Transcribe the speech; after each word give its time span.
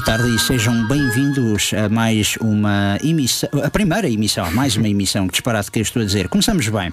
Boa 0.00 0.16
tarde 0.16 0.34
e 0.34 0.38
sejam 0.38 0.86
bem-vindos 0.88 1.72
a 1.74 1.86
mais 1.86 2.34
uma 2.40 2.96
emissão, 3.04 3.50
a 3.62 3.68
primeira 3.68 4.08
emissão, 4.08 4.50
mais 4.52 4.74
uma 4.74 4.88
emissão, 4.88 5.26
que 5.26 5.32
disparate 5.32 5.70
que 5.70 5.78
eu 5.78 5.82
estou 5.82 6.00
a 6.00 6.04
dizer. 6.06 6.26
Começamos 6.28 6.66
bem. 6.68 6.90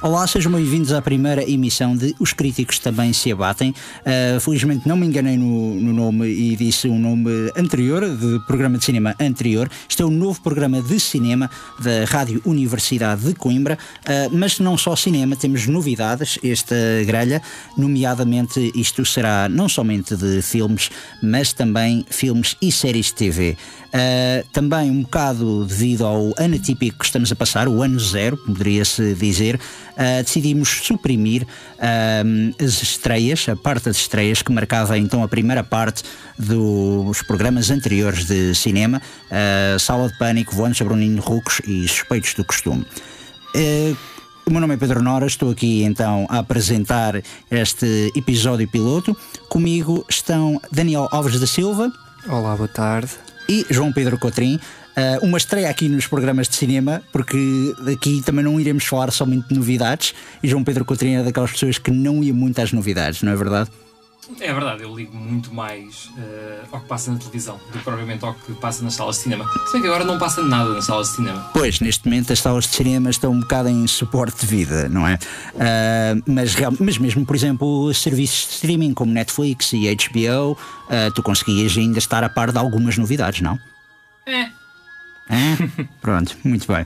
Olá, 0.00 0.24
sejam 0.24 0.52
bem-vindos 0.52 0.92
à 0.92 1.02
primeira 1.02 1.42
emissão 1.50 1.96
de 1.96 2.14
Os 2.20 2.32
Críticos 2.32 2.78
Também 2.78 3.12
Se 3.12 3.32
Abatem. 3.32 3.70
Uh, 3.70 4.38
felizmente 4.38 4.86
não 4.86 4.96
me 4.96 5.04
enganei 5.04 5.36
no, 5.36 5.74
no, 5.74 5.92
nome 5.92 6.28
e 6.28 6.54
disse 6.54 6.86
um 6.86 6.98
nome 6.98 7.28
anterior, 7.56 8.08
de 8.08 8.38
programa 8.46 8.78
de 8.78 8.84
cinema 8.84 9.16
anterior. 9.18 9.68
Este 9.88 10.02
é 10.02 10.04
o 10.04 10.10
novo 10.10 10.40
programa 10.40 10.80
de 10.80 11.00
cinema 11.00 11.50
da 11.80 12.04
Rádio 12.04 12.40
Universidade 12.44 13.22
de 13.24 13.34
Coimbra, 13.34 13.76
uh, 14.00 14.36
mas 14.36 14.60
não 14.60 14.78
só 14.78 14.94
cinema, 14.94 15.34
temos 15.34 15.66
novidades, 15.66 16.38
esta 16.44 16.76
grelha, 17.04 17.42
nomeadamente 17.76 18.70
isto 18.76 19.04
será 19.04 19.48
não 19.48 19.68
somente 19.68 20.14
de 20.14 20.40
filmes, 20.40 20.90
mas 21.20 21.52
também 21.52 22.06
filmes 22.08 22.43
e 22.60 22.70
séries 22.70 23.06
de 23.06 23.14
TV. 23.14 23.56
Uh, 23.94 24.44
também 24.52 24.90
um 24.90 25.02
bocado 25.02 25.64
devido 25.64 26.04
ao 26.04 26.32
ano 26.36 26.58
típico 26.58 26.98
que 26.98 27.04
estamos 27.04 27.30
a 27.30 27.36
passar, 27.36 27.68
o 27.68 27.80
ano 27.80 27.98
zero, 28.00 28.36
poderia-se 28.36 29.14
dizer, 29.14 29.54
uh, 29.54 30.22
decidimos 30.22 30.68
suprimir 30.68 31.44
uh, 31.44 32.64
as 32.64 32.82
estreias, 32.82 33.48
a 33.48 33.54
parte 33.54 33.84
das 33.84 33.96
estreias 33.96 34.42
que 34.42 34.52
marcava 34.52 34.98
então 34.98 35.22
a 35.22 35.28
primeira 35.28 35.62
parte 35.62 36.02
dos 36.36 37.22
programas 37.22 37.70
anteriores 37.70 38.26
de 38.26 38.52
cinema, 38.54 39.00
Sala 39.78 40.08
de 40.08 40.18
Pânico, 40.18 40.52
Voando 40.52 40.74
sobre 40.74 40.94
o 40.94 40.96
Ninho 40.96 41.22
Rucos 41.22 41.60
e 41.64 41.86
Suspeitos 41.86 42.34
do 42.34 42.44
Costume. 42.44 42.84
O 44.46 44.50
meu 44.50 44.60
nome 44.60 44.74
é 44.74 44.76
Pedro 44.76 45.00
Nora, 45.00 45.26
estou 45.26 45.50
aqui 45.50 45.84
então 45.84 46.26
a 46.28 46.40
apresentar 46.40 47.22
este 47.50 48.12
episódio 48.14 48.68
piloto. 48.68 49.16
Comigo 49.48 50.04
estão 50.08 50.60
Daniel 50.70 51.08
Alves 51.10 51.40
da 51.40 51.46
Silva. 51.46 51.90
Olá, 52.26 52.56
boa 52.56 52.68
tarde. 52.68 53.10
E 53.46 53.66
João 53.68 53.92
Pedro 53.92 54.18
Cotrim. 54.18 54.58
Uh, 54.96 55.26
uma 55.26 55.36
estreia 55.36 55.68
aqui 55.68 55.90
nos 55.90 56.06
programas 56.06 56.48
de 56.48 56.56
cinema, 56.56 57.02
porque 57.12 57.74
aqui 57.92 58.22
também 58.24 58.42
não 58.42 58.58
iremos 58.58 58.84
falar 58.86 59.10
somente 59.10 59.48
de 59.48 59.54
novidades. 59.54 60.14
E 60.42 60.48
João 60.48 60.64
Pedro 60.64 60.86
Cotrim 60.86 61.16
é 61.16 61.22
daquelas 61.22 61.52
pessoas 61.52 61.76
que 61.76 61.90
não 61.90 62.24
ia 62.24 62.32
muito 62.32 62.58
às 62.60 62.72
novidades, 62.72 63.22
não 63.22 63.30
é 63.30 63.36
verdade? 63.36 63.70
É 64.40 64.52
verdade, 64.52 64.82
eu 64.82 64.94
ligo 64.94 65.16
muito 65.16 65.52
mais 65.54 66.06
uh, 66.16 66.66
ao 66.72 66.80
que 66.80 66.88
passa 66.88 67.12
na 67.12 67.18
televisão 67.18 67.60
do 67.70 67.78
que 67.78 67.84
propriamente 67.84 68.24
ao 68.24 68.34
que 68.34 68.52
passa 68.54 68.82
nas 68.82 68.94
salas 68.94 69.16
de 69.16 69.22
cinema. 69.22 69.46
Se 69.66 69.72
bem 69.74 69.82
que 69.82 69.88
agora 69.88 70.04
não 70.04 70.18
passa 70.18 70.42
nada 70.42 70.70
nas 70.70 70.86
salas 70.86 71.10
de 71.10 71.16
cinema. 71.16 71.50
Pois, 71.52 71.80
neste 71.80 72.06
momento 72.06 72.32
as 72.32 72.40
salas 72.40 72.64
de 72.64 72.74
cinema 72.74 73.10
estão 73.10 73.32
um 73.32 73.40
bocado 73.40 73.68
em 73.68 73.86
suporte 73.86 74.40
de 74.40 74.46
vida, 74.46 74.88
não 74.88 75.06
é? 75.06 75.14
Uh, 75.14 76.22
mas, 76.26 76.54
mas 76.80 76.98
mesmo, 76.98 77.26
por 77.26 77.36
exemplo, 77.36 77.92
serviços 77.92 78.48
de 78.48 78.54
streaming 78.54 78.94
como 78.94 79.12
Netflix 79.12 79.72
e 79.72 79.94
HBO, 79.94 80.52
uh, 80.52 81.10
tu 81.14 81.22
conseguias 81.22 81.76
ainda 81.76 81.98
estar 81.98 82.24
a 82.24 82.28
par 82.28 82.50
de 82.50 82.58
algumas 82.58 82.96
novidades, 82.96 83.40
não? 83.42 83.58
É. 84.26 84.48
É? 85.28 85.84
Pronto, 86.00 86.36
muito 86.44 86.66
bem. 86.66 86.84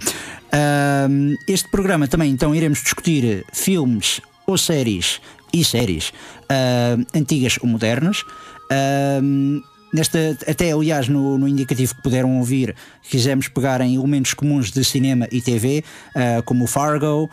Este 1.47 1.69
programa 1.69 2.09
também 2.09 2.31
então 2.31 2.55
iremos 2.55 2.83
discutir 2.83 3.45
filmes 3.53 4.21
ou 4.47 4.57
séries 4.57 5.21
e 5.53 5.65
séries 5.65 6.11
uh, 6.11 7.05
antigas 7.15 7.59
ou 7.61 7.69
modernas. 7.69 8.23
Uh, 8.71 9.63
nesta, 9.93 10.37
até 10.47 10.73
aliás, 10.73 11.09
no, 11.09 11.39
no, 11.39 11.49
indicativo 11.49 11.95
que 11.95 12.03
puderam 12.03 12.39
ouvir, 12.39 12.75
quisemos 13.09 13.49
pegar 13.49 13.81
em 13.81 13.95
elementos 13.95 14.35
comuns 14.35 14.71
de 14.71 14.85
cinema 14.85 15.27
e 15.31 15.41
TV, 15.41 15.85
uh, 16.15 16.43
como 16.45 16.65
o 16.65 16.67
Fargo, 16.67 17.31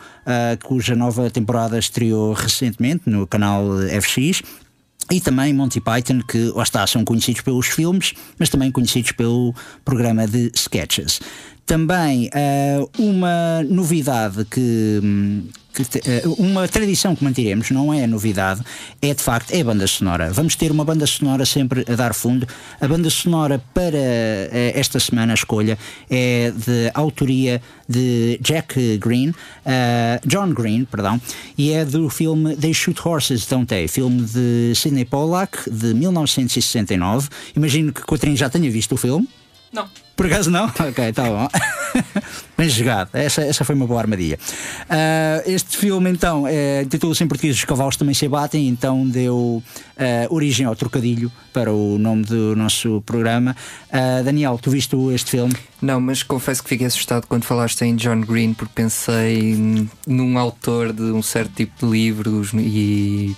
cuja 0.64 0.94
nova 0.94 1.30
temporada 1.30 1.78
estreou 1.78 2.32
recentemente 2.32 3.08
no 3.08 3.26
canal 3.26 3.64
FX. 4.00 4.42
E 5.08 5.20
também 5.20 5.52
Monty 5.52 5.80
Python, 5.80 6.20
que 6.26 6.50
lá 6.52 6.64
está, 6.64 6.84
são 6.84 7.04
conhecidos 7.04 7.40
pelos 7.42 7.68
filmes, 7.68 8.12
mas 8.40 8.48
também 8.48 8.72
conhecidos 8.72 9.12
pelo 9.12 9.54
programa 9.84 10.26
de 10.26 10.50
sketches. 10.52 11.20
Também 11.64 12.28
uma 12.98 13.62
novidade 13.68 14.44
que, 14.46 15.00
que, 15.00 15.65
uma 16.38 16.66
tradição 16.68 17.14
que 17.14 17.24
manteremos, 17.24 17.70
não 17.70 17.92
é 17.92 18.06
novidade, 18.06 18.62
é 19.00 19.12
de 19.12 19.22
facto 19.22 19.52
é 19.52 19.60
a 19.60 19.64
banda 19.64 19.86
sonora. 19.86 20.32
Vamos 20.32 20.56
ter 20.56 20.70
uma 20.70 20.84
banda 20.84 21.06
sonora 21.06 21.44
sempre 21.44 21.84
a 21.88 21.94
dar 21.94 22.14
fundo. 22.14 22.46
A 22.80 22.86
banda 22.86 23.10
sonora 23.10 23.62
para 23.74 23.98
esta 24.74 24.98
semana, 25.00 25.32
a 25.32 25.34
escolha, 25.34 25.78
é 26.10 26.50
de 26.50 26.90
autoria 26.94 27.60
de 27.88 28.38
Jack 28.40 28.98
Green, 28.98 29.30
uh, 29.30 29.34
John 30.26 30.52
Green, 30.52 30.84
perdão, 30.84 31.20
e 31.56 31.72
é 31.72 31.84
do 31.84 32.08
filme 32.08 32.56
They 32.56 32.74
Shoot 32.74 33.00
Horses, 33.06 33.46
Don't 33.46 33.66
They? 33.66 33.88
Filme 33.88 34.22
de 34.22 34.72
Sidney 34.74 35.04
Pollack, 35.04 35.70
de 35.70 35.94
1969. 35.94 37.28
Imagino 37.54 37.92
que 37.92 38.02
Coutrinho 38.02 38.36
já 38.36 38.50
tenha 38.50 38.70
visto 38.70 38.92
o 38.92 38.96
filme. 38.96 39.28
Não. 39.72 39.88
Por 40.16 40.26
acaso 40.26 40.50
não? 40.50 40.66
Ok, 40.80 41.12
tá 41.12 41.24
bom. 41.24 41.48
Bem 42.56 42.68
jogado. 42.68 43.10
Essa, 43.12 43.42
essa 43.42 43.64
foi 43.64 43.74
uma 43.74 43.86
boa 43.86 44.00
armadilha. 44.00 44.38
Uh, 44.84 45.50
este 45.50 45.76
filme, 45.76 46.10
então, 46.10 46.46
é, 46.46 46.82
intitula-se 46.82 47.22
em 47.22 47.28
português 47.28 47.56
Os 47.56 47.64
Cavalos 47.64 47.96
Também 47.96 48.14
Se 48.14 48.24
Abatem, 48.24 48.66
então 48.68 49.06
deu 49.06 49.36
uh, 49.36 50.34
origem 50.34 50.64
ao 50.64 50.74
trocadilho 50.74 51.30
para 51.52 51.70
o 51.72 51.98
nome 51.98 52.24
do 52.24 52.56
nosso 52.56 53.02
programa. 53.04 53.54
Uh, 53.90 54.24
Daniel, 54.24 54.58
tu 54.60 54.70
viste 54.70 54.96
este 55.12 55.32
filme? 55.32 55.54
Não, 55.82 56.00
mas 56.00 56.22
confesso 56.22 56.62
que 56.62 56.70
fiquei 56.70 56.86
assustado 56.86 57.26
quando 57.26 57.44
falaste 57.44 57.82
em 57.82 57.94
John 57.94 58.20
Green, 58.20 58.54
porque 58.54 58.72
pensei 58.74 59.54
num 60.06 60.38
autor 60.38 60.92
de 60.94 61.02
um 61.02 61.22
certo 61.22 61.52
tipo 61.52 61.84
de 61.84 61.92
livros 61.92 62.52
e 62.54 63.36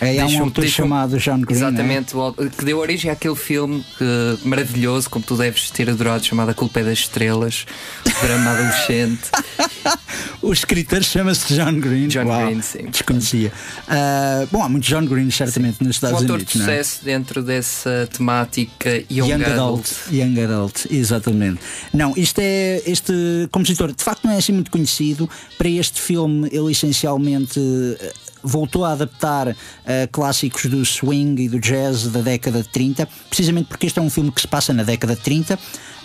é, 0.00 0.20
há 0.20 0.26
um 0.26 0.42
autor 0.42 0.66
chamado 0.66 1.18
John 1.18 1.40
Green. 1.40 1.56
Exatamente, 1.56 2.14
é? 2.16 2.48
que 2.50 2.64
deu 2.64 2.78
origem 2.78 3.10
àquele 3.10 3.36
filme 3.36 3.84
que, 3.96 4.46
maravilhoso, 4.48 5.08
como 5.08 5.24
tu 5.24 5.36
deves 5.36 5.70
ter 5.70 5.88
adorado, 5.88 6.24
chamado 6.24 6.50
A 6.50 6.54
Culpa 6.54 6.80
é 6.80 6.84
das 6.84 6.98
Estrelas, 7.00 7.66
o 8.06 8.26
drama 8.26 8.50
adolescente. 8.50 9.30
O 10.42 10.52
escritor 10.52 11.02
chama-se 11.02 11.54
John 11.54 11.80
Green. 11.80 12.08
John 12.08 12.26
Uau, 12.26 12.46
Green, 12.46 12.62
sim. 12.62 12.86
Desconhecia. 12.86 13.52
Ah, 13.88 14.46
bom, 14.50 14.62
há 14.62 14.68
muitos 14.68 14.88
John 14.88 15.04
Green, 15.04 15.30
certamente, 15.30 15.78
nos 15.80 15.88
Um 15.88 15.90
Estados 15.90 16.20
autor 16.20 16.36
Unidos. 16.36 16.52
de 16.52 16.58
não 16.58 16.64
é? 16.66 16.68
sucesso 16.82 17.04
dentro 17.04 17.42
dessa 17.42 18.08
temática 18.12 18.90
Young, 19.10 19.28
Young 19.30 19.44
Adult. 19.44 19.56
Adult. 19.56 20.12
Young 20.12 20.40
Adult, 20.40 20.86
exatamente. 20.90 21.60
Não, 21.92 22.14
isto 22.16 22.38
é. 22.40 22.82
Este 22.86 23.12
compositor 23.50 23.92
de 23.92 24.04
facto 24.04 24.24
não 24.24 24.32
é 24.32 24.36
assim 24.36 24.52
muito 24.52 24.70
conhecido. 24.70 25.28
Para 25.58 25.68
este 25.68 26.00
filme, 26.00 26.48
ele 26.52 26.70
essencialmente 26.70 27.60
voltou 28.46 28.84
a 28.84 28.92
adaptar 28.92 29.54
eh, 29.84 30.08
clássicos 30.10 30.66
do 30.66 30.84
swing 30.84 31.42
e 31.42 31.48
do 31.48 31.58
jazz 31.58 32.04
da 32.08 32.20
década 32.20 32.62
de 32.62 32.68
30, 32.68 33.08
precisamente 33.28 33.66
porque 33.68 33.86
este 33.86 33.98
é 33.98 34.02
um 34.02 34.08
filme 34.08 34.30
que 34.30 34.40
se 34.40 34.48
passa 34.48 34.72
na 34.72 34.82
década 34.82 35.14
de 35.14 35.20
30. 35.20 35.58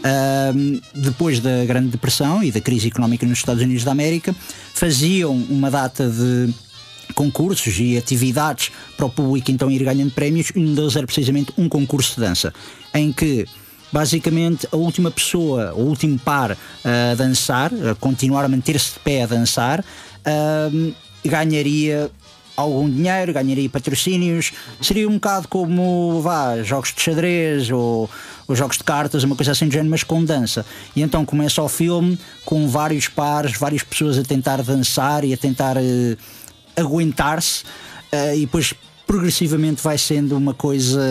ahm, 0.04 0.80
depois 0.96 1.40
da 1.40 1.64
Grande 1.66 1.90
Depressão 1.90 2.44
e 2.44 2.52
da 2.52 2.60
crise 2.60 2.88
económica 2.88 3.26
nos 3.26 3.38
Estados 3.38 3.62
Unidos 3.62 3.84
da 3.84 3.92
América, 3.92 4.36
faziam 4.74 5.32
uma 5.32 5.70
data 5.70 6.10
de 6.10 6.54
concursos 7.14 7.78
e 7.80 7.98
atividades 7.98 8.72
para 8.98 9.06
o 9.06 9.10
público 9.10 9.52
então 9.52 9.70
ir 9.70 9.84
ganhando 9.84 10.12
prémios 10.12 10.50
e 10.56 10.60
um 10.60 10.74
deles 10.74 10.96
era 10.96 11.06
precisamente 11.06 11.54
um 11.58 11.68
concurso 11.68 12.16
de 12.16 12.22
dança 12.22 12.54
em 12.94 13.12
que 13.12 13.46
basicamente 13.92 14.68
a 14.72 14.78
última 14.78 15.12
pessoa, 15.12 15.74
o 15.74 15.82
último 15.82 16.18
par 16.18 16.52
a 16.52 17.16
dançar, 17.16 17.72
a 17.74 17.96
continuar 17.96 18.46
a 18.46 18.48
manter-se 18.48 18.94
de 18.94 19.00
pé 19.00 19.24
a 19.24 19.26
dançar, 19.26 19.84
ahm, 20.26 20.94
ganharia 21.24 22.10
algum 22.62 22.90
dinheiro, 22.90 23.34
ganharia 23.34 23.70
patrocínios, 23.70 24.52
seria 24.82 25.08
um 25.08 25.14
bocado 25.14 25.48
como 25.48 26.22
vá, 26.22 26.62
jogos 26.64 26.94
de 26.94 27.02
xadrez 27.02 27.70
ou, 27.70 28.10
ou 28.48 28.56
jogos 28.56 28.78
de 28.78 28.84
cartas, 28.84 29.24
uma 29.24 29.36
coisa 29.36 29.52
assim 29.52 29.68
do 29.68 29.72
género, 29.72 29.90
mas 29.90 30.04
com 30.04 30.24
dança. 30.24 30.66
E 30.96 31.02
então 31.02 31.26
começa 31.26 31.62
o 31.62 31.70
filme 31.70 32.18
com 32.46 32.68
vários 32.68 33.08
pares, 33.08 33.58
várias 33.58 33.84
pessoas 33.84 34.18
a 34.18 34.24
tentar 34.24 34.62
dançar 34.62 35.24
e 35.24 35.34
a 35.34 35.38
tentar 35.38 35.78
eh, 35.78 36.18
aguentar-se 36.76 37.64
eh, 38.12 38.38
e 38.38 38.42
depois 38.42 38.74
progressivamente 39.06 39.82
vai 39.84 39.98
sendo 39.98 40.38
uma 40.38 40.54
coisa 40.54 41.02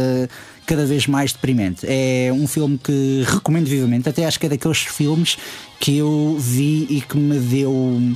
cada 0.71 0.87
vez 0.87 1.07
mais 1.07 1.33
deprimente. 1.33 1.85
É 1.87 2.31
um 2.33 2.47
filme 2.47 2.79
que 2.79 3.25
recomendo 3.27 3.67
vivamente, 3.67 4.09
até 4.09 4.25
acho 4.25 4.39
que 4.39 4.47
é 4.47 4.49
daqueles 4.49 4.79
filmes 4.79 5.37
que 5.81 5.99
eu 5.99 6.37
vi 6.39 6.87
e 6.89 7.01
que 7.01 7.17
me 7.17 7.39
deu 7.39 8.15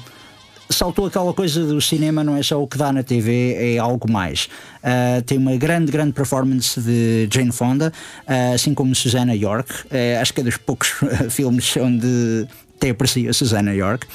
saltou 0.75 1.07
aquela 1.07 1.33
coisa 1.33 1.65
do 1.65 1.81
cinema, 1.81 2.25
não 2.25 2.37
é 2.37 2.43
só 2.43 2.63
o 2.63 2.67
que 2.67 2.77
dá 2.77 2.93
na 2.93 3.03
TV, 3.03 3.75
é 3.75 3.79
algo 3.79 4.11
mais. 4.11 4.49
Uh, 4.83 5.23
tem 5.23 5.39
uma 5.39 5.57
grande, 5.57 5.91
grande 5.91 6.13
performance 6.13 6.81
de 6.81 7.29
Jane 7.33 7.53
Fonda, 7.53 7.93
uh, 8.27 8.55
assim 8.55 8.75
como 8.75 8.95
Susannah 8.95 9.35
York. 9.35 9.73
Uh, 9.85 10.21
acho 10.21 10.35
que 10.35 10.41
é 10.41 10.45
dos 10.45 10.57
poucos 10.57 10.93
filmes 11.31 11.77
onde 11.77 12.47
tem 12.79 12.91
aprecia 12.91 13.33
Susannah 13.33 13.73
York. 13.73 14.07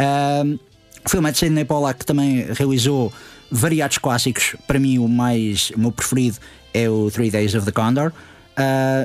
Uh, 0.00 0.58
o 1.04 1.08
filme 1.08 1.28
é 1.28 1.32
de 1.32 1.38
Sidney 1.38 1.64
Pollack 1.64 2.00
que 2.00 2.06
também 2.06 2.46
realizou 2.52 3.12
variados 3.50 3.98
clássicos. 3.98 4.56
Para 4.66 4.78
mim, 4.78 4.98
o 4.98 5.08
mais 5.08 5.70
o 5.74 5.80
meu 5.80 5.92
preferido 5.92 6.36
é 6.74 6.88
o 6.90 7.10
Three 7.10 7.30
Days 7.30 7.54
of 7.54 7.64
the 7.64 7.72
Condor. 7.72 8.12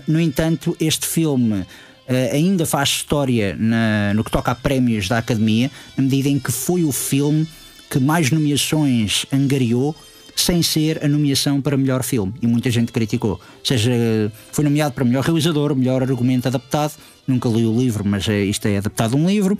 No 0.08 0.20
entanto, 0.20 0.76
este 0.82 1.06
filme 1.06 1.66
Uh, 2.08 2.34
ainda 2.36 2.66
faz 2.66 2.90
história 2.90 3.56
na- 3.58 4.14
no 4.14 4.24
que 4.24 4.32
toca 4.32 4.52
a 4.52 4.56
prémios 4.56 5.08
da 5.08 5.18
Academia, 5.20 5.72
na 5.96 6.04
medida 6.04 6.28
em 6.28 6.38
que 6.38 6.52
foi 6.52 6.84
o 6.84 6.92
filme 6.92 7.48
que 7.90 8.00
mais 8.00 8.30
nomeações 8.30 9.26
angariou 9.32 9.96
sem 10.36 10.62
ser 10.64 11.04
a 11.06 11.08
nomeação 11.08 11.62
para 11.62 11.78
melhor 11.78 12.04
filme. 12.04 12.34
E 12.42 12.48
muita 12.48 12.70
gente 12.72 12.92
criticou. 12.92 13.34
Ou 13.34 13.40
seja, 13.64 13.92
foi 14.52 14.64
nomeado 14.64 14.94
para 14.94 15.06
melhor 15.06 15.24
realizador, 15.24 15.76
melhor 15.76 16.02
argumento 16.02 16.48
adaptado. 16.48 16.94
Nunca 17.28 17.48
li 17.48 17.66
o 17.66 17.80
livro, 17.80 18.04
mas 18.06 18.28
é- 18.28 18.44
isto 18.44 18.66
é 18.68 18.78
adaptado 18.80 19.12
de 19.12 19.16
um 19.16 19.26
livro. 19.28 19.58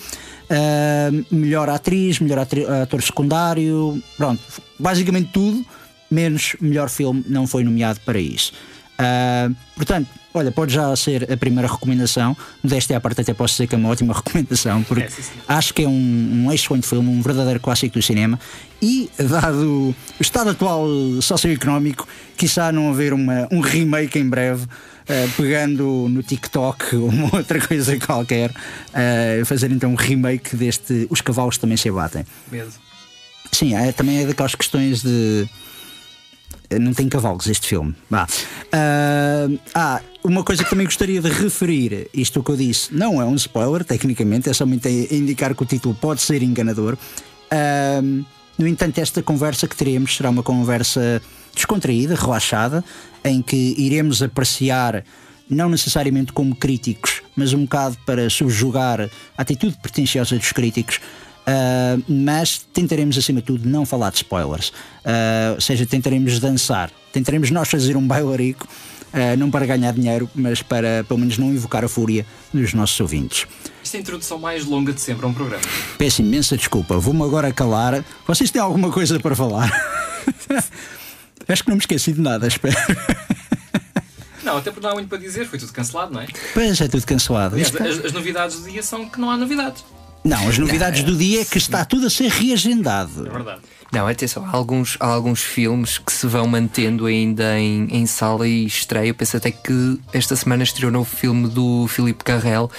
Uh, 0.50 1.26
melhor 1.34 1.70
atriz, 1.70 2.20
melhor 2.20 2.40
ator 2.40 3.02
secundário. 3.02 4.02
Pronto, 4.18 4.42
basicamente 4.78 5.30
tudo, 5.32 5.64
menos 6.12 6.56
melhor 6.60 6.90
filme, 6.90 7.24
não 7.30 7.48
foi 7.48 7.64
nomeado 7.64 8.00
para 8.02 8.20
isso. 8.20 8.52
Uh, 9.00 9.56
portanto, 9.76 10.08
olha, 10.34 10.52
pode 10.52 10.74
já 10.74 10.96
ser 10.96 11.32
a 11.32 11.36
primeira 11.38 11.68
recomendação. 11.72 12.36
Modéstia 12.64 12.98
à 12.98 13.02
parte, 13.02 13.22
até 13.22 13.34
posso 13.34 13.54
dizer 13.56 13.68
que 13.68 13.76
é 13.76 13.78
uma 13.78 13.90
ótima 13.90 14.14
recomendação, 14.16 14.84
porque 14.84 15.04
É, 15.04 15.10
sim, 15.10 15.22
sim. 15.22 15.32
acho 15.48 15.74
que 15.74 15.84
é 15.84 15.88
um, 15.88 16.46
um 16.46 16.52
excelente 16.52 16.88
filme, 16.88 17.10
um 17.10 17.22
verdadeiro 17.22 17.60
clássico 17.60 17.94
do 17.96 18.02
cinema. 18.02 18.40
E, 18.82 19.10
dado 19.18 19.96
o 20.20 20.22
estado 20.22 20.50
atual 20.52 20.86
socioeconómico, 21.22 22.08
quiçá 22.38 22.72
não 22.72 22.90
haver 22.92 23.14
uma, 23.14 23.48
um 23.52 23.60
remake 23.62 24.20
em 24.20 24.28
breve. 24.30 24.64
uh, 24.64 25.30
pegando 25.36 26.08
no 26.10 26.22
TikTok 26.24 26.96
ou 26.98 27.10
uma 27.10 27.36
outra 27.36 27.60
coisa 27.66 27.98
qualquer, 28.00 28.52
uh, 28.52 29.46
fazer 29.46 29.72
então 29.72 29.92
um 29.92 29.96
remake 29.96 30.56
deste 30.56 31.08
Os 31.10 31.20
Cavalos 31.22 31.58
Também 31.58 31.78
Se 31.78 31.90
Abatem. 31.90 32.26
Medo. 32.52 32.72
Sim, 33.52 33.76
é, 33.76 33.92
também 33.92 34.24
é 34.24 34.26
daquelas 34.26 34.56
questões 34.56 35.02
de. 35.04 35.48
Não 36.80 36.94
tem 36.94 37.10
cavalos 37.10 37.48
este 37.48 37.68
filme. 37.68 37.96
Ah, 38.12 38.28
ah, 39.74 40.02
uma 40.24 40.44
coisa 40.44 40.64
que 40.64 40.70
também 40.70 40.86
gostaria 40.86 41.22
de 41.22 41.30
referir, 41.30 42.10
isto 42.14 42.44
que 42.44 42.50
eu 42.50 42.58
disse, 42.58 42.94
não 42.94 43.22
é 43.22 43.26
um 43.26 43.36
spoiler, 43.36 43.84
tecnicamente, 43.84 44.50
é 44.50 44.54
somente 44.54 44.90
indicar 45.12 45.54
que 45.56 45.64
o 45.64 45.66
título 45.66 45.96
pode 45.96 46.22
ser 46.22 46.42
enganador. 46.42 46.98
Ah, 47.52 48.02
no 48.58 48.68
entanto, 48.68 49.00
esta 49.00 49.22
conversa 49.24 49.68
que 49.68 49.76
teremos 49.76 50.16
será 50.16 50.30
uma 50.30 50.44
conversa 50.44 51.22
descontraída, 51.54 52.16
relaxada, 52.16 52.84
em 53.24 53.42
que 53.42 53.76
iremos 53.78 54.22
apreciar, 54.22 55.04
não 55.50 55.70
necessariamente 55.70 56.32
como 56.32 56.56
críticos, 56.56 57.22
mas 57.36 57.54
um 57.54 57.64
bocado 57.64 57.98
para 58.06 58.30
subjugar 58.30 59.02
a 59.02 59.42
atitude 59.42 59.78
pretensiosa 59.82 60.38
dos 60.38 60.52
críticos, 60.52 61.00
Uh, 61.44 62.02
mas 62.08 62.60
tentaremos 62.74 63.18
acima 63.18 63.42
de 63.42 63.48
tudo 63.48 63.68
não 63.68 63.86
falar 63.86 64.12
de 64.12 64.18
spoilers. 64.18 64.70
Uh, 64.70 65.56
ou 65.56 65.62
seja, 65.62 65.86
tentaremos 65.86 66.40
dançar, 66.40 66.90
tentaremos 67.12 67.52
nós 67.52 67.70
fazer 67.70 67.98
um 67.98 68.08
bailarico, 68.08 68.66
uh, 69.14 69.38
não 69.38 69.52
para 69.52 69.66
ganhar 69.66 69.94
dinheiro, 69.94 70.30
mas 70.34 70.62
para 70.62 71.04
pelo 71.04 71.20
menos 71.20 71.38
não 71.38 71.50
invocar 71.50 71.84
a 71.84 71.90
fúria 71.90 72.26
dos 72.54 72.74
nossos 72.74 73.00
ouvintes. 73.00 73.46
Isto 73.84 73.96
é 73.96 73.98
a 73.98 74.02
introdução 74.02 74.40
mais 74.40 74.66
longa 74.66 74.94
de 74.94 75.02
sempre 75.02 75.26
a 75.26 75.30
um 75.30 75.34
programa. 75.34 75.64
Peço 75.98 76.22
imensa 76.22 76.56
desculpa, 76.56 76.98
vou-me 76.98 77.24
agora 77.24 77.52
calar. 77.52 78.04
Vocês 78.26 78.50
têm 78.50 78.62
alguma 78.62 78.90
coisa 78.90 79.20
para 79.20 79.36
falar? 79.36 79.70
Acho 81.46 81.64
que 81.64 81.70
não 81.70 81.76
me 81.76 81.82
esqueci 81.82 82.14
de 82.14 82.22
nada, 82.22 82.48
espero. 82.48 82.78
Não, 84.44 84.58
até 84.58 84.72
porque 84.72 84.86
não 84.86 84.92
há 84.92 84.94
muito 84.94 85.08
para 85.08 85.18
dizer, 85.18 85.48
foi 85.48 85.58
tudo 85.58 85.72
cancelado, 85.72 86.14
não 86.14 86.22
é? 86.22 86.28
Pois 86.54 86.80
é 86.80 86.88
tudo 86.88 87.06
cancelado. 87.06 87.56
Aliás, 87.56 87.74
as, 87.76 88.06
as 88.06 88.12
novidades 88.12 88.60
do 88.60 88.70
dia 88.70 88.84
são 88.84 89.10
que 89.10 89.20
não 89.20 89.32
há 89.32 89.38
novidades. 89.38 89.84
Não, 90.24 90.48
as 90.48 90.58
novidades 90.58 91.04
do 91.04 91.16
dia 91.16 91.42
é 91.42 91.46
que 91.46 91.58
está 91.58 91.84
tudo 91.84 92.08
a 92.08 92.10
ser 92.10 92.30
reagendado. 92.30 93.28
É 93.28 93.30
verdade. 93.30 93.62
Não, 93.92 94.08
atenção, 94.08 94.44
há 94.44 94.56
alguns, 94.56 94.98
há 95.00 95.06
alguns 95.06 95.44
filmes 95.44 96.00
que 96.00 96.12
se 96.12 96.26
vão 96.26 96.48
mantendo 96.48 97.06
ainda 97.06 97.60
em, 97.60 97.88
em 97.92 98.06
sala 98.08 98.48
e 98.48 98.66
estreia. 98.66 99.10
Eu 99.10 99.14
penso 99.14 99.38
até 99.38 99.52
que 99.52 100.00
esta 100.12 100.36
semana 100.36 100.64
estreou 100.64 100.90
o 100.90 100.94
novo 100.94 101.16
filme 101.16 101.48
do 101.48 101.88
Filipe 101.88 102.24
Carrel, 102.24 102.72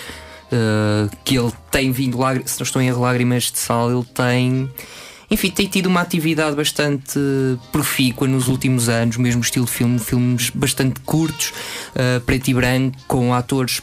eh, 0.51 1.09
que 1.23 1.39
ele 1.39 1.53
tem 1.71 1.93
vindo, 1.93 2.19
lágrimas, 2.19 2.51
se 2.51 2.59
não 2.59 2.65
estou 2.65 2.83
em 2.83 2.89
erro, 2.89 3.03
lágrimas 3.03 3.45
de 3.45 3.59
sal, 3.59 3.93
ele 3.93 4.05
tem. 4.13 4.69
Enfim, 5.31 5.51
tem 5.51 5.67
tido 5.69 5.87
uma 5.87 6.01
atividade 6.01 6.57
bastante 6.57 7.19
profícua 7.71 8.27
nos 8.27 8.49
últimos 8.49 8.89
anos, 8.89 9.17
mesmo 9.17 9.41
estilo 9.41 9.67
de 9.67 9.71
filme, 9.71 9.99
filmes 10.01 10.51
bastante 10.51 10.99
curtos, 11.01 11.53
eh, 11.95 12.21
preto 12.27 12.49
e 12.49 12.55
branco, 12.55 12.99
com 13.07 13.33
atores 13.33 13.81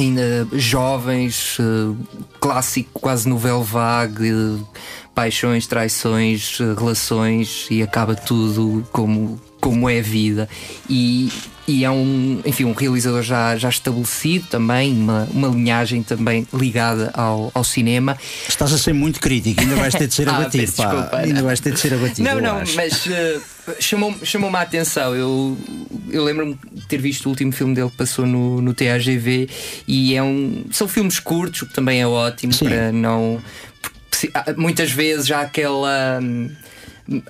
ainda 0.00 0.46
jovens, 0.52 1.56
eh, 1.58 1.96
clássico, 2.38 3.00
quase 3.00 3.28
novela 3.28 3.62
vague, 3.62 4.28
eh, 4.30 4.82
paixões, 5.14 5.66
traições, 5.66 6.58
eh, 6.60 6.74
relações 6.78 7.66
e 7.70 7.82
acaba 7.82 8.14
tudo 8.14 8.86
como, 8.92 9.40
como 9.66 9.90
é 9.90 9.98
a 9.98 10.02
vida. 10.02 10.48
E, 10.88 11.28
e 11.66 11.84
é 11.84 11.90
um, 11.90 12.40
enfim, 12.46 12.64
um 12.64 12.72
realizador 12.72 13.22
já, 13.22 13.56
já 13.56 13.68
estabelecido 13.68 14.46
também, 14.48 14.92
uma, 14.92 15.26
uma 15.32 15.48
linhagem 15.48 16.04
também 16.04 16.46
ligada 16.54 17.10
ao, 17.12 17.50
ao 17.52 17.64
cinema. 17.64 18.16
Estás 18.48 18.72
a 18.72 18.78
ser 18.78 18.92
muito 18.92 19.18
crítico, 19.18 19.60
ainda 19.60 19.74
vais 19.74 19.92
ter 19.92 20.06
de 20.06 20.14
ser 20.14 20.28
Ah, 20.30 20.36
abatido, 20.36 20.64
peço 20.64 20.76
pá. 20.76 20.84
desculpa, 20.88 21.16
ainda 21.16 21.42
vais 21.42 21.58
ter 21.58 21.72
de 21.72 21.80
ser 21.80 21.94
abatido. 21.94 22.22
Não, 22.28 22.40
não, 22.40 22.58
acho. 22.58 22.76
mas 22.76 23.06
eh, 23.08 23.40
chamou-me 23.80 24.24
chamou 24.24 24.54
a 24.54 24.60
atenção. 24.60 25.12
Eu, 25.16 25.58
eu 26.10 26.22
lembro-me 26.22 26.56
de 26.72 26.86
ter 26.86 26.98
visto 27.00 27.26
o 27.26 27.30
último 27.30 27.50
filme 27.50 27.74
dele 27.74 27.90
que 27.90 27.96
passou 27.96 28.24
no, 28.24 28.60
no 28.62 28.72
TAGV 28.72 29.48
e 29.88 30.14
é 30.14 30.22
um, 30.22 30.64
são 30.70 30.86
filmes 30.86 31.18
curtos, 31.18 31.62
o 31.62 31.66
que 31.66 31.74
também 31.74 32.00
é 32.00 32.06
ótimo 32.06 32.52
Sim. 32.52 32.66
para 32.66 32.92
não. 32.92 33.42
se- 34.12 34.30
há- 34.32 34.54
Muitas 34.56 34.92
vezes 34.92 35.26
já 35.26 35.38
há 35.38 35.42
aquela. 35.42 36.20
hum, 36.22 36.50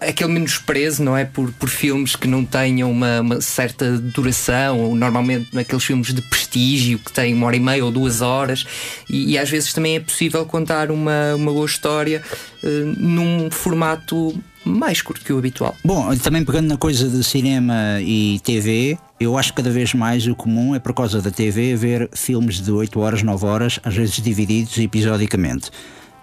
Aquele 0.01 0.33
menosprezo, 0.33 1.03
não 1.03 1.17
é? 1.17 1.25
Por, 1.25 1.53
por 1.53 1.69
filmes 1.69 2.17
que 2.17 2.27
não 2.27 2.45
tenham 2.45 2.91
uma, 2.91 3.21
uma 3.21 3.41
certa 3.41 3.99
duração, 3.99 4.81
ou 4.81 4.97
normalmente 4.97 5.49
naqueles 5.53 5.85
filmes 5.85 6.15
de 6.15 6.23
prestígio 6.23 6.99
que 6.99 7.13
têm 7.13 7.35
uma 7.35 7.47
hora 7.47 7.57
e 7.57 7.61
meia 7.61 7.85
ou 7.85 7.91
duas 7.91 8.21
horas, 8.21 8.65
e, 9.09 9.33
e 9.33 9.39
às 9.39 9.51
vezes 9.51 9.73
também 9.73 9.97
é 9.97 10.01
possível 10.01 10.45
contar 10.47 10.91
uma, 10.91 11.35
uma 11.35 11.53
boa 11.53 11.67
história 11.67 12.23
eh, 12.63 12.95
num 12.97 13.51
formato 13.51 14.35
mais 14.65 15.01
curto 15.01 15.25
que 15.25 15.33
o 15.33 15.39
habitual. 15.39 15.77
Bom, 15.85 16.15
também 16.17 16.45
pegando 16.45 16.67
na 16.67 16.77
coisa 16.77 17.09
de 17.09 17.23
cinema 17.23 18.01
e 18.01 18.41
TV, 18.43 18.99
eu 19.21 19.39
acho 19.39 19.53
que 19.53 19.57
cada 19.63 19.71
vez 19.71 19.95
mais 19.95 20.27
o 20.27 20.35
comum 20.35 20.75
é 20.75 20.79
por 20.79 20.93
causa 20.93 21.23
da 21.23 21.31
TV 21.31 21.77
ver 21.77 22.11
filmes 22.13 22.61
de 22.61 22.73
8 22.73 22.99
horas, 22.99 23.23
9 23.23 23.47
horas, 23.47 23.81
às 23.85 23.95
vezes 23.95 24.17
divididos 24.17 24.77
episodicamente. 24.79 25.71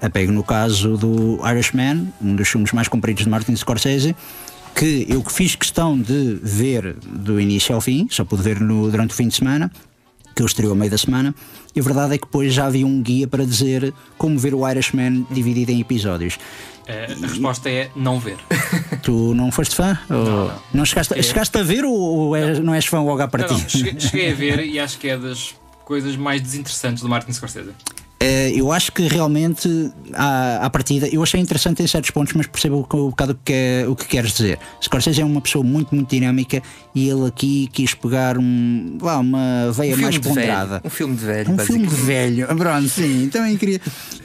Apego 0.01 0.31
no 0.31 0.43
caso 0.43 0.97
do 0.97 1.39
Irishman, 1.47 2.07
um 2.21 2.35
dos 2.35 2.47
filmes 2.49 2.71
mais 2.73 2.87
compridos 2.87 3.23
de 3.23 3.29
Martin 3.29 3.55
Scorsese, 3.55 4.15
que 4.75 5.05
eu 5.07 5.23
fiz 5.23 5.55
questão 5.55 5.97
de 5.97 6.39
ver 6.43 6.95
do 7.05 7.39
início 7.39 7.73
ao 7.73 7.79
fim, 7.81 8.07
só 8.11 8.25
pude 8.25 8.41
ver 8.43 8.59
no, 8.59 8.89
durante 8.91 9.11
o 9.11 9.13
fim 9.13 9.27
de 9.27 9.35
semana, 9.35 9.71
que 10.35 10.41
eu 10.41 10.45
estreou 10.47 10.71
ao 10.71 10.75
meio 10.75 10.89
da 10.91 10.97
semana, 10.97 11.33
e 11.75 11.79
a 11.79 11.83
verdade 11.83 12.15
é 12.15 12.17
que 12.17 12.25
depois 12.25 12.53
já 12.53 12.65
havia 12.65 12.85
um 12.85 13.01
guia 13.01 13.27
para 13.27 13.45
dizer 13.45 13.93
como 14.17 14.37
ver 14.37 14.53
o 14.53 14.67
Irishman 14.67 15.25
dividido 15.31 15.71
em 15.71 15.79
episódios. 15.79 16.37
Eh, 16.87 17.15
a 17.23 17.27
resposta 17.27 17.69
é 17.69 17.89
não 17.95 18.19
ver. 18.19 18.37
Tu 19.03 19.33
não 19.35 19.51
foste 19.51 19.75
fã? 19.75 19.97
Ou 20.09 20.51
não, 20.73 20.83
chegaste, 20.85 21.21
chegaste 21.23 21.57
a 21.57 21.63
ver 21.63 21.85
ou, 21.85 21.93
ou 21.93 22.35
és- 22.35 22.59
não 22.59 22.73
és 22.73 22.85
fã 22.85 22.99
logo 22.99 23.19
à 23.21 23.23
Não, 23.25 23.29
partida? 23.29 23.53
não, 23.53 23.69
cheguei, 23.69 23.99
cheguei 23.99 24.31
a 24.31 24.33
ver 24.35 24.65
e 24.65 24.79
acho 24.79 24.97
que 24.97 25.07
é 25.07 25.17
das 25.17 25.55
coisas 25.85 26.15
mais 26.17 26.41
desinteressantes 26.41 27.03
do 27.03 27.07
Martin 27.09 27.31
Scorsese. 27.31 27.69
Eh, 28.25 28.53
eu 28.55 28.71
acho 28.71 28.89
que 28.93 29.05
realmente 29.05 29.67
à, 30.13 30.65
à 30.65 30.69
partida 30.69 31.09
eu 31.11 31.21
achei 31.21 31.41
interessante 31.41 31.83
em 31.83 31.87
certos 31.87 32.09
pontos, 32.11 32.31
mas 32.33 32.47
percebo 32.47 32.77
um 32.93 33.09
bocado 33.09 33.33
o 33.33 33.35
que, 33.43 33.51
é- 33.51 33.85
o 33.85 33.97
que 33.97 34.05
queres 34.07 34.31
dizer. 34.31 34.57
Scorsese 34.81 35.19
é 35.19 35.25
uma 35.25 35.41
pessoa 35.41 35.61
muito, 35.61 35.93
muito 35.93 36.09
dinâmica 36.09 36.61
e 36.95 37.09
ele 37.09 37.27
aqui 37.27 37.67
quis 37.73 37.93
pegar 37.93 38.37
um, 38.37 38.97
vá, 38.97 39.17
uma 39.17 39.69
veia 39.73 39.95
Um 39.97 39.99
mais 40.01 40.15
de 40.15 40.21
velho. 40.21 40.35
ponderada. 40.35 40.81
Um 40.85 40.89
filme 40.89 41.15
de 41.17 41.25
velho, 41.25 41.51
Um 41.51 41.57
filme 41.57 41.85
de 41.85 41.95
velho, 41.95 42.47
pronto, 42.55 42.87
sim, 42.87 43.27
também 43.29 43.57
queria. 43.57 43.81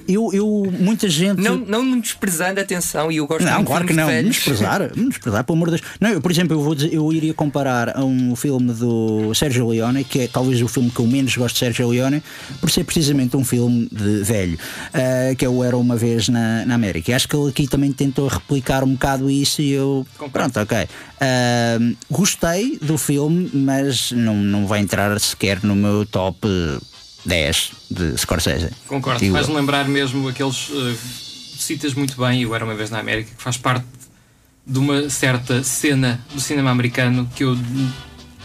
Eu, 0.06 0.30
eu 0.32 0.72
muita 0.78 1.08
gente. 1.08 1.42
Não, 1.42 1.56
não 1.58 1.82
me 1.82 2.00
desprezando 2.00 2.60
atenção, 2.60 3.10
e 3.10 3.16
eu 3.16 3.26
gosto 3.26 3.44
Não, 3.44 3.64
claro 3.64 3.84
que 3.84 3.92
não. 3.92 4.06
velhos. 4.06 4.36
Desprezar, 4.36 4.90
desprezar, 4.94 5.42
pelo 5.44 5.56
amor 5.56 5.70
de 5.70 5.76
Deus. 5.78 5.82
Não, 6.00 6.10
eu, 6.10 6.20
por 6.20 6.30
exemplo, 6.30 6.56
eu, 6.56 6.62
vou 6.62 6.74
dizer, 6.74 6.94
eu 6.94 7.12
iria 7.12 7.34
comparar 7.34 7.96
a 7.96 8.04
um 8.04 8.36
filme 8.36 8.72
do 8.72 9.34
Sérgio 9.34 9.66
Leone, 9.68 10.04
que 10.04 10.20
é 10.20 10.28
talvez 10.28 10.62
o 10.62 10.68
filme 10.68 10.88
que 10.90 11.00
eu 11.00 11.06
menos 11.06 11.36
gosto 11.36 11.54
de 11.54 11.58
Sérgio 11.58 11.88
Leone, 11.88 12.22
por 12.60 12.70
ser 12.70 12.84
precisamente 12.84 13.36
um 13.36 13.44
filme 13.44 13.87
de 13.90 14.22
velho, 14.22 14.58
ah, 14.92 15.34
que 15.34 15.44
é 15.44 15.48
o 15.48 15.62
Era 15.62 15.76
Uma 15.76 15.96
Vez 15.96 16.28
na, 16.28 16.64
na 16.64 16.74
América. 16.74 17.10
E 17.10 17.14
acho 17.14 17.28
que 17.28 17.36
ele 17.36 17.48
aqui 17.50 17.66
também 17.66 17.92
tentou 17.92 18.28
replicar 18.28 18.84
um 18.84 18.92
bocado 18.92 19.30
isso 19.30 19.62
e 19.62 19.72
eu. 19.72 20.06
Concordo. 20.16 20.32
Pronto, 20.32 20.60
ok. 20.60 20.88
Ah, 21.20 21.78
gostei 22.10 22.78
do 22.78 22.96
filme, 22.98 23.50
mas 23.52 24.12
não, 24.12 24.36
não 24.36 24.66
vai 24.66 24.80
entrar 24.80 25.18
sequer 25.20 25.62
no 25.62 25.74
meu 25.74 26.06
top 26.06 26.46
10 27.24 27.72
de 27.90 28.18
Scorsese. 28.18 28.70
Concordo. 28.86 29.20
Digo 29.20 29.36
eu. 29.36 29.54
lembrar 29.54 29.88
mesmo 29.88 30.28
aqueles. 30.28 30.70
eh, 30.72 30.94
citas 31.58 31.92
muito 31.94 32.16
bem, 32.16 32.42
eu 32.42 32.54
era 32.54 32.64
uma 32.64 32.74
vez 32.74 32.88
na 32.88 33.00
América, 33.00 33.30
que 33.36 33.42
faz 33.42 33.56
parte 33.56 33.84
de 34.66 34.78
uma 34.78 35.10
certa 35.10 35.62
cena 35.64 36.20
do 36.32 36.40
cinema 36.40 36.70
americano 36.70 37.28
que 37.34 37.42
eu 37.42 37.56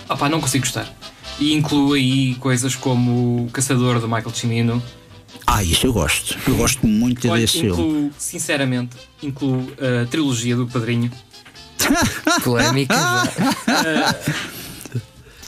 opá, 0.09 0.29
não 0.29 0.41
consigo 0.41 0.65
gostar. 0.65 0.91
E 1.39 1.53
inclui 1.53 1.99
aí 1.99 2.35
coisas 2.35 2.75
como 2.75 3.45
o 3.45 3.49
Caçador 3.51 3.99
do 3.99 4.07
Michael 4.07 4.33
Cimino. 4.33 4.83
Ah, 5.45 5.63
isso 5.63 5.85
eu 5.87 5.93
gosto. 5.93 6.37
Eu 6.47 6.55
gosto 6.55 6.85
muito 6.87 7.27
Olha, 7.29 7.41
desse 7.41 7.59
filme. 7.61 7.71
incluo, 7.81 8.11
sinceramente, 8.17 8.95
incluo 9.21 9.67
a 10.03 10.05
trilogia 10.07 10.55
do 10.55 10.67
Padrinho. 10.67 11.11
Polémica 12.43 12.95
já. 12.95 14.15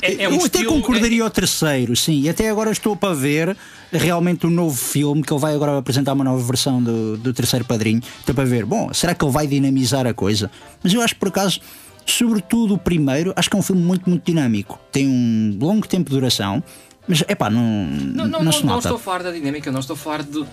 É, 0.01 0.23
é 0.25 0.29
um 0.29 0.33
eu 0.33 0.45
até 0.45 0.59
estilo- 0.59 0.73
concordaria 0.73 1.23
ao 1.23 1.29
terceiro, 1.29 1.95
sim. 1.95 2.21
E 2.21 2.29
até 2.29 2.49
agora 2.49 2.71
estou 2.71 2.95
para 2.95 3.13
ver 3.13 3.55
realmente 3.91 4.45
o 4.45 4.49
novo 4.49 4.75
filme 4.75 5.23
que 5.23 5.31
ele 5.33 5.39
vai 5.39 5.55
agora 5.55 5.77
apresentar 5.77 6.13
uma 6.13 6.23
nova 6.23 6.43
versão 6.43 6.81
do, 6.83 7.17
do 7.17 7.33
terceiro 7.33 7.65
padrinho. 7.65 8.01
Estou 8.19 8.35
para 8.35 8.43
ver, 8.45 8.65
bom, 8.65 8.93
será 8.93 9.15
que 9.15 9.23
ele 9.23 9.31
vai 9.31 9.47
dinamizar 9.47 10.05
a 10.05 10.13
coisa? 10.13 10.51
Mas 10.83 10.93
eu 10.93 11.01
acho 11.01 11.13
que 11.15 11.19
por 11.19 11.29
acaso, 11.29 11.59
sobretudo 12.05 12.75
o 12.75 12.77
primeiro, 12.77 13.33
acho 13.35 13.49
que 13.49 13.55
é 13.55 13.59
um 13.59 13.63
filme 13.63 13.81
muito, 13.81 14.07
muito 14.09 14.23
dinâmico. 14.25 14.79
Tem 14.91 15.07
um 15.07 15.57
longo 15.59 15.87
tempo 15.87 16.09
de 16.09 16.15
duração, 16.15 16.61
mas 17.07 17.23
é 17.27 17.35
pá, 17.35 17.49
não, 17.49 17.61
Não, 17.61 18.27
não, 18.27 18.43
não, 18.43 18.61
não, 18.61 18.77
estou 18.79 18.95
a 18.95 18.99
falar 18.99 19.23
da 19.23 19.31
dinâmica, 19.31 19.71
não 19.71 19.79
estou 19.79 19.93
a 19.95 19.97
falar 19.97 20.23
do, 20.23 20.47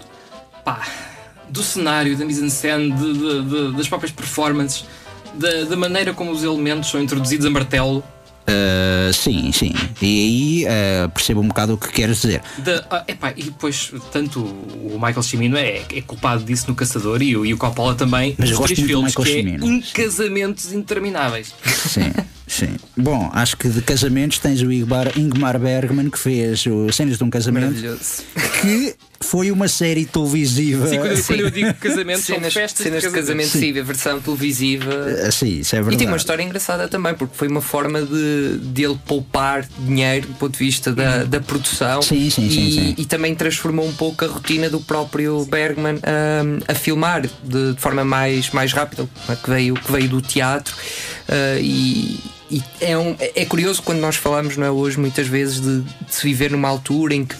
pá, 0.64 0.87
do 1.49 1.62
cenário, 1.62 2.16
da 2.16 2.25
mise-en-scène, 2.25 2.92
de- 2.92 3.12
de- 3.12 3.42
de- 3.42 3.76
das 3.76 3.88
próprias 3.88 4.12
performances, 4.12 4.85
da, 5.35 5.64
da 5.64 5.76
maneira 5.76 6.12
como 6.12 6.30
os 6.30 6.42
elementos 6.42 6.90
são 6.90 7.00
introduzidos 7.00 7.47
a 7.47 7.50
martelo. 7.50 8.02
Ah, 8.44 9.12
sim, 9.12 9.52
sim. 9.52 9.73
E 10.02 10.64
aí 10.64 10.66
ah, 10.66 11.09
percebo 11.11 11.40
um 11.40 11.47
bocado 11.49 11.75
o 11.75 11.78
que 11.78 11.88
queres 11.92 12.21
dizer. 12.21 12.42
Da, 12.59 12.85
ah, 12.90 13.04
epá, 13.06 13.32
e 13.37 13.44
depois, 13.44 13.92
tanto 14.11 14.40
o 14.40 14.94
Michael 14.94 15.23
Cimino 15.23 15.56
é, 15.56 15.82
é 15.94 16.00
culpado 16.02 16.42
disso 16.42 16.64
no 16.68 16.75
Caçador 16.75 17.23
e, 17.23 17.37
o- 17.37 17.47
e 17.47 17.54
o 17.54 17.56
Coppola 17.56 17.94
também, 17.94 18.35
Mas 18.37 18.49
eu 18.50 18.54
os 18.54 18.59
gosto 18.61 18.75
três 18.75 18.90
muito 18.90 19.12
do 19.14 19.23
filmes, 19.25 19.30
Michael 19.30 19.44
que 19.44 19.61
Cimino. 19.61 19.64
é 19.64 19.68
em 19.68 19.80
casamentos 19.92 20.73
intermináveis. 20.73 21.54
Sim, 21.88 22.12
sim. 22.52 22.76
Bom, 22.97 23.30
acho 23.32 23.56
que 23.56 23.68
de 23.68 23.80
casamentos 23.82 24.38
tens 24.38 24.61
o 24.62 24.71
Ingmar, 24.73 25.18
Ingmar 25.18 25.59
Bergman 25.59 26.11
que 26.11 26.18
fez 26.18 26.64
o 26.66 26.92
Cenas 26.92 27.18
de 27.18 27.25
um 27.25 27.30
Casamento, 27.30 27.75
que 28.61 28.94
foi 29.21 29.50
uma 29.52 29.68
série 29.68 30.04
televisiva. 30.04 30.87
Sim, 30.88 30.99
quando, 30.99 31.25
quando 31.25 31.40
eu 31.40 31.50
digo 31.50 31.73
casamentos, 31.75 32.25
são 32.25 32.37
Cenas, 32.37 32.52
festas 32.52 32.82
cenas 32.85 33.02
de 33.02 33.09
de 33.09 33.14
casamento. 33.14 33.47
casamento, 33.52 33.75
sim, 33.75 33.80
a 33.80 33.82
versão 33.85 34.21
televisiva. 34.21 34.92
Ah, 35.26 35.30
sim, 35.30 35.61
isso 35.61 35.75
é 35.76 35.78
E 35.78 35.82
verdade. 35.82 35.99
tem 35.99 36.09
uma 36.09 36.16
história 36.16 36.42
engraçada 36.42 36.88
também, 36.88 37.14
porque 37.14 37.37
foi 37.37 37.47
uma 37.49 37.61
forma 37.62 38.02
de, 38.02 38.59
de 38.59 38.82
ele 38.85 38.99
poupar 39.06 39.64
dinheiro 39.78 40.26
do 40.26 40.35
ponto 40.35 40.52
de 40.59 40.59
vista 40.64 40.92
da, 40.92 41.23
da 41.25 41.40
produção 41.40 42.02
Sim, 42.02 42.28
sim, 42.30 42.50
sim, 42.50 42.66
e, 42.68 42.73
sim. 42.73 42.94
e 42.99 43.04
também 43.06 43.35
transformou 43.35 43.87
um 43.87 43.92
pouco 43.92 44.25
a 44.25 44.28
rotina 44.28 44.68
do 44.68 44.80
próprio 44.80 45.44
Bergman 45.47 45.94
hum, 45.97 46.59
a 46.66 46.75
filmar 46.75 47.23
de, 47.23 47.75
de 47.75 47.80
forma 47.80 48.04
mais, 48.04 48.50
mais 48.50 48.73
rápida, 48.73 49.09
que 49.42 49.50
veio, 49.50 49.75
que 49.75 49.90
veio 49.92 50.09
do 50.09 50.21
teatro. 50.21 50.75
ah, 51.28 51.59
e 51.61 52.18
e 52.52 52.62
é, 52.80 52.97
um- 52.99 53.16
é 53.18 53.44
curioso 53.44 53.82
quando 53.82 53.99
nós 54.00 54.16
falamos 54.16 54.56
não 54.56 54.66
é, 54.66 54.71
hoje 54.71 54.99
muitas 55.00 55.26
vezes 55.26 55.61
de, 55.61 55.80
de 55.80 56.14
se 56.14 56.23
viver 56.23 56.50
numa 56.50 56.68
altura 56.68 57.14
em 57.14 57.25
que 57.25 57.35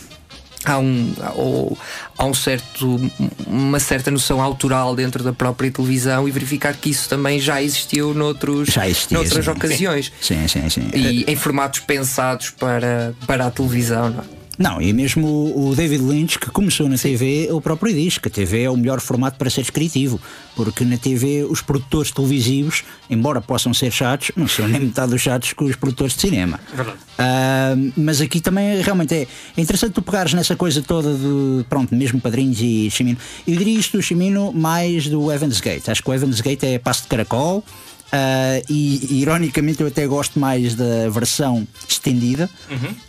há 0.65 0.79
um, 0.79 1.13
ou- 1.35 1.77
há 2.17 2.25
um 2.25 2.33
certo, 2.33 3.01
uma 3.47 3.79
certa 3.81 4.11
noção 4.11 4.41
autoral 4.41 4.95
dentro 4.95 5.23
da 5.25 5.33
própria 5.33 5.71
televisão 5.71 6.29
e 6.29 6.31
verificar 6.31 6.75
que 6.75 6.89
isso 6.91 7.09
também 7.09 7.39
já 7.41 7.61
existiu 7.63 8.15
noutros, 8.15 8.69
Já 8.69 8.89
existia, 8.89 9.19
noutras 9.19 9.45
sim. 9.45 9.51
ocasiões. 9.51 10.13
Sim, 10.21 10.47
sim, 10.49 10.69
sim. 10.71 10.89
E 10.95 11.25
em 11.31 11.37
formatos 11.37 11.81
pensados 11.81 12.51
para, 12.51 13.13
para 13.27 13.47
a 13.47 13.51
televisão. 13.51 14.11
Não 14.11 14.21
é? 14.21 14.42
Não, 14.59 14.81
e 14.81 14.93
mesmo 14.93 15.27
o 15.27 15.73
o 15.73 15.75
David 15.75 16.05
Lynch, 16.05 16.39
que 16.39 16.51
começou 16.51 16.87
na 16.87 16.99
TV, 16.99 17.49
ele 17.49 17.61
próprio 17.63 17.95
diz 17.95 18.19
que 18.19 18.29
a 18.29 18.31
TV 18.31 18.65
é 18.65 18.71
o 18.71 18.77
melhor 18.77 19.01
formato 19.01 19.39
para 19.39 19.49
ser 19.49 19.63
descritivo, 19.63 20.21
porque 20.55 20.85
na 20.85 20.99
TV 20.99 21.45
os 21.49 21.63
produtores 21.63 22.11
televisivos, 22.11 22.85
embora 23.09 23.41
possam 23.41 23.73
ser 23.73 23.91
chatos, 23.91 24.33
não 24.37 24.47
são 24.47 24.69
nem 24.69 24.81
metade 24.81 25.11
dos 25.11 25.21
chatos 25.23 25.55
que 25.55 25.65
os 25.65 25.75
produtores 25.77 26.15
de 26.15 26.21
cinema. 26.21 26.61
Verdade. 26.75 26.99
Ah, 27.19 27.75
mas 27.97 28.21
aqui 28.21 28.41
também 28.41 28.83
realmente 28.83 29.15
é, 29.15 29.27
é 29.57 29.61
interessante 29.61 29.93
tu 29.93 30.03
pegares 30.03 30.35
nessa 30.35 30.55
coisa 30.55 30.83
toda 30.83 31.15
de, 31.15 31.65
pronto, 31.71 31.95
mesmo 31.95 32.21
padrinhos 32.21 32.59
e 32.61 32.91
Chimino. 32.91 33.19
Eu 33.47 33.57
diria 33.57 33.79
isto 33.79 33.97
do 33.97 34.03
Chimino 34.03 34.53
mais 34.53 35.09
do 35.09 35.33
Evans 35.33 35.61
Gate. 35.61 35.89
Acho 35.89 36.03
que 36.03 36.11
o 36.11 36.15
Evans 36.15 36.41
Gate 36.43 36.65
é 36.65 36.79
passo 36.79 37.03
de 37.03 37.09
caracol. 37.09 37.65
Ah, 38.13 38.63
e 38.69 39.21
ironicamente 39.21 39.81
eu 39.81 39.87
até 39.87 40.07
gosto 40.07 40.39
mais 40.39 40.75
da 40.75 41.09
versão 41.11 41.67
estendida, 41.89 42.49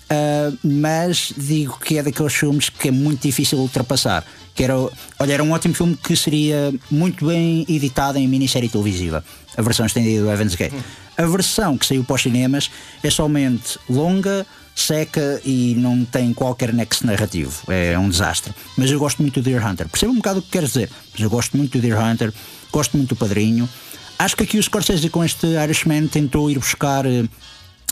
Ah, 0.10 0.52
mas 0.64 1.34
digo 1.36 1.80
que 1.80 1.98
é 1.98 2.04
daqueles 2.04 2.34
filmes 2.34 2.70
que 2.70 2.88
é 2.88 2.92
muito 2.92 3.22
difícil 3.22 3.58
ultrapassar. 3.60 4.24
Que 4.56 4.64
era, 4.64 4.76
olha, 4.78 5.34
era 5.34 5.44
um 5.44 5.52
ótimo 5.52 5.74
filme 5.74 5.98
que 5.98 6.16
seria 6.16 6.72
muito 6.92 7.26
bem 7.26 7.66
editado 7.68 8.20
em 8.20 8.28
minissérie 8.28 8.70
televisiva, 8.70 9.24
a 9.58 9.62
versão 9.64 9.86
estendida 9.86 10.22
do 10.24 10.32
Evans 10.32 10.54
Gate. 10.54 10.74
A 11.18 11.26
versão 11.26 11.76
que 11.78 11.86
saiu 11.88 12.04
para 12.04 12.16
os 12.16 12.22
cinemas 12.22 12.70
é 13.04 13.10
somente 13.10 13.80
longa, 13.90 14.46
seca 14.76 15.42
e 15.44 15.74
não 15.76 16.06
tem 16.06 16.32
qualquer 16.34 16.72
nexo 16.72 17.06
narrativo. 17.08 17.64
É 17.72 17.98
um 17.98 18.08
desastre. 18.10 18.54
Mas 18.78 18.92
eu 18.92 19.00
gosto 19.00 19.24
muito 19.24 19.42
do 19.42 19.44
Deer 19.44 19.66
Hunter. 19.66 19.88
Percebo 19.90 20.12
um 20.12 20.18
bocado 20.18 20.40
o 20.40 20.42
que 20.44 20.50
queres 20.52 20.70
dizer, 20.70 20.90
mas 21.12 21.22
eu 21.22 21.30
gosto 21.32 21.58
muito 21.58 21.72
do 21.78 21.82
Deer 21.82 22.00
Hunter, 22.00 22.32
gosto 22.72 22.96
muito 22.96 23.10
do 23.10 23.16
Padrinho. 23.16 23.68
Acho 24.18 24.38
que 24.38 24.44
aqui 24.44 24.58
o 24.58 24.64
Scorsese 24.64 25.10
com 25.10 25.24
este 25.24 25.48
Irishman 25.48 26.08
tentou 26.08 26.50
ir 26.50 26.58
buscar 26.58 27.06
eh, 27.06 27.28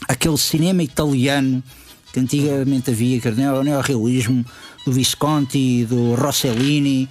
aquele 0.08 0.38
cinema 0.38 0.84
italiano 0.84 1.64
que 2.14 2.20
antigamente 2.20 2.92
havia, 2.92 3.20
que 3.20 3.28
era 3.28 3.60
o 3.60 3.64
neorrealismo 3.64 4.46
do 4.86 4.92
Visconti, 4.92 5.86
do 5.86 6.16
Rossellini. 6.16 7.10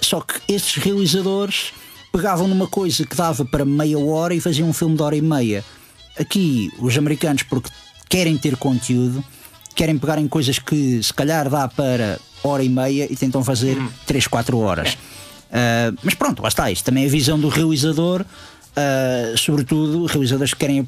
Só 0.00 0.20
que 0.20 0.40
esses 0.52 0.76
realizadores 0.76 1.72
pegavam 2.12 2.48
numa 2.48 2.66
coisa 2.66 3.04
que 3.04 3.16
dava 3.16 3.44
para 3.44 3.64
meia 3.64 3.98
hora 3.98 4.34
e 4.34 4.40
faziam 4.40 4.68
um 4.68 4.72
filme 4.72 4.96
de 4.96 5.02
hora 5.02 5.16
e 5.16 5.22
meia. 5.22 5.64
Aqui, 6.18 6.70
os 6.78 6.96
americanos, 6.96 7.42
porque 7.42 7.70
querem 8.08 8.38
ter 8.38 8.56
conteúdo, 8.56 9.22
querem 9.74 9.98
pegar 9.98 10.18
em 10.18 10.28
coisas 10.28 10.58
que 10.58 11.02
se 11.02 11.12
calhar 11.12 11.50
dá 11.50 11.68
para 11.68 12.18
hora 12.42 12.62
e 12.62 12.68
meia 12.68 13.06
e 13.10 13.16
tentam 13.16 13.44
fazer 13.44 13.76
3, 14.06 14.26
4 14.26 14.58
horas. 14.58 14.96
Ah, 15.56 15.92
mas 16.02 16.14
pronto, 16.14 16.42
lá 16.42 16.48
está. 16.48 16.70
Isto 16.70 16.84
também 16.84 17.04
é 17.04 17.06
a 17.06 17.10
visão 17.10 17.40
do 17.40 17.48
realizador. 17.48 18.24
ah, 18.76 19.34
sobretudo 19.38 20.04
realizadores 20.04 20.52
que 20.52 20.60
querem 20.60 20.86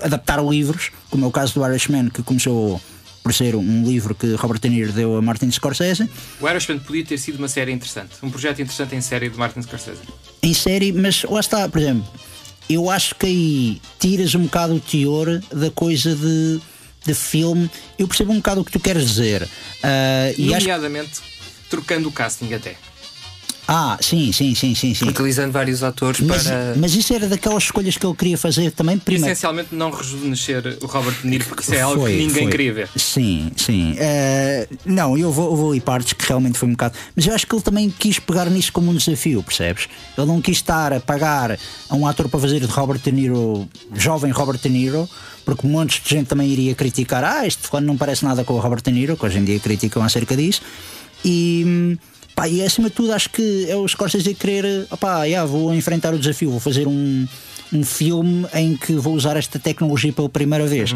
adaptar 0.00 0.40
livros, 0.44 0.90
como 1.10 1.24
é 1.24 1.28
o 1.28 1.32
caso 1.32 1.54
do 1.54 1.66
Irishman, 1.66 2.08
que 2.08 2.22
começou 2.22 2.80
por 3.24 3.32
ser 3.34 3.56
um 3.56 3.82
livro 3.84 4.14
que 4.14 4.34
Robert 4.34 4.60
De 4.60 4.68
Niro 4.68 4.92
deu 4.92 5.16
a 5.16 5.22
Martin 5.22 5.50
Scorsese, 5.50 6.08
O 6.40 6.48
Irishman 6.48 6.78
podia 6.78 7.04
ter 7.04 7.16
sido 7.18 7.38
uma 7.38 7.48
série 7.48 7.72
interessante, 7.72 8.10
um 8.22 8.30
projeto 8.30 8.60
interessante 8.60 8.94
em 8.94 9.00
série 9.00 9.30
de 9.30 9.38
Martin 9.38 9.62
Scorsese. 9.62 10.02
em 10.42 10.52
série, 10.54 10.92
mas 10.92 11.24
lá 11.24 11.40
está, 11.40 11.66
por 11.68 11.80
exemplo, 11.80 12.06
eu 12.68 12.88
acho 12.90 13.14
que 13.14 13.26
aí 13.26 13.80
tiras 13.98 14.34
um 14.34 14.42
bocado 14.42 14.74
o 14.74 14.80
teor 14.80 15.40
da 15.52 15.70
coisa 15.70 16.14
de, 16.14 16.60
de 17.06 17.14
filme. 17.14 17.70
Eu 17.98 18.06
percebo 18.06 18.30
um 18.32 18.36
bocado 18.36 18.60
o 18.60 18.64
que 18.64 18.72
tu 18.72 18.78
queres 18.78 19.06
dizer. 19.06 19.48
Ah, 19.82 20.30
e 20.36 20.54
acho 20.54 20.66
Nomeadamente, 20.66 21.20
trocando 21.70 22.08
o 22.08 22.12
casting 22.12 22.52
até. 22.52 22.76
Ah, 23.66 23.96
sim, 24.00 24.30
sim, 24.30 24.54
sim, 24.54 24.74
sim, 24.74 24.94
sim. 24.94 25.08
utilizando 25.08 25.50
vários 25.50 25.82
atores 25.82 26.20
Mas, 26.20 26.42
para. 26.42 26.74
mas 26.76 26.94
isso 26.94 27.14
era 27.14 27.26
daquelas 27.26 27.62
escolhas 27.62 27.96
que 27.96 28.06
ele 28.06 28.14
queria 28.14 28.36
fazer 28.36 28.70
também 28.72 28.98
primeiro. 28.98 29.26
Essencialmente 29.26 29.74
não 29.74 29.90
rejuvenescer 29.90 30.76
o 30.82 30.86
Robert 30.86 31.14
De 31.22 31.26
Niro, 31.28 31.44
porque 31.46 31.62
isso 31.62 31.74
é 31.74 31.80
algo 31.80 32.02
Foi, 32.02 32.12
que 32.12 32.18
ninguém 32.18 32.42
foi. 32.42 32.50
queria 32.50 32.72
ver. 32.74 32.88
Sim, 32.94 33.50
sim. 33.56 33.94
Eh, 33.98 34.68
não, 34.84 35.16
eu 35.16 35.32
vou, 35.32 35.50
eu 35.50 35.56
vou 35.56 35.70
ali 35.70 35.80
partes 35.80 36.12
que 36.12 36.26
realmente 36.26 36.58
foi 36.58 36.68
um 36.68 36.72
bocado. 36.72 36.94
Mas 37.16 37.26
eu 37.26 37.34
acho 37.34 37.46
que 37.46 37.54
ele 37.54 37.62
também 37.62 37.88
quis 37.90 38.18
pegar 38.18 38.50
nisso 38.50 38.70
como 38.70 38.90
um 38.90 38.94
desafio, 38.94 39.42
percebes? 39.42 39.88
Ele 40.16 40.26
não 40.26 40.42
quis 40.42 40.56
estar 40.56 40.92
a 40.92 41.00
pagar 41.00 41.58
a 41.88 41.94
um 41.96 42.06
ator 42.06 42.28
para 42.28 42.40
fazer 42.40 42.60
de 42.60 42.66
Robert 42.66 43.00
De 43.02 43.10
Niro, 43.12 43.66
jovem 43.94 44.30
Robert 44.30 44.58
De 44.60 44.68
Niro, 44.68 45.08
porque 45.44 45.66
um 45.66 45.70
monte 45.70 46.02
de 46.02 46.10
gente 46.10 46.26
também 46.26 46.48
iria 46.50 46.74
criticar. 46.74 47.24
Ah, 47.24 47.46
este 47.46 47.66
fulano 47.66 47.86
não 47.86 47.96
parece 47.96 48.24
nada 48.24 48.44
com 48.44 48.52
o 48.52 48.58
Robert 48.58 48.82
De 48.82 48.92
Niro, 48.92 49.16
que 49.16 49.24
hoje 49.24 49.38
em 49.38 49.44
dia 49.44 49.58
criticam 49.58 50.02
acerca 50.02 50.36
disso. 50.36 50.60
E. 51.24 51.96
Pá, 52.34 52.48
e 52.48 52.62
acima 52.62 52.88
de 52.88 52.94
tudo 52.96 53.12
acho 53.12 53.30
que 53.30 53.66
é 53.70 53.76
o 53.76 53.86
Scorsese 53.86 54.30
a 54.30 54.34
querer 54.34 54.86
opá, 54.90 55.24
yeah, 55.24 55.48
vou 55.48 55.72
enfrentar 55.74 56.12
o 56.14 56.18
desafio, 56.18 56.50
vou 56.50 56.60
fazer 56.60 56.86
um, 56.88 57.26
um 57.72 57.84
filme 57.84 58.46
em 58.52 58.76
que 58.76 58.94
vou 58.94 59.14
usar 59.14 59.36
esta 59.36 59.58
tecnologia 59.58 60.12
pela 60.12 60.28
primeira 60.28 60.66
vez 60.66 60.94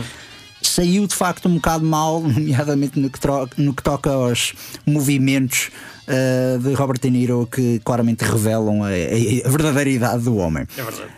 saiu 0.61 1.07
de 1.07 1.15
facto 1.15 1.49
um 1.49 1.55
bocado 1.55 1.85
mal, 1.85 2.21
nomeadamente 2.27 2.99
no 2.99 3.09
que, 3.09 3.21
no 3.57 3.73
que 3.73 3.83
toca 3.83 4.11
aos 4.11 4.55
movimentos 4.85 5.71
uh, 6.09 6.59
de 6.59 6.75
Robert 6.75 6.99
De 7.01 7.09
Niro 7.11 7.49
que 7.51 7.81
claramente 7.85 8.25
revelam 8.25 8.83
a, 8.83 8.89
a- 8.89 9.49
verdadeira 9.49 9.89
idade 9.91 10.25
do 10.25 10.37
homem. 10.37 10.67
É 10.77 10.83
verdade. 10.83 11.11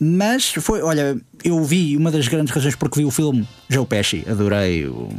Mas 0.00 0.52
foi, 0.54 0.80
olha, 0.80 1.18
eu 1.44 1.62
vi 1.62 1.94
uma 1.96 2.10
das 2.10 2.26
grandes 2.28 2.54
razões 2.54 2.74
porque 2.74 3.00
vi 3.00 3.04
o 3.04 3.10
filme 3.10 3.46
Joe 3.68 3.84
Pesci, 3.84 4.24
adorei 4.26 4.86
o, 4.86 5.10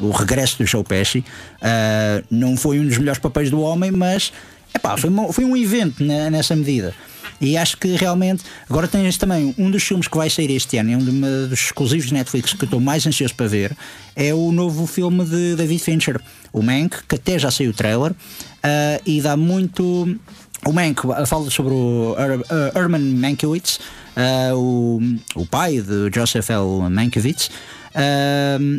o 0.00 0.10
regresso 0.10 0.58
do 0.58 0.66
Joe 0.66 0.82
Pesci. 0.84 1.18
Uh, 1.60 2.24
não 2.30 2.56
foi 2.56 2.78
um 2.80 2.86
dos 2.86 2.98
melhores 2.98 3.20
papéis 3.20 3.50
do 3.50 3.60
homem, 3.60 3.90
mas 3.90 4.32
epá, 4.74 4.96
foi, 4.96 5.10
uma- 5.10 5.32
foi 5.32 5.44
um 5.44 5.56
evento 5.56 6.02
ne- 6.04 6.30
nessa 6.30 6.54
medida. 6.56 6.94
E 7.40 7.56
acho 7.56 7.78
que 7.78 7.88
realmente. 7.96 8.44
Agora 8.68 8.86
tens 8.86 9.16
também 9.16 9.54
um 9.56 9.70
dos 9.70 9.82
filmes 9.82 10.06
que 10.06 10.16
vai 10.16 10.28
sair 10.28 10.50
este 10.50 10.76
ano, 10.76 10.92
é 10.92 10.96
um 10.96 11.04
dos 11.48 11.52
exclusivos 11.58 12.06
de 12.08 12.12
Netflix 12.12 12.52
que 12.52 12.62
eu 12.62 12.66
estou 12.66 12.80
mais 12.80 13.06
ansioso 13.06 13.34
para 13.34 13.46
ver. 13.46 13.74
É 14.14 14.34
o 14.34 14.52
novo 14.52 14.86
filme 14.86 15.24
de 15.24 15.54
David 15.56 15.82
Fincher, 15.82 16.20
o 16.52 16.62
Mank, 16.62 16.98
que 17.08 17.14
até 17.14 17.38
já 17.38 17.50
saiu 17.50 17.70
o 17.70 17.74
trailer 17.74 18.10
uh, 18.12 19.02
e 19.06 19.22
dá 19.22 19.36
muito. 19.38 20.18
O 20.66 20.72
Mank 20.74 21.00
fala 21.26 21.48
sobre 21.50 21.72
o 21.72 22.14
Her- 22.18 22.76
Herman 22.76 23.00
Mankiewicz, 23.00 23.78
uh, 24.14 24.54
o, 24.54 25.00
o 25.34 25.46
pai 25.46 25.80
de 25.80 26.10
Joseph 26.14 26.50
L. 26.50 26.90
Mankiewicz. 26.90 27.50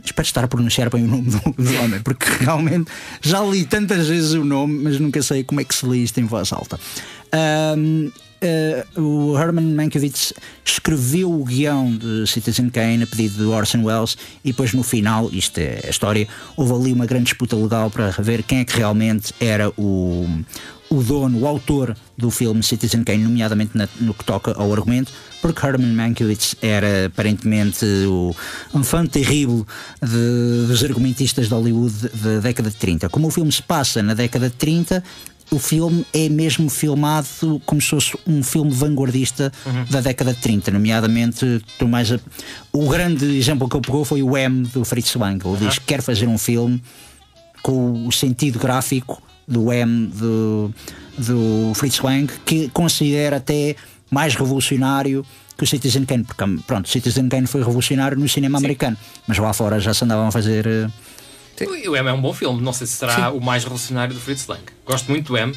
Espero 0.04 0.26
estar 0.26 0.44
a 0.44 0.48
pronunciar 0.48 0.90
bem 0.90 1.04
o 1.04 1.08
nome 1.08 1.30
do, 1.30 1.64
do 1.64 1.82
homem, 1.82 2.02
porque 2.02 2.26
realmente 2.44 2.92
já 3.22 3.42
li 3.42 3.66
tantas 3.66 4.08
vezes 4.08 4.34
o 4.34 4.44
nome, 4.44 4.84
mas 4.84 5.00
nunca 5.00 5.22
sei 5.22 5.44
como 5.44 5.62
é 5.62 5.64
que 5.64 5.76
se 5.76 5.86
lê 5.86 5.98
isto 5.98 6.20
em 6.20 6.26
voz 6.26 6.52
alta. 6.54 6.80
Uh, 7.34 8.12
o 9.00 9.38
Herman 9.38 9.76
Mankiewicz 9.76 10.34
escreveu 10.66 11.32
o 11.32 11.44
guião 11.46 11.96
de 11.96 12.26
Citizen 12.26 12.70
Kane 12.70 13.04
a 13.04 13.08
pedido 13.08 13.36
de 13.36 13.44
Orson 13.44 13.84
Welles 13.84 14.18
e 14.44 14.50
depois 14.52 14.74
no 14.74 14.82
final, 14.82 15.30
isto 15.32 15.60
é 15.60 15.82
a 15.86 15.90
história, 15.90 16.28
houve 16.58 16.74
ali 16.74 16.94
uma 16.94 17.06
grande 17.06 17.26
disputa 17.26 17.56
legal 17.56 17.92
para 17.92 18.10
ver 18.10 18.42
quem 18.42 18.60
é 18.60 18.66
que 18.66 18.76
realmente 18.76 19.32
era 19.40 19.70
o, 19.78 20.28
o 20.92 21.02
dono, 21.02 21.40
o 21.40 21.48
autor 21.48 21.96
do 22.18 22.30
filme 22.30 22.62
Citizen 22.62 23.04
Kane, 23.04 23.24
nomeadamente 23.24 23.78
na- 23.78 23.88
no 24.00 24.14
que 24.14 24.26
toca 24.26 24.52
ao 24.52 24.72
argumento, 24.74 25.12
porque 25.42 25.66
Herman 25.66 25.94
Mankiewicz 25.94 26.56
era 26.62 27.06
aparentemente 27.08 27.86
o 28.08 28.36
um 28.74 28.84
fã 28.84 29.06
terrível 29.06 29.66
dos 30.02 30.84
argumentistas 30.84 31.48
de 31.48 31.54
Hollywood 31.54 32.10
da 32.14 32.40
década 32.42 32.70
de 32.70 32.76
30. 32.76 33.10
Como 33.10 33.28
o 33.28 33.32
filme 33.32 33.52
se 33.52 33.62
passa 33.64 34.04
na 34.04 34.14
década 34.14 34.50
de 34.50 34.56
30, 34.56 35.04
o 35.50 35.60
filme 35.60 36.06
é 36.14 36.28
mesmo 36.30 36.70
filmado 36.70 37.28
como 37.66 37.82
se 37.82 37.88
fosse 37.90 38.18
um 38.28 38.44
filme 38.44 38.72
vanguardista 38.72 39.52
da 39.90 40.02
década 40.02 40.34
de 40.34 40.40
30, 40.42 40.72
nomeadamente 40.72 41.62
mais 41.88 42.12
a- 42.12 42.20
o 42.72 42.88
grande 42.90 43.26
exemplo 43.38 43.68
que 43.70 43.76
ele 43.78 43.86
pegou 43.86 44.04
foi 44.06 44.22
o 44.22 44.36
M 44.38 44.64
do 44.68 44.84
Fritz 44.86 45.16
Lang. 45.16 45.40
Ele 45.46 45.58
diz 45.68 45.80
que 45.80 45.86
quer 45.86 46.02
fazer 46.02 46.28
um 46.28 46.38
filme 46.38 46.82
com 47.62 48.08
o 48.08 48.12
sentido 48.12 48.60
gráfico 48.60 49.22
do 49.52 49.72
M 49.72 50.08
do, 50.08 50.74
do 51.18 51.74
Fritz 51.76 52.00
Lang, 52.00 52.32
que 52.46 52.70
considera 52.70 53.38
até 53.38 53.76
mais 54.10 54.34
revolucionário 54.36 55.26
que 55.58 55.64
o 55.64 55.68
Citizen 55.68 56.06
Kane, 56.06 56.24
porque 56.24 56.44
pronto, 56.66 56.90
Citizen 56.90 57.30
Kane 57.30 57.46
foi 57.48 57.62
revolucionário 57.62 58.18
no 58.18 58.28
cinema 58.28 58.58
americano, 58.58 58.98
mas 59.28 59.38
lá 59.38 59.54
fora 59.54 59.80
já 59.80 59.94
se 59.94 60.04
andavam 60.04 60.28
a 60.28 60.32
fazer. 60.32 60.66
eh, 60.66 61.88
O 61.88 61.96
M 61.96 62.10
é 62.10 62.14
um 62.14 62.22
bom 62.22 62.34
filme, 62.34 62.60
não 62.62 62.74
sei 62.74 62.88
se 62.88 62.94
será 62.94 63.32
o 63.32 63.40
mais 63.40 63.64
revolucionário 63.64 64.14
do 64.14 64.20
Fritz 64.20 64.48
Lang. 64.48 64.64
Gosto 64.86 65.10
muito 65.12 65.28
do 65.28 65.38
M. 65.38 65.54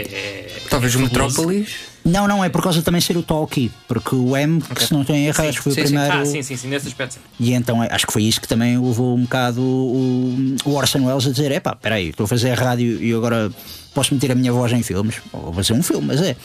É, 0.00 0.46
Talvez 0.70 0.94
o 0.94 0.98
é. 0.98 1.02
Metrópolis. 1.02 1.74
Não, 2.04 2.26
não, 2.26 2.42
é 2.42 2.48
por 2.48 2.62
causa 2.62 2.78
de 2.78 2.84
também 2.84 3.00
ser 3.00 3.16
o 3.16 3.22
Talkie, 3.22 3.70
porque 3.86 4.14
o 4.14 4.34
M, 4.36 4.62
que 4.62 4.82
se 4.82 4.92
não 4.94 5.02
estou 5.02 5.14
em 5.14 5.26
erro, 5.26 5.42
Sim, 5.42 5.48
acho 5.48 5.58
que 5.58 5.64
foi 5.64 5.72
sim, 5.72 5.80
o 5.80 5.86
sim. 5.86 5.92
primeiro. 5.94 6.18
Ah, 6.18 6.24
sim, 6.24 6.42
sim, 6.42 6.56
sim, 6.56 6.68
nesse 6.68 6.88
aspecto 6.88 7.14
sim. 7.14 7.20
E 7.38 7.52
então 7.52 7.82
é- 7.84 7.88
acho 7.90 8.06
que 8.06 8.12
foi 8.12 8.22
isso 8.22 8.40
que 8.40 8.48
também 8.48 8.78
levou 8.78 9.14
um 9.16 9.22
bocado 9.22 9.60
o, 9.60 10.56
o 10.64 10.74
Orson 10.74 11.04
Welles 11.04 11.26
a 11.26 11.30
dizer: 11.30 11.52
epá, 11.52 11.74
peraí, 11.76 12.08
estou 12.08 12.24
a 12.24 12.28
fazer 12.28 12.52
rádio 12.54 13.02
e 13.02 13.12
agora 13.12 13.50
posso 13.92 14.14
meter 14.14 14.32
a 14.32 14.34
minha 14.34 14.52
voz 14.52 14.72
em 14.72 14.82
filmes. 14.82 15.16
Vou 15.32 15.52
fazer 15.52 15.74
um 15.74 15.82
filme, 15.82 16.06
mas 16.06 16.22
é. 16.22 16.36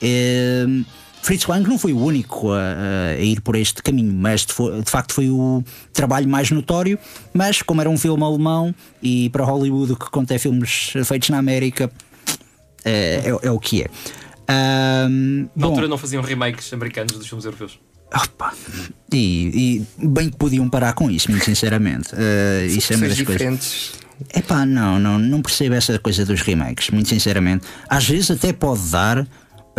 É, 0.00 0.64
Fritz 1.22 1.46
Lang 1.46 1.68
não 1.68 1.78
foi 1.78 1.92
o 1.92 1.98
único 2.02 2.50
a, 2.52 3.10
a 3.10 3.20
ir 3.20 3.42
por 3.42 3.54
este 3.54 3.82
caminho, 3.82 4.12
mas 4.14 4.46
de, 4.46 4.54
de 4.54 4.90
facto 4.90 5.12
foi 5.12 5.28
o 5.28 5.62
trabalho 5.92 6.26
mais 6.26 6.50
notório. 6.50 6.98
Mas, 7.34 7.60
como 7.60 7.80
era 7.82 7.90
um 7.90 7.98
filme 7.98 8.22
alemão 8.22 8.74
e 9.02 9.28
para 9.28 9.44
Hollywood 9.44 9.96
que 9.96 10.08
conta 10.10 10.34
é 10.34 10.38
filmes 10.38 10.92
feitos 11.04 11.28
na 11.28 11.36
América, 11.38 11.90
é, 12.84 13.22
é- 13.26 13.46
é 13.48 13.50
o 13.50 13.58
que 13.58 13.82
é. 13.82 13.86
Ahm, 14.48 15.48
Na 15.54 15.66
bom, 15.66 15.68
altura 15.68 15.88
não 15.88 15.98
faziam 15.98 16.22
remakes 16.22 16.72
americanos 16.72 17.12
dos 17.16 17.26
filmes 17.26 17.44
europeus. 17.44 17.78
Opa, 18.12 18.52
e, 19.12 19.84
e 20.00 20.06
bem 20.08 20.30
que 20.30 20.36
podiam 20.36 20.68
parar 20.68 20.92
com 20.94 21.08
isso, 21.08 21.30
muito 21.30 21.44
sinceramente. 21.44 22.08
Eh, 22.16 22.66
isso 22.68 22.92
é 22.92 22.96
uma 22.96 23.06
das 23.08 23.20
coisas. 23.22 23.92
Epá, 24.34 24.66
não, 24.66 24.98
não, 24.98 25.16
não 25.18 25.40
percebo 25.40 25.76
essa 25.76 25.96
coisa 25.98 26.26
dos 26.26 26.40
remakes, 26.42 26.90
muito 26.90 27.08
sinceramente. 27.08 27.64
Às 27.88 28.08
vezes 28.08 28.30
até 28.32 28.52
pode 28.52 28.82
dar. 28.90 29.26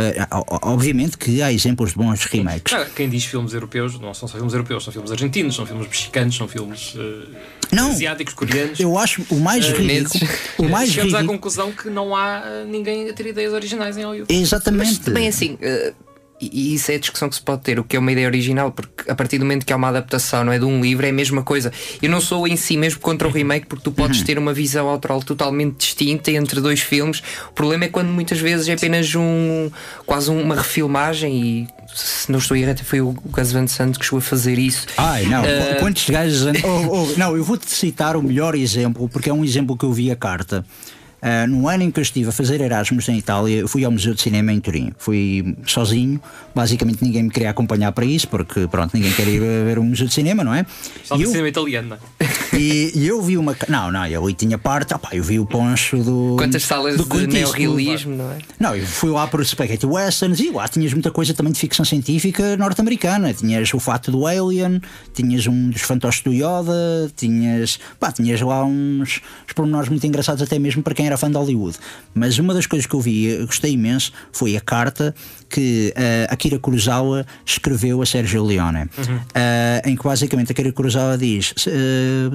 Eh, 0.02 0.28
obviamente 0.62 1.18
que 1.18 1.42
há 1.42 1.52
exemplos 1.52 1.92
de 1.92 1.96
bons 1.98 2.24
remakes. 2.26 2.74
Ah, 2.74 2.86
quem 2.96 3.10
diz 3.10 3.26
filmes 3.26 3.54
europeus 3.54 4.00
não 4.00 4.14
são 4.14 4.28
só 4.28 4.36
filmes 4.36 4.54
europeus, 4.54 4.84
são 4.84 4.92
filmes 4.94 5.12
argentinos, 5.12 5.56
são 5.56 5.66
filmes 5.66 5.88
mexicanos, 5.88 6.36
são 6.36 6.48
filmes 6.48 6.94
eh, 6.98 7.28
Não. 7.72 7.90
asiáticos, 7.92 8.34
coreanos. 8.34 8.80
Eu 8.80 8.98
acho 8.98 9.24
o 9.30 9.40
mais 9.40 9.66
Chineses. 9.66 10.14
ridículo. 10.14 10.40
O 10.58 10.70
mais 10.70 10.90
Chegamos 10.90 11.14
à 11.14 11.18
ridículo. 11.18 11.38
conclusão 11.40 11.72
que 11.72 11.90
não 11.90 12.16
há 12.16 12.64
ninguém 12.68 13.10
a 13.10 13.14
ter 13.14 13.28
ideias 13.28 13.54
originais 13.54 13.98
em 13.98 14.04
Hollywood. 14.04 14.34
Exatamente. 14.34 14.88
Mas 14.90 14.98
também 15.00 15.28
assim. 15.28 15.58
eh, 15.62 15.94
e 16.42 16.74
isso 16.74 16.92
é 16.92 16.96
a 16.96 17.00
discussão 17.00 17.30
que 17.30 17.36
se 17.36 17.42
pode 17.42 17.62
ter, 17.62 17.80
o 17.80 17.84
que 17.84 17.96
é 17.96 18.00
uma 18.00 18.12
ideia 18.12 18.28
original, 18.28 18.72
porque 18.72 19.10
a 19.10 19.16
partir 19.16 19.38
do 19.38 19.46
momento 19.46 19.66
que 19.66 19.74
há 19.74 19.76
uma 19.76 19.90
adaptação 19.90 20.44
não 20.44 20.52
é, 20.52 20.60
de 20.60 20.66
um 20.66 20.82
livro, 20.82 21.06
é 21.06 21.10
a 21.10 21.14
mesma 21.14 21.44
coisa. 21.44 21.72
Eu 22.02 22.10
não 22.10 22.22
sou 22.22 22.48
em 22.48 22.56
si 22.56 22.78
mesmo 22.78 23.00
contra 23.00 23.28
o 23.28 23.32
remake, 23.32 23.68
porque 23.68 23.84
tu 23.84 23.92
podes 23.92 24.22
ter 24.24 24.38
uma 24.38 24.54
visão 24.54 24.88
autoral 24.88 25.22
totalmente 25.22 25.78
distinta 25.78 26.32
entre 26.32 26.60
dois 26.60 26.80
filmes. 26.80 27.22
O 27.50 27.54
problema 27.54 27.86
é 27.86 27.88
quando 27.88 28.08
muitas 28.08 28.40
vezes 28.40 28.68
é 28.68 28.74
apenas 28.74 29.14
um 29.16 29.70
quase 30.06 30.30
uma 30.30 30.56
refilmagem 30.56 31.44
e 31.44 31.68
se 31.94 32.32
não 32.32 32.40
estou 32.40 32.58
até 32.58 32.84
foi 32.84 33.02
o 33.02 33.12
Gus 33.12 33.52
Van 33.52 33.68
Sant 33.68 33.98
que 33.98 34.06
chegou 34.06 34.20
a 34.20 34.22
fazer 34.22 34.58
isso. 34.58 34.88
Ai, 34.98 35.26
não. 35.26 35.44
Eh, 35.44 35.78
Quantos 35.80 36.10
gajos. 36.10 36.42
Oh, 36.64 37.04
oh, 37.04 37.18
não, 37.18 37.36
eu 37.36 37.44
vou-te 37.44 37.70
citar 37.70 38.16
o 38.16 38.24
melhor 38.24 38.56
exemplo, 38.56 39.10
porque 39.10 39.30
é 39.30 39.34
um 39.34 39.44
exemplo 39.44 39.78
que 39.78 39.84
eu 39.84 39.92
vi 39.92 40.12
a 40.12 40.16
carta. 40.16 40.66
Ah, 41.22 41.46
no 41.48 41.68
ano 41.68 41.84
em 41.84 41.92
que 41.92 42.00
eu 42.00 42.02
estive 42.02 42.30
a 42.30 42.32
fazer 42.32 42.60
Erasmus 42.62 43.08
em 43.10 43.18
Itália, 43.18 43.68
fui 43.68 43.86
ao 43.86 43.92
Museu 43.92 44.14
de 44.14 44.22
Cinema 44.22 44.52
em 44.52 44.60
Turim. 44.60 44.92
Fui 44.98 45.56
sozinho, 45.68 46.20
basicamente 46.56 47.04
ninguém 47.04 47.24
me 47.24 47.30
queria 47.30 47.50
acompanhar 47.52 47.92
para 47.92 48.06
isso, 48.06 48.28
porque 48.28 48.68
pronto, 48.68 48.92
ninguém 48.96 49.12
quer 49.14 49.28
ir 49.28 49.40
ver 49.40 49.78
um 49.78 49.84
Museu 49.84 50.08
de 50.08 50.14
Cinema, 50.14 50.44
não 50.44 50.54
é? 50.54 50.66
Só 51.04 51.16
de 51.18 51.24
eu- 51.24 51.30
cinema 51.30 51.48
italiano, 51.50 51.90
não 51.90 51.98
é? 51.98 52.00
E, 52.54 52.92
e 52.96 53.08
eu 53.08 53.22
vi 53.22 53.38
uma. 53.38 53.56
Não, 53.68 53.92
não, 53.92 54.06
eu 54.08 54.24
ali 54.24 54.34
tinha 54.34 54.58
parte, 54.58 54.94
opá, 54.94 55.10
eu 55.14 55.24
vi 55.24 55.40
o 55.40 55.46
poncho 55.46 55.98
do. 56.04 56.36
Quantas 56.38 56.64
salas 56.64 56.98
do 56.98 57.04
de 57.06 57.28
neorrealismo, 57.28 58.16
não 58.16 58.32
é? 58.32 58.38
não, 58.60 58.76
eu 58.76 58.86
fui 58.86 59.10
lá 59.10 59.28
para 59.28 59.42
o 59.42 59.46
Spaghetti 59.46 59.86
Westerns 59.86 60.40
e 60.40 60.50
lá 60.52 60.68
tinhas 60.68 60.94
muita 60.94 61.12
coisa 61.12 61.34
também 61.34 61.54
de 61.54 61.60
ficção 61.60 61.86
científica 61.86 62.58
norte-americana. 62.58 63.34
Tinhas 63.34 63.74
o 63.74 63.80
fato 63.80 64.12
do 64.12 64.26
Alien, 64.28 64.82
tinhas 65.14 65.48
um 65.48 65.70
dos 65.70 65.82
fantoches 65.82 66.22
do 66.24 66.32
Yoda, 66.34 67.12
tinhas. 67.16 67.80
pá, 68.00 68.12
tinhas 68.12 68.42
lá 68.42 68.64
uns, 68.66 69.22
uns 69.48 69.54
pormenores 69.56 69.90
muito 69.90 70.06
engraçados, 70.06 70.42
até 70.42 70.58
mesmo 70.60 70.82
para 70.84 70.94
quem 70.94 71.08
era 71.08 71.18
fã 71.18 71.30
de 71.30 71.38
Hollywood. 71.38 71.78
Mas 72.14 72.38
uma 72.40 72.54
das 72.54 72.66
coisas 72.66 72.86
que 72.86 72.94
eu 72.96 73.02
vi, 73.02 73.26
eu 73.26 73.46
gostei 73.46 73.72
imenso, 73.74 74.12
foi 74.32 74.56
a 74.58 74.62
carta 74.62 75.14
que 75.50 75.94
eh, 75.98 76.28
Akira 76.30 76.58
Kurosawa 76.58 77.26
escreveu 77.46 78.02
a 78.02 78.06
Sergio 78.06 78.44
Leone, 78.46 78.90
Eh, 79.34 79.82
em 79.86 79.96
que 79.96 80.04
basicamente 80.04 80.52
Akira 80.52 80.72
Kurosawa 80.72 81.18
diz: 81.18 81.54
"Se, 81.58 81.70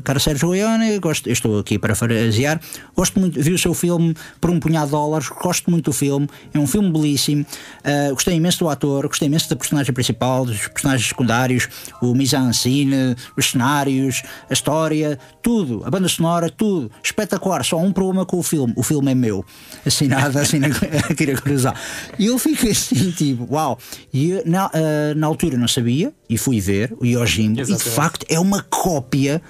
cara 0.06 0.20
Sérgio 0.20 0.50
Leone, 0.50 1.00
gosto, 1.00 1.28
estou 1.28 1.58
aqui 1.58 1.80
para 1.80 1.96
parafrasear, 1.96 2.60
gosto 2.94 3.18
muito, 3.18 3.42
vi 3.42 3.52
o 3.52 3.58
seu 3.58 3.74
filme 3.74 4.14
por 4.40 4.50
um 4.50 4.60
punhado 4.60 4.86
de 4.86 4.92
dólares, 4.92 5.28
gosto 5.28 5.68
muito 5.68 5.86
do 5.86 5.92
filme, 5.92 6.28
é 6.54 6.58
um 6.60 6.66
filme 6.66 6.92
belíssimo, 6.92 7.44
uh, 7.44 8.14
gostei 8.14 8.36
imenso 8.36 8.60
do 8.60 8.68
ator, 8.68 9.08
gostei 9.08 9.26
imenso 9.26 9.50
da 9.50 9.56
personagem 9.56 9.92
principal, 9.92 10.46
dos 10.46 10.68
personagens 10.68 11.08
secundários, 11.08 11.68
o 12.00 12.14
mise-en-scène, 12.14 13.16
os 13.36 13.50
cenários, 13.50 14.22
a 14.48 14.52
história, 14.52 15.18
tudo, 15.42 15.82
a 15.84 15.90
banda 15.90 16.06
sonora, 16.06 16.48
tudo, 16.48 16.88
espetacular. 17.02 17.64
Só 17.64 17.76
um 17.76 17.92
problema 17.92 18.24
com 18.24 18.38
o 18.38 18.44
filme, 18.44 18.72
o 18.76 18.84
filme 18.84 19.10
é 19.10 19.14
meu, 19.14 19.44
assim 19.84 20.06
nada, 20.06 20.40
assim 20.40 20.60
na, 20.60 20.68
aqui 21.10 21.26
na 21.26 21.34
cruzar. 21.34 21.74
E 22.16 22.26
eu 22.26 22.38
fiquei 22.38 22.70
assim, 22.70 23.10
tipo, 23.10 23.52
uau. 23.52 23.76
E 24.12 24.30
eu, 24.30 24.42
na, 24.46 24.66
uh, 24.66 24.70
na 25.16 25.26
altura 25.26 25.58
não 25.58 25.66
sabia, 25.66 26.14
e 26.30 26.38
fui 26.38 26.60
ver 26.60 26.94
o 27.00 27.04
Yojimbo, 27.04 27.60
e 27.60 27.64
de 27.64 27.78
facto 27.78 28.24
é 28.28 28.38
uma 28.38 28.62
cópia 28.62 29.42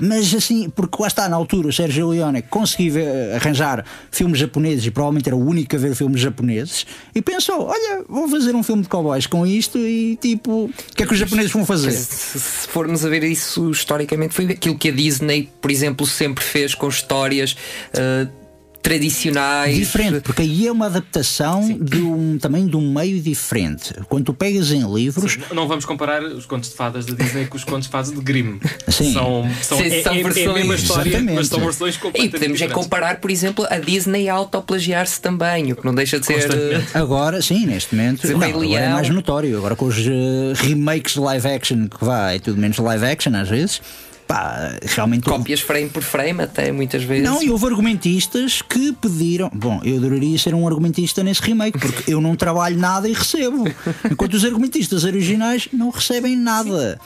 mas 0.00 0.34
assim, 0.34 0.70
porque 0.70 0.96
lá 1.00 1.08
está, 1.08 1.28
na 1.28 1.36
altura, 1.36 1.68
o 1.68 1.72
Sérgio 1.72 2.08
Leone 2.08 2.42
conseguiu 2.42 2.94
arranjar 3.34 3.84
filmes 4.10 4.38
japoneses 4.38 4.86
e 4.86 4.90
provavelmente 4.90 5.28
era 5.28 5.36
o 5.36 5.44
único 5.44 5.74
a 5.74 5.78
ver 5.78 5.94
filmes 5.94 6.20
japoneses 6.20 6.86
e 7.14 7.22
pensou: 7.22 7.66
olha, 7.66 8.04
vou 8.08 8.28
fazer 8.28 8.54
um 8.54 8.62
filme 8.62 8.82
de 8.82 8.88
cowboys 8.88 9.26
com 9.26 9.46
isto 9.46 9.78
e 9.78 10.16
tipo, 10.16 10.64
o 10.64 10.94
que 10.94 11.02
é 11.02 11.06
que 11.06 11.12
os 11.12 11.18
japoneses 11.18 11.50
vão 11.50 11.64
fazer? 11.64 11.92
Se, 11.92 12.38
se 12.38 12.68
formos 12.68 13.04
a 13.04 13.08
ver 13.08 13.24
isso 13.24 13.70
historicamente, 13.70 14.34
foi 14.34 14.46
aquilo 14.46 14.76
que 14.76 14.88
a 14.88 14.92
Disney, 14.92 15.50
por 15.60 15.70
exemplo, 15.70 16.06
sempre 16.06 16.44
fez 16.44 16.74
com 16.74 16.88
histórias. 16.88 17.56
Uh, 17.92 18.47
tradicionais. 18.88 19.76
Diferente, 19.76 20.20
porque 20.20 20.40
aí 20.40 20.66
é 20.66 20.72
uma 20.72 20.86
adaptação 20.86 21.78
de 21.78 22.00
um, 22.00 22.38
também 22.38 22.66
de 22.66 22.74
um 22.74 22.92
meio 22.92 23.20
diferente. 23.20 23.92
Quando 24.08 24.24
tu 24.24 24.34
pegas 24.34 24.70
em 24.72 24.82
livros. 24.92 25.32
Sim, 25.32 25.40
não 25.52 25.68
vamos 25.68 25.84
comparar 25.84 26.22
os 26.22 26.46
contos 26.46 26.70
de 26.70 26.76
fadas 26.76 27.04
da 27.04 27.14
Disney 27.14 27.46
com 27.46 27.56
os 27.56 27.64
contos 27.64 27.84
de 27.84 27.92
fadas 27.92 28.10
de 28.10 28.20
Grimm. 28.20 28.58
Sim. 28.88 29.12
São, 29.12 29.50
são, 29.62 29.78
Sim, 29.78 29.84
é, 29.84 30.02
são 30.02 30.14
é, 30.14 30.22
versões. 30.22 30.46
É 30.46 30.50
a 30.50 30.54
mesma 30.54 30.74
história, 30.74 31.08
Exatamente. 31.10 31.36
mas 31.36 31.48
são 31.48 31.60
versões 31.60 31.94
E 31.94 31.98
completamente 31.98 32.32
podemos 32.32 32.60
é 32.60 32.64
diferentes. 32.64 32.84
comparar, 32.84 33.20
por 33.20 33.30
exemplo, 33.30 33.66
a 33.68 33.78
Disney 33.78 34.28
a 34.28 34.34
autoplagiar-se 34.34 35.20
também, 35.20 35.72
o 35.72 35.76
que 35.76 35.84
não 35.84 35.94
deixa 35.94 36.18
de 36.18 36.24
ser. 36.24 36.48
Uh, 36.50 36.82
Agora, 36.94 37.42
sim, 37.42 37.66
neste 37.66 37.94
momento, 37.94 38.26
Sim, 38.26 38.34
não, 38.34 38.42
agora 38.42 38.80
é 38.80 38.88
mais 38.88 39.10
notório. 39.10 39.58
Agora 39.58 39.76
com 39.76 39.84
os 39.84 39.98
eh, 39.98 40.52
remakes 40.54 41.12
de 41.12 41.20
live 41.20 41.48
action 41.48 41.88
que 41.88 42.04
vai, 42.04 42.36
é 42.36 42.38
tudo 42.38 42.58
menos 42.58 42.78
live 42.78 43.04
action 43.04 43.34
às 43.34 43.48
vezes, 43.48 43.82
pá, 44.28 44.78
realmente. 44.82 45.24
Cópias 45.24 45.60
frame 45.60 45.88
por 45.88 46.02
frame, 46.02 46.42
até 46.42 46.70
muitas 46.70 47.02
vezes. 47.02 47.24
Não, 47.24 47.42
e 47.42 47.50
houve 47.50 47.66
argumentistas 47.66 48.60
que 48.60 48.92
pediram. 48.92 49.50
Bom, 49.52 49.80
eu 49.82 49.96
adoraria 49.96 50.38
ser 50.38 50.54
um 50.54 50.68
argumentista 50.68 51.24
nesse 51.24 51.40
remake, 51.42 51.78
porque 51.78 52.12
eu 52.12 52.20
não 52.20 52.36
trabalho 52.36 52.78
nada 52.78 53.08
e 53.08 53.14
recebo. 53.14 53.64
Enquanto 54.08 54.34
os 54.34 54.44
argumentistas 54.44 55.02
originais 55.04 55.68
não 55.72 55.88
recebem 55.88 56.36
nada. 56.36 57.00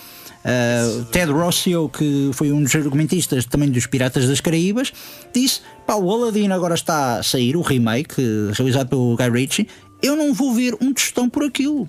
Uh, 0.44 1.04
Ted 1.04 1.30
Rossio, 1.30 1.88
que 1.88 2.30
foi 2.32 2.50
um 2.50 2.60
dos 2.60 2.74
argumentistas 2.74 3.44
também 3.44 3.70
dos 3.70 3.86
Piratas 3.86 4.26
das 4.26 4.40
Caraíbas, 4.40 4.92
disse: 5.32 5.60
pá, 5.86 5.94
o 5.94 6.10
Aladdin 6.10 6.50
agora 6.50 6.74
está 6.74 7.18
a 7.18 7.22
sair, 7.22 7.56
o 7.56 7.62
remake, 7.62 8.20
realizado 8.52 8.88
pelo 8.88 9.16
Guy 9.16 9.30
Ritchie. 9.30 9.68
Eu 10.02 10.16
não 10.16 10.34
vou 10.34 10.52
ver 10.52 10.74
um 10.80 10.92
tostão 10.92 11.30
por 11.30 11.44
aquilo. 11.44 11.88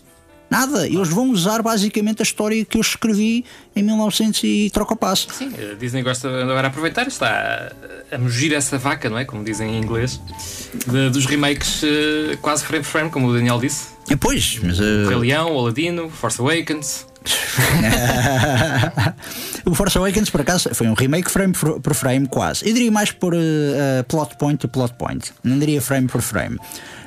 Nada. 0.53 0.85
Eles 0.87 1.09
vão 1.09 1.31
usar 1.31 1.61
basicamente 1.63 2.21
a 2.21 2.23
história 2.23 2.63
que 2.63 2.77
eu 2.77 2.81
escrevi 2.81 3.43
em 3.75 3.81
1900 3.81 4.43
e 4.43 4.69
troca 4.71 4.93
o 4.93 4.97
passo. 4.97 5.27
Sim, 5.33 5.51
a 5.71 5.73
Disney 5.73 6.03
gosta 6.03 6.29
de 6.29 6.41
agora 6.43 6.67
aproveitar, 6.67 7.07
está 7.07 7.71
a, 8.11 8.17
mugir 8.19 8.53
essa 8.53 8.77
vaca, 8.77 9.09
não 9.09 9.17
é? 9.17 9.25
Como 9.25 9.43
dizem 9.43 9.75
em 9.75 9.81
inglês, 9.81 10.21
de- 10.87 11.09
dos 11.09 11.25
remakes 11.25 11.81
eh, 11.83 12.37
quase 12.41 12.63
frame 12.63 12.83
por 12.83 12.89
frame, 12.91 13.09
como 13.09 13.27
o 13.29 13.33
Daniel 13.33 13.59
disse. 13.59 13.87
E, 14.09 14.15
pois, 14.15 14.59
mas. 14.61 14.79
uh, 14.79 14.83
O 15.05 15.09
Rei 15.09 15.17
Leão, 15.17 15.55
o 15.55 15.59
Aladino, 15.59 16.09
Force 16.09 16.39
Awakens. 16.39 17.07
o 19.65 19.73
Force 19.73 19.97
Awakens, 19.97 20.29
por 20.29 20.41
acaso, 20.41 20.69
foi 20.73 20.87
um 20.87 20.93
remake 20.93 21.31
frame 21.31 21.53
por, 21.53 21.93
frame, 21.93 22.27
quase. 22.27 22.67
Eu 22.67 22.73
diria 22.73 22.91
mais 22.91 23.11
por 23.11 23.33
uh, 23.33 23.37
uh, 23.37 24.03
plot 24.07 24.35
point 24.37 24.57
to 24.57 24.67
plot 24.67 24.93
point. 24.95 25.31
Não 25.43 25.57
diria 25.57 25.81
frame 25.81 26.07
por 26.07 26.21
frame. 26.21 26.57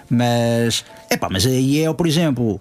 Mas, 0.08 0.84
epá, 1.10 1.28
mas 1.30 1.44
aí 1.46 1.82
é, 1.82 1.92
por 1.92 2.06
exemplo, 2.06 2.60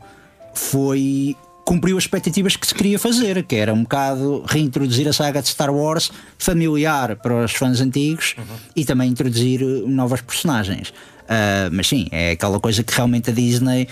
foi. 0.60 1.36
cumpriu 1.64 1.98
as 1.98 2.04
expectativas 2.04 2.56
que 2.56 2.68
se 2.68 2.76
queria 2.76 3.00
fazer, 3.00 3.44
que 3.44 3.56
era 3.56 3.74
um 3.74 3.84
bocado 3.84 4.44
reintroduzir 4.48 5.08
a 5.08 5.14
saga 5.14 5.42
de 5.42 5.48
Star 5.48 5.74
Wars 5.74 6.12
familiar 6.38 7.16
para 7.16 7.46
os 7.46 7.54
fãs 7.54 7.82
antigos 7.82 8.36
e 8.76 8.86
também 8.86 9.10
introduzir 9.10 9.64
uh, 9.64 9.88
novas 9.88 10.22
personagens. 10.22 10.90
Uh, 10.90 11.72
mas 11.72 11.88
sim, 11.88 12.08
é 12.12 12.32
aquela 12.32 12.60
coisa 12.60 12.84
que 12.84 12.94
realmente 12.94 13.32
a 13.32 13.34
Disney 13.34 13.88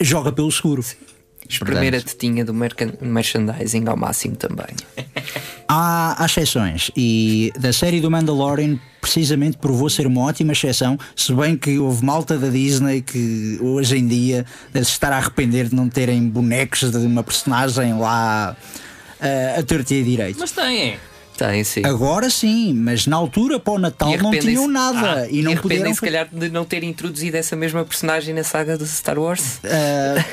joga 0.00 0.30
pelo 0.30 0.52
seguro. 0.52 0.84
Espremer 1.48 1.94
a 1.94 2.00
tetinha 2.00 2.44
do 2.44 2.52
merchandising 2.52 3.86
ao 3.88 3.96
máximo 3.96 4.36
também. 4.36 4.66
Há, 5.70 6.22
há 6.22 6.24
exceções 6.24 6.90
e 6.96 7.52
da 7.58 7.74
série 7.74 8.00
do 8.00 8.10
Mandalorian 8.10 8.78
precisamente 9.02 9.58
provou 9.58 9.90
ser 9.90 10.06
uma 10.06 10.22
ótima 10.22 10.52
exceção, 10.52 10.98
se 11.14 11.30
bem 11.34 11.58
que 11.58 11.78
houve 11.78 12.02
malta 12.02 12.38
da 12.38 12.48
Disney 12.48 13.02
que 13.02 13.58
hoje 13.60 13.98
em 13.98 14.06
dia 14.06 14.46
deve 14.72 14.86
se 14.86 14.92
estar 14.92 15.12
a 15.12 15.18
arrepender 15.18 15.68
de 15.68 15.74
não 15.74 15.86
terem 15.86 16.26
bonecos 16.26 16.90
de 16.90 16.96
uma 16.96 17.22
personagem 17.22 17.98
lá 17.98 18.56
eh, 19.20 19.56
a 19.58 19.62
torta 19.62 19.94
e 19.94 20.02
direito. 20.02 20.38
Mas 20.40 20.52
têm. 20.52 20.96
Tem, 21.38 21.62
sim. 21.62 21.82
Agora 21.84 22.28
sim, 22.28 22.74
mas 22.74 23.06
na 23.06 23.16
altura 23.16 23.60
para 23.60 23.74
o 23.74 23.78
Natal 23.78 24.12
E 24.12 24.16
não 24.16 24.32
tinham 24.32 24.66
nada 24.66 25.22
Ah, 25.22 25.28
e 25.30 25.40
não 25.40 25.52
arrependem-se, 25.52 25.60
puderam 25.62 25.94
se 25.94 26.00
calhar 26.00 26.28
de 26.32 26.50
não 26.50 26.64
ter 26.64 26.82
introduzido 26.82 27.36
essa 27.36 27.54
mesma 27.54 27.84
personagem 27.84 28.34
na 28.34 28.42
saga 28.42 28.76
de 28.76 28.84
Star 28.84 29.16
Wars. 29.20 29.58
Uh, 29.58 30.24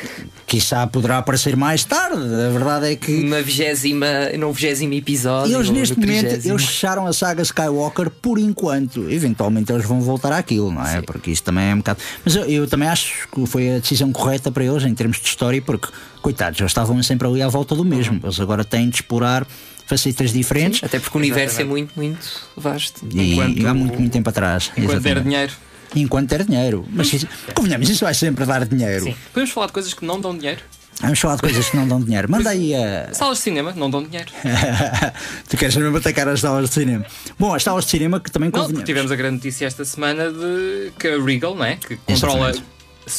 quiçá 0.47 0.87
poderá 0.87 1.19
aparecer 1.19 1.55
mais 1.55 1.83
tarde. 1.83 2.17
A 2.17 2.49
verdade 2.49 2.91
é 2.91 2.95
que 2.95 3.23
Na 3.23 3.39
vigésima, 3.41 4.07
no 4.39 4.51
vigésimo 4.51 4.95
episódio. 4.95 5.55
eles 5.55 5.69
neste 5.69 5.99
momento 5.99 6.25
eles 6.43 6.65
fecharam 6.65 7.05
a 7.05 7.13
saga 7.13 7.43
Skywalker 7.43 8.09
por 8.09 8.39
enquanto. 8.39 9.07
Eventualmente 9.07 9.71
eles 9.71 9.85
vão 9.85 10.01
voltar 10.01 10.31
àquilo, 10.31 10.71
não 10.71 10.83
é? 10.83 11.03
Porque 11.03 11.29
isso 11.29 11.43
também 11.43 11.69
é 11.69 11.73
um 11.75 11.77
bocado. 11.77 11.99
Mas 12.25 12.35
eu, 12.35 12.45
eu 12.45 12.67
também 12.67 12.89
acho 12.89 13.27
que 13.29 13.45
foi 13.45 13.75
a 13.75 13.77
decisão 13.77 14.11
correta 14.11 14.51
para 14.51 14.63
eles 14.63 14.83
em 14.83 14.95
termos 14.95 15.17
de 15.17 15.27
história, 15.27 15.61
porque, 15.61 15.87
coitados, 16.23 16.59
eles 16.59 16.71
estavam 16.71 17.01
sempre 17.03 17.27
ali 17.27 17.43
à 17.43 17.47
volta 17.47 17.75
do 17.75 17.85
mesmo. 17.85 18.19
Eles 18.23 18.39
agora 18.39 18.63
têm 18.63 18.89
de 18.89 18.95
explorar 18.95 19.45
facetas 19.87 20.31
diferentes 20.33 20.83
Até 20.83 20.99
porque 20.99 21.17
o 21.17 21.21
universo 21.21 21.61
é 21.61 21.63
muito, 21.63 21.91
muito 21.95 22.17
vasto. 22.57 23.05
e, 23.13 23.33
Enquanto- 23.33 23.59
e 23.59 23.65
há 23.67 23.73
muito, 23.73 23.99
muito 23.99 24.11
tempo 24.11 24.29
atrás. 24.29 24.71
Enquanto 24.77 24.87
der 24.87 24.93
Exatamente. 25.17 25.23
dinheiro. 25.23 25.53
Enquanto 25.95 26.29
der 26.29 26.43
dinheiro. 26.43 26.85
Mas 26.91 27.13
isso, 27.13 27.27
convenhamos, 27.53 27.89
isso 27.89 28.03
vai 28.03 28.13
sempre 28.13 28.45
dar 28.45 28.65
dinheiro. 28.65 29.03
Sim. 29.05 29.15
Podemos 29.33 29.51
falar 29.53 29.67
de 29.67 29.73
coisas 29.73 29.93
que 29.93 30.03
não 30.05 30.19
dão 30.19 30.37
dinheiro? 30.37 30.61
Vamos 31.01 31.19
falar 31.19 31.35
de 31.35 31.41
coisas 31.41 31.69
que 31.69 31.75
não 31.75 31.87
dão 31.87 32.01
dinheiro. 32.01 32.31
Manda 32.31 32.49
aí 32.51 32.73
a. 32.73 33.13
Salas 33.13 33.37
de 33.39 33.43
cinema 33.43 33.73
não 33.75 33.89
dão 33.89 34.01
dinheiro. 34.03 34.31
tu 35.49 35.57
queres 35.57 35.75
mesmo 35.75 35.97
atacar 35.97 36.27
as 36.29 36.39
salas 36.39 36.69
de 36.69 36.73
cinema? 36.73 37.05
Bom, 37.37 37.53
as 37.53 37.63
salas 37.63 37.85
de 37.85 37.91
cinema 37.91 38.19
que 38.19 38.31
também 38.31 38.49
Não, 38.53 38.83
tivemos 38.83 39.11
a 39.11 39.15
grande 39.15 39.35
notícia 39.35 39.65
esta 39.65 39.83
semana 39.85 40.31
de 40.31 40.91
que 40.97 41.07
a 41.09 41.21
Regal, 41.21 41.53
não 41.55 41.65
é? 41.65 41.75
que 41.75 41.97
controla. 41.97 42.53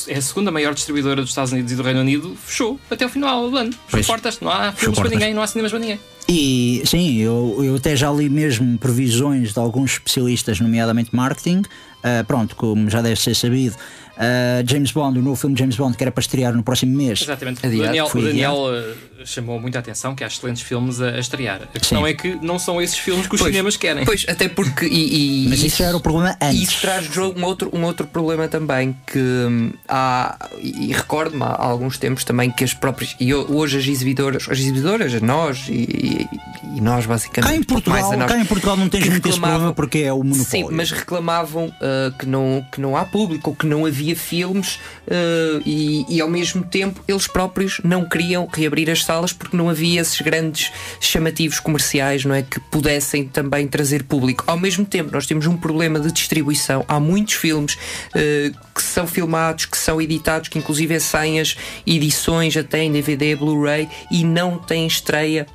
É 0.09 0.16
a 0.16 0.22
segunda 0.22 0.50
maior 0.50 0.74
distribuidora 0.74 1.20
dos 1.20 1.31
Estados 1.31 1.52
Unidos 1.52 1.70
e 1.70 1.76
do 1.76 1.83
Reino 1.83 2.00
Unido, 2.00 2.37
fechou 2.44 2.81
até 2.90 3.07
o 3.07 3.09
final 3.09 3.48
do 3.48 3.57
ano. 3.57 3.70
Fechou 3.72 3.87
Pois. 3.90 4.07
portas, 4.07 4.40
não 4.40 4.50
há 4.50 4.72
filmes 4.72 4.98
para 4.98 5.09
ninguém, 5.11 5.33
não 5.33 5.42
há 5.42 5.46
cinemas 5.46 5.70
para 5.70 5.79
ninguém. 5.79 6.00
E 6.28 6.82
sim, 6.84 7.18
eu, 7.18 7.60
eu 7.62 7.76
até 7.76 7.94
já 7.94 8.10
li 8.12 8.28
mesmo 8.28 8.76
previsões 8.78 9.52
de 9.52 9.58
alguns 9.58 9.92
especialistas, 9.92 10.60
nomeadamente 10.60 11.14
marketing. 11.14 11.62
Ah, 12.08 12.22
pronto, 12.24 12.54
como 12.54 12.88
já 12.88 13.02
deve 13.02 13.20
ser 13.20 13.34
sabido, 13.34 13.74
ah, 14.16 14.62
James 14.64 14.92
Bond, 14.92 15.18
o 15.18 15.22
novo 15.22 15.34
filme 15.36 15.54
de 15.56 15.60
James 15.60 15.74
Bond, 15.76 15.96
que 15.96 16.04
era 16.04 16.12
para 16.12 16.20
estrear 16.20 16.54
no 16.54 16.62
próximo 16.62 16.96
mês. 16.96 17.20
Exatamente. 17.22 17.60
O 17.64 17.66
Adiado, 17.66 17.84
Daniel, 17.86 18.08
foi 18.08 18.20
o 18.20 18.24
Daniel 18.24 18.56
eh, 18.74 18.94
chamou 19.24 19.60
muita 19.60 19.80
atenção 19.80 20.14
que 20.14 20.22
há 20.22 20.28
excelentes 20.28 20.62
filmes 20.62 21.00
a, 21.00 21.08
a 21.10 21.18
estrear. 21.18 21.62
A 21.74 21.78
questão 21.80 22.02
Sim. 22.04 22.08
é 22.10 22.14
que 22.14 22.38
não 22.40 22.58
são 22.60 22.80
esses 22.80 22.96
filmes 22.96 23.26
que 23.26 23.34
os 23.34 23.40
Pois. 23.40 23.52
cinemas 23.52 23.76
querem. 23.76 24.04
Pois, 24.04 24.24
até 24.28 24.48
porque. 24.48 24.86
E, 24.86 25.46
e- 25.46 25.48
Mas 25.48 25.62
isso 25.64 25.82
era 25.82 25.96
o 25.96 26.00
problema 26.00 26.36
E 26.40 26.44
antes. 26.46 26.62
isso 26.62 26.80
traz 26.80 27.04
jogo 27.06 27.40
um 27.40 27.44
outro, 27.44 27.70
um 27.74 27.82
outro 27.84 28.06
problema 28.06 28.46
também 28.46 28.96
que 29.06 29.18
hum, 29.18 29.72
há, 29.88 30.48
e, 30.62 30.90
e 30.90 30.92
recordo-me 30.92 31.42
há 31.42 31.56
alguns 31.60 31.98
tempos 31.98 32.22
também 32.22 32.50
que 32.52 32.62
as 32.62 32.72
próprias, 32.72 33.16
e 33.18 33.34
ho- 33.34 33.46
hoje 33.52 33.78
as 33.78 33.86
exibidoras, 33.86 34.46
as 34.48 34.58
exibidoras, 34.60 35.12
nós 35.20 35.66
e, 35.68 35.72
e- 35.72 36.28
e 36.76 36.80
nós 36.80 37.04
basicamente. 37.06 37.50
Cá 37.50 37.56
em, 37.56 37.62
pouco 37.64 37.90
mais 37.90 38.02
Portugal, 38.02 38.12
a 38.12 38.28
nós, 38.28 38.32
cá 38.32 38.38
em 38.40 38.44
Portugal 38.46 38.76
não 38.76 38.88
tens 38.88 39.08
muito 39.08 39.28
esse 39.28 39.40
problema 39.40 39.72
porque 39.72 39.98
é 39.98 40.12
o 40.12 40.22
monopólio. 40.22 40.44
Sim, 40.68 40.68
mas 40.70 40.90
reclamavam 40.92 41.72
ah, 41.96 42.12
que, 42.18 42.26
não, 42.26 42.64
que 42.72 42.80
não 42.80 42.96
há 42.96 43.04
público, 43.04 43.54
que 43.54 43.66
não 43.66 43.87
havia 43.87 44.14
filmes 44.14 44.78
ah, 45.09 45.61
e, 45.64 46.04
e 46.09 46.20
ao 46.20 46.28
mesmo 46.28 46.64
tempo 46.64 47.02
eles 47.09 47.26
próprios 47.26 47.80
não 47.82 48.09
queriam 48.09 48.48
reabrir 48.52 48.90
as 48.90 49.04
salas 49.04 49.32
porque 49.32 49.56
não 49.56 49.68
havia 49.68 50.00
esses 50.00 50.20
grandes 50.20 50.72
chamativos 51.00 51.61
comerciais 51.61 52.24
não 52.24 52.35
é, 52.35 52.42
que 52.42 52.61
pudessem 52.61 53.26
também 53.26 53.66
trazer 53.66 54.04
público. 54.04 54.44
Ao 54.46 54.59
mesmo 54.59 54.85
tempo, 54.85 55.12
nós 55.12 55.26
temos 55.26 55.46
um 55.46 55.56
problema 55.56 55.98
de 56.00 56.12
distribuição. 56.12 56.85
Há 56.87 57.00
muitos 57.00 57.35
filmes 57.35 57.78
ah, 58.14 58.70
que 58.74 58.82
são 58.82 59.06
filmados, 59.06 59.66
que 59.66 59.78
são 59.78 60.00
editados, 60.00 60.48
que 60.48 60.59
inclusive 60.59 60.98
saem 61.00 61.40
as 61.40 61.56
edições 61.87 62.56
até 62.56 62.82
em 62.82 62.92
DVD, 62.92 63.35
Blu-ray 63.37 63.88
e 64.11 64.24
não 64.24 64.59
têm 64.59 64.87
estreia 64.87 65.46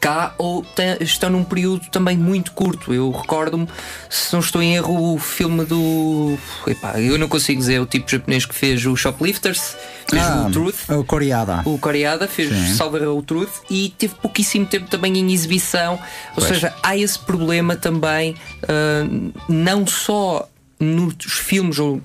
cá 0.00 0.34
ou 0.38 0.64
estão 1.00 1.28
num 1.28 1.44
período 1.44 1.86
também 1.90 2.16
muito 2.16 2.52
curto. 2.52 2.92
Eu 2.94 3.10
recordo-me, 3.10 3.68
se 4.08 4.32
não 4.32 4.40
estou 4.40 4.62
em 4.62 4.74
erro, 4.76 5.14
o 5.14 5.18
filme 5.18 5.64
do. 5.64 6.38
Epá, 6.66 6.98
eu 6.98 7.18
não 7.18 7.28
consigo 7.28 7.60
dizer 7.60 7.80
o 7.80 7.86
tipo 7.86 8.10
japonês 8.10 8.46
que 8.46 8.54
fez 8.54 8.84
o 8.86 8.96
Shoplifters, 8.96 9.76
fez 10.08 10.22
Ah, 10.22 10.46
o 10.48 10.50
Truth. 10.50 10.88
o 10.88 11.04
Coreada. 11.04 11.62
O 11.66 11.78
Coreada 11.78 12.26
fez 12.26 12.48
Sim. 12.48 12.74
Salvar 12.74 13.02
o 13.02 13.22
Truth 13.22 13.50
e 13.70 13.94
teve 13.98 14.14
pouquíssimo 14.14 14.64
tempo 14.66 14.88
também 14.88 15.16
em 15.18 15.32
exibição. 15.32 15.92
Ou 15.92 15.98
Pois. 16.36 16.48
seja, 16.48 16.74
há 16.82 16.96
esse 16.96 17.18
problema 17.18 17.76
também, 17.76 18.34
ah, 18.62 19.06
não 19.48 19.86
só 19.86 20.48
nos 20.78 21.14
filmes 21.24 21.78
ou- 21.78 22.00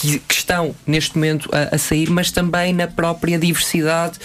que, 0.00 0.18
que 0.20 0.34
estão 0.34 0.74
neste 0.86 1.16
momento 1.16 1.48
a, 1.52 1.74
a 1.74 1.78
sair, 1.78 2.08
mas 2.10 2.30
também 2.30 2.72
na 2.72 2.86
própria 2.86 3.38
diversidade 3.38 4.18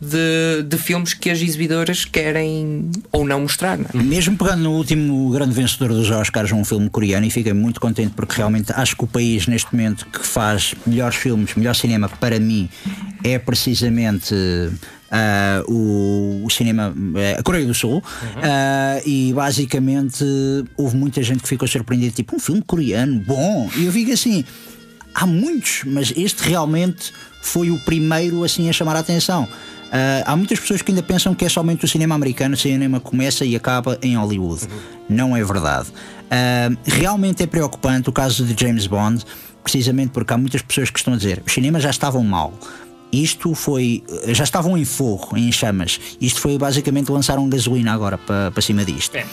de, 0.00 0.62
de 0.66 0.76
filmes 0.78 1.14
que 1.14 1.30
as 1.30 1.40
exibidoras 1.40 2.04
querem 2.04 2.90
ou 3.10 3.24
não 3.24 3.40
mostrar. 3.40 3.78
não 3.78 3.86
é? 3.94 4.02
Mesmo 4.02 4.36
pegando 4.36 4.62
no 4.64 4.72
último 4.72 5.30
grande 5.30 5.54
vencedor 5.54 5.88
dos 5.88 6.10
Oscars, 6.10 6.52
um 6.52 6.64
filme 6.64 6.90
coreano, 6.90 7.24
e 7.26 7.30
fiquei 7.30 7.52
muito 7.52 7.80
contente 7.80 8.12
porque 8.14 8.34
realmente 8.36 8.72
acho 8.74 8.96
que 8.96 9.04
o 9.04 9.06
país 9.06 9.46
neste 9.46 9.72
momento 9.74 10.06
que 10.06 10.26
faz 10.26 10.74
melhores 10.86 11.16
filmes, 11.16 11.54
melhor 11.54 11.74
cinema 11.74 12.08
para 12.08 12.38
mim 12.38 12.68
é 13.24 13.38
precisamente. 13.38 14.34
ah, 15.10 15.62
o, 15.68 16.42
o 16.44 16.50
cinema, 16.50 16.92
eh, 17.16 17.36
a 17.38 17.42
Coreia 17.42 17.66
do 17.66 17.74
Sul, 17.74 18.02
Ah, 18.42 18.98
e 19.04 19.32
basicamente 19.34 20.24
houve 20.76 20.96
muita 20.96 21.22
gente 21.22 21.42
que 21.42 21.48
ficou 21.48 21.68
surpreendida, 21.68 22.12
tipo, 22.14 22.34
um 22.34 22.38
filme 22.38 22.62
coreano, 22.62 23.20
bom, 23.20 23.70
e 23.76 23.84
eu 23.84 23.92
fico 23.92 24.10
assim, 24.12 24.42
há 25.14 25.26
muitos, 25.26 25.82
mas 25.84 26.12
este 26.16 26.42
realmente 26.48 27.12
foi 27.40 27.70
o 27.70 27.78
primeiro 27.80 28.44
assim 28.44 28.68
a 28.68 28.72
chamar 28.72 28.96
a 28.96 29.00
atenção. 29.00 29.48
Ah, 29.92 30.32
há 30.32 30.36
muitas 30.36 30.58
pessoas 30.58 30.80
que 30.80 30.90
ainda 30.90 31.02
pensam 31.02 31.34
que 31.34 31.44
é 31.44 31.48
somente 31.48 31.84
o 31.84 31.88
cinema 31.88 32.14
americano, 32.14 32.54
o 32.54 32.56
cinema 32.56 32.98
começa 32.98 33.44
e 33.44 33.54
acaba 33.54 33.98
em 34.00 34.16
Hollywood. 34.16 34.62
Não 35.08 35.36
é 35.36 35.44
verdade. 35.44 35.88
Ah, 36.30 36.70
realmente 36.84 37.42
é 37.42 37.46
preocupante 37.46 38.08
o 38.08 38.12
caso 38.12 38.44
de 38.44 38.58
James 38.58 38.86
Bond, 38.86 39.24
precisamente 39.62 40.10
porque 40.10 40.32
há 40.32 40.38
muitas 40.38 40.62
pessoas 40.62 40.90
que 40.90 40.98
estão 40.98 41.12
a 41.12 41.16
dizer 41.16 41.42
os 41.46 41.52
cinemas 41.52 41.82
já 41.82 41.90
estavam 41.90 42.24
mal. 42.24 42.54
Isto 43.12 43.54
foi. 43.54 44.02
Já 44.28 44.44
estavam 44.44 44.78
em 44.78 44.86
fogo, 44.86 45.36
em 45.36 45.52
chamas. 45.52 46.00
Isto 46.18 46.40
foi 46.40 46.56
basicamente 46.56 47.12
lançar 47.12 47.38
um 47.38 47.46
gasolina 47.46 47.92
agora 47.92 48.16
para, 48.16 48.50
para 48.50 48.62
cima 48.62 48.86
disto. 48.86 49.14
É. 49.16 49.26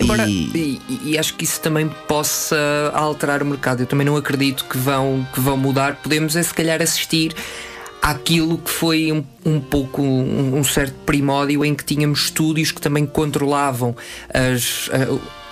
Embora, 0.00 0.26
E- 0.28 0.80
e, 0.88 1.00
e 1.10 1.18
acho 1.18 1.34
que 1.34 1.44
isso 1.44 1.60
também 1.60 1.88
possa 2.08 2.56
alterar 2.94 3.42
o 3.42 3.46
mercado. 3.46 3.80
Eu 3.80 3.86
também 3.86 4.06
não 4.06 4.16
acredito 4.16 4.64
que 4.64 4.76
vão, 4.78 5.26
que 5.32 5.40
vão 5.40 5.56
mudar. 5.56 5.96
Podemos, 5.96 6.34
é, 6.36 6.42
se 6.42 6.52
calhar, 6.54 6.80
assistir 6.82 7.34
àquilo 8.00 8.58
que 8.58 8.70
foi 8.70 9.12
um, 9.12 9.24
um 9.46 9.60
pouco 9.60 10.02
um, 10.02 10.58
um 10.58 10.64
certo 10.64 10.94
primórdio 11.06 11.64
em 11.64 11.72
que 11.74 11.84
tínhamos 11.84 12.24
estúdios 12.24 12.72
que 12.72 12.80
também 12.80 13.06
controlavam 13.06 13.94
as, 14.34 14.90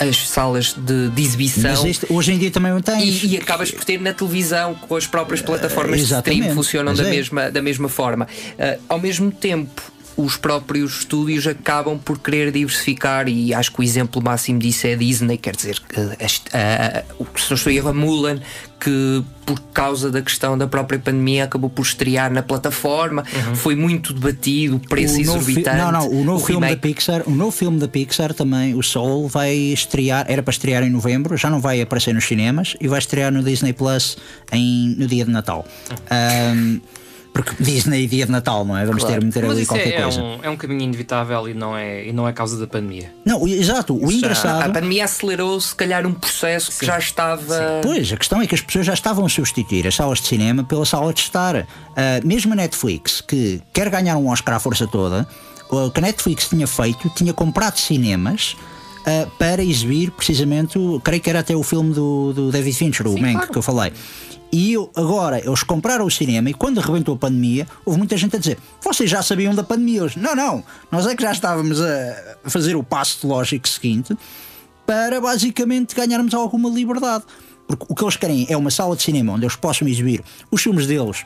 as 0.00 0.28
salas 0.28 0.74
de, 0.76 1.10
de 1.10 1.22
exibição. 1.22 1.86
Isto- 1.86 2.12
hoje 2.12 2.32
em 2.32 2.38
dia 2.38 2.50
também 2.50 2.72
o 2.72 2.82
tens. 2.82 3.22
E, 3.22 3.34
e 3.34 3.36
acabas 3.36 3.70
por 3.70 3.84
ter 3.84 4.00
na 4.00 4.12
televisão 4.12 4.74
com 4.74 4.96
as 4.96 5.06
próprias 5.06 5.40
plataformas 5.40 5.98
de 6.00 6.06
exatamente, 6.06 6.40
stream 6.40 6.54
funcionam 6.56 6.90
mas 6.92 6.98
da 7.00 7.06
é. 7.06 7.10
mesma, 7.10 7.50
da 7.52 7.62
mesma 7.62 7.88
forma. 7.88 8.26
Ah, 8.58 8.78
ao 8.88 8.98
mesmo 8.98 9.30
tempo, 9.30 9.89
os 10.16 10.36
próprios 10.36 11.00
estúdios 11.00 11.46
acabam 11.46 11.98
por 11.98 12.18
querer 12.18 12.50
diversificar, 12.52 13.28
e 13.28 13.54
acho 13.54 13.72
que 13.72 13.80
o 13.80 13.82
exemplo 13.82 14.22
máximo 14.22 14.58
disso 14.58 14.86
é 14.86 14.92
a 14.92 14.96
Disney, 14.96 15.36
quer 15.36 15.54
dizer, 15.54 15.80
o 17.18 17.24
que 17.24 17.40
se 17.40 17.50
não 17.50 17.56
estou 17.56 17.88
a 17.88 17.94
Mulan, 17.94 18.40
que 18.78 19.22
por 19.44 19.60
causa 19.72 20.10
da 20.10 20.22
questão 20.22 20.56
da 20.56 20.66
própria 20.66 20.98
pandemia 20.98 21.44
acabou 21.44 21.68
por 21.68 21.82
estrear 21.82 22.32
na 22.32 22.42
plataforma, 22.42 23.24
foi 23.54 23.74
muito 23.74 24.12
debatido, 24.12 24.76
o 24.76 24.80
preço 24.80 25.16
O 25.16 25.20
exorbitante. 25.20 25.76
Não, 25.76 25.92
não, 25.92 26.08
o 26.08 26.24
novo 26.24 26.44
filme 26.44 26.68
da. 26.68 26.76
Pixar, 26.76 27.22
o 27.26 27.30
novo 27.30 27.50
filme 27.50 27.78
da 27.78 27.88
Pixar 27.88 28.32
também, 28.32 28.74
o 28.74 28.82
Soul, 28.82 29.28
vai 29.28 29.54
estrear, 29.54 30.24
era 30.28 30.42
para 30.42 30.52
estrear 30.52 30.82
em 30.82 30.90
novembro, 30.90 31.36
já 31.36 31.50
não 31.50 31.60
vai 31.60 31.80
aparecer 31.80 32.14
nos 32.14 32.24
cinemas 32.24 32.76
e 32.80 32.88
vai 32.88 32.98
estrear 32.98 33.30
no 33.32 33.42
Disney 33.42 33.72
Plus 33.72 34.16
em, 34.52 34.94
no 34.96 35.06
dia 35.06 35.24
de 35.24 35.30
Natal. 35.30 35.66
Ahm, 36.10 36.80
porque 37.32 37.62
Disney 37.62 38.06
dia 38.06 38.26
de 38.26 38.32
Natal, 38.32 38.64
não 38.64 38.76
é? 38.76 38.84
Vamos 38.84 39.04
ter 39.04 39.22
meter 39.22 39.42
Mas 39.42 39.52
ali 39.52 39.62
isso 39.62 39.70
qualquer 39.72 39.92
é, 39.92 39.96
é 39.96 40.02
coisa. 40.02 40.20
um, 40.22 40.38
é 40.42 40.50
um 40.50 40.56
caminho 40.56 40.82
inevitável 40.82 41.48
e 41.48 41.54
não 41.54 41.76
é, 41.76 42.06
e 42.08 42.12
não 42.12 42.26
é 42.28 42.32
causa 42.32 42.58
da 42.58 42.66
pandemia. 42.66 43.12
Não, 43.24 43.46
exato, 43.46 43.94
o 43.96 44.10
já- 44.10 44.16
engraçado. 44.16 44.62
A 44.62 44.68
pandemia 44.72 45.04
acelerou, 45.04 45.60
se 45.60 45.74
calhar, 45.74 46.06
um 46.06 46.12
processo 46.12 46.76
que 46.78 46.84
já 46.86 46.98
estava. 46.98 47.80
Pois, 47.82 48.12
a 48.12 48.16
questão 48.16 48.42
é 48.42 48.46
que 48.46 48.54
as 48.54 48.60
pessoas 48.60 48.86
já 48.86 48.94
estavam 48.94 49.24
a 49.24 49.28
substituir 49.28 49.86
as 49.86 49.94
salas 49.94 50.20
de 50.20 50.26
cinema 50.28 50.64
pela 50.64 50.84
sala 50.84 51.12
de 51.14 51.20
estar. 51.20 51.66
Ah, 51.96 52.20
mesmo 52.24 52.52
a 52.52 52.56
Netflix, 52.56 53.20
que 53.20 53.60
quer 53.72 53.88
ganhar 53.90 54.16
um 54.16 54.28
Oscar 54.28 54.54
à 54.56 54.58
força 54.60 54.86
toda, 54.86 55.26
o 55.70 55.90
que 55.90 56.00
a 56.00 56.02
Netflix 56.02 56.48
tinha 56.48 56.66
feito, 56.66 57.08
tinha 57.10 57.32
comprado 57.32 57.78
cinemas. 57.78 58.56
ah, 59.06 59.26
para 59.38 59.62
exibir 59.62 60.10
precisamente, 60.10 60.78
creio 61.02 61.22
que 61.22 61.30
era 61.30 61.40
até 61.40 61.54
o 61.56 61.62
filme 61.62 61.94
do, 61.94 62.32
do 62.32 62.50
David 62.50 62.76
Fincher, 62.76 63.06
o 63.06 63.18
Mank, 63.18 63.50
que 63.50 63.56
eu 63.56 63.62
falei. 63.62 63.92
E 64.52 64.72
eu- 64.72 64.90
agora 64.96 65.38
eles 65.38 65.62
compraram 65.62 66.04
o 66.04 66.10
cinema 66.10 66.50
e 66.50 66.54
quando 66.54 66.80
arrebentou 66.80 67.14
a 67.14 67.18
pandemia, 67.18 67.66
houve 67.84 67.98
muita 67.98 68.16
gente 68.16 68.34
a 68.34 68.38
dizer: 68.38 68.58
vocês 68.82 69.08
já 69.08 69.22
sabiam 69.22 69.54
da 69.54 69.62
pandemia 69.62 70.04
hoje? 70.04 70.18
Não, 70.18 70.34
não, 70.34 70.64
nós 70.90 71.06
é 71.06 71.14
que 71.14 71.22
já 71.22 71.30
estávamos 71.32 71.80
a 71.80 72.16
fazer 72.44 72.74
o 72.74 72.82
passo 72.82 73.26
lógico 73.28 73.68
seguinte 73.68 74.16
para 74.84 75.20
basicamente 75.20 75.94
ganharmos 75.94 76.34
alguma 76.34 76.68
liberdade. 76.68 77.24
Porque 77.68 77.86
o 77.88 77.94
que 77.94 78.02
eles 78.02 78.16
querem 78.16 78.46
é 78.48 78.56
uma 78.56 78.70
sala 78.72 78.96
de 78.96 79.02
cinema 79.04 79.32
onde 79.34 79.44
eles 79.44 79.54
possam 79.54 79.86
exibir 79.86 80.20
os 80.50 80.60
filmes 80.60 80.88
deles. 80.88 81.24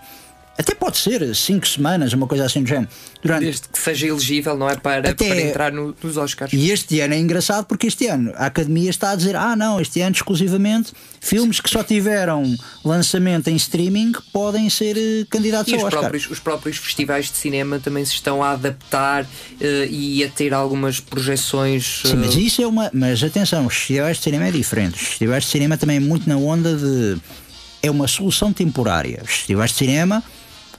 Até 0.57 0.73
pode 0.75 0.97
ser 0.99 1.35
cinco 1.35 1.67
semanas, 1.67 2.13
uma 2.13 2.29
coisa 2.29 2.45
assim 2.45 2.63
do 2.63 2.69
género. 2.69 2.89
Durante... 3.23 3.43
Desde 3.45 3.63
que 3.69 3.77
seja 3.79 4.07
elegível, 4.07 4.57
não 4.57 4.71
é? 4.71 4.77
Para, 4.77 5.11
Até- 5.11 5.27
para 5.29 5.41
entrar 5.41 5.73
no- 5.73 5.95
nos 6.01 6.17
Oscars. 6.17 6.53
E 6.53 6.71
este 6.71 7.01
ano 7.01 7.13
é 7.15 7.19
engraçado 7.19 7.65
porque 7.67 7.89
este 7.89 8.07
ano 8.07 8.33
a 8.37 8.47
Academia 8.47 8.89
está 8.89 9.11
a 9.11 9.17
dizer: 9.17 9.35
ah, 9.35 9.57
não, 9.57 9.81
este 9.81 10.01
ano 10.01 10.15
exclusivamente 10.15 10.93
filmes 11.21 11.59
que 11.61 11.69
só 11.69 11.83
tiveram 11.83 12.45
lançamento 12.85 13.49
em 13.49 13.57
streaming 13.57 14.13
podem 14.33 14.71
ser 14.71 14.97
eh, 14.97 15.27
candidatos 15.29 15.73
E 15.73 15.75
ao 15.75 15.79
os 15.81 15.85
Oscar. 15.87 16.01
próprios, 16.03 16.31
os 16.31 16.39
próprios 16.39 16.77
festivais 16.77 17.27
de 17.31 17.37
cinema 17.37 17.81
também 17.81 18.05
se 18.05 18.13
estão 18.13 18.41
a 18.43 18.53
adaptar 18.53 19.27
eh, 19.61 19.89
e 19.91 20.23
a 20.23 20.29
ter 20.29 20.55
algumas 20.55 21.01
projeções. 21.01 22.03
Sim, 22.05 22.15
mas 22.17 22.37
eh, 22.37 22.41
isso 22.41 22.63
é 22.63 22.67
uma. 22.67 22.91
Mas 22.95 23.23
atenção, 23.25 23.67
os 23.67 23.75
festivais 23.75 24.19
de 24.19 24.23
cinema 24.23 24.47
é 24.47 24.51
diferente. 24.53 24.95
Os 24.95 25.09
festivais 25.09 25.45
de 25.45 25.51
cinema 25.51 25.77
também 25.77 25.97
é 25.97 26.01
muito 26.01 26.29
na 26.29 26.37
onda 26.37 26.77
de. 26.77 27.17
É 27.83 27.91
uma 27.91 28.07
solução 28.07 28.53
temporária. 28.53 29.21
Os 29.25 29.31
festivais 29.31 29.71
de 29.73 29.77
cinema, 29.77 30.23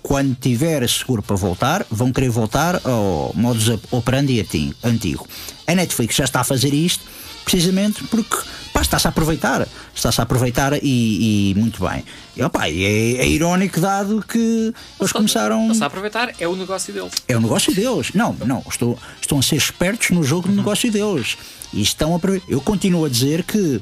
quando 0.06 0.36
tiver 0.36 0.88
seguro 0.88 1.24
para 1.24 1.36
voltar, 1.36 1.84
vão 1.90 2.14
querer 2.14 2.30
voltar 2.30 2.80
ao 2.84 3.32
modus 3.34 3.70
operandi 3.90 4.40
antigo. 4.84 5.28
A 5.66 5.74
Netflix 5.74 6.16
já 6.16 6.26
está 6.26 6.42
a 6.42 6.44
fazer 6.44 6.76
isto 6.76 7.04
precisamente 7.44 8.04
porque 8.04 8.38
está-se 8.80 9.08
a 9.08 9.10
aproveitar. 9.10 9.68
Está-se 9.96 10.22
a 10.22 10.24
aproveitar 10.24 10.74
e, 10.74 10.82
e 10.84 11.56
muito 11.56 11.84
bem. 11.84 12.06
E, 12.38 12.44
opa, 12.44 12.68
é, 12.68 12.72
é 12.72 13.28
irónico 13.28 13.80
dado 13.80 14.24
que 14.28 14.72
eles 15.00 15.12
começaram. 15.12 15.74
Se 15.74 15.84
a 15.84 15.88
aproveitar, 15.88 16.36
é 16.40 16.48
o 16.48 16.56
negócio 16.56 16.94
deles. 16.94 17.12
É 17.28 17.36
o 17.36 17.42
negócio 17.42 17.74
deles. 17.74 18.12
Não, 18.14 18.34
não, 18.46 18.64
estou, 18.70 19.00
estão 19.20 19.40
a 19.40 19.42
ser 19.42 19.56
espertos 19.56 20.12
no 20.12 20.24
jogo 20.24 20.48
do 20.48 20.54
negócio 20.54 20.92
deles. 20.92 21.36
E 21.74 21.82
estão 21.82 22.16
a. 22.16 22.20
Eu 22.48 22.62
continuo 22.62 23.06
a 23.06 23.10
dizer 23.10 23.42
que 23.42 23.82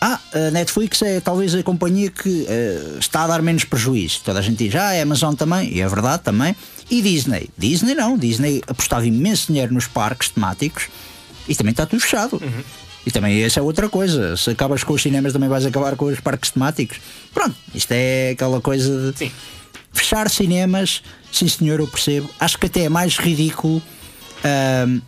ah, 0.00 0.20
a 0.32 0.50
Netflix 0.50 1.00
é 1.02 1.20
talvez 1.20 1.54
a 1.54 1.62
companhia 1.62 2.10
que 2.10 2.46
eh, 2.48 2.96
está 2.98 3.24
a 3.24 3.26
dar 3.26 3.42
menos 3.42 3.64
prejuízo. 3.64 4.20
Toda 4.24 4.38
a 4.38 4.42
gente 4.42 4.58
diz, 4.64 4.74
ah, 4.74 4.90
a 4.90 5.02
Amazon 5.02 5.34
também, 5.34 5.72
e 5.72 5.80
é 5.80 5.88
verdade 5.88 6.22
também. 6.22 6.54
E 6.90 7.00
Disney? 7.02 7.48
Disney 7.56 7.94
não. 7.94 8.16
Disney 8.16 8.62
apostava 8.66 9.06
imenso 9.06 9.48
dinheiro 9.48 9.72
nos 9.72 9.86
parques 9.86 10.28
temáticos 10.28 10.88
e 11.48 11.54
também 11.54 11.70
está 11.70 11.86
tudo 11.86 12.00
fechado. 12.00 12.40
E 13.06 13.10
também 13.10 13.42
essa 13.42 13.60
é 13.60 13.62
outra 13.62 13.88
coisa. 13.88 14.36
Se 14.36 14.50
acabas 14.50 14.84
com 14.84 14.92
os 14.92 15.02
cinemas, 15.02 15.32
também 15.32 15.48
vais 15.48 15.64
acabar 15.64 15.96
com 15.96 16.06
os 16.06 16.20
parques 16.20 16.50
temáticos. 16.50 16.98
Pronto, 17.32 17.56
isto 17.74 17.92
é 17.92 18.30
aquela 18.30 18.60
coisa 18.60 19.12
de 19.12 19.18
Sim. 19.18 19.32
fechar 19.92 20.28
cinemas, 20.28 21.02
sim 21.32 21.48
senhor, 21.48 21.80
eu 21.80 21.86
percebo. 21.86 22.28
Acho 22.38 22.58
que 22.58 22.66
até 22.66 22.82
é 22.82 22.88
mais 22.88 23.16
ridículo 23.16 23.80
ahm, 24.44 25.00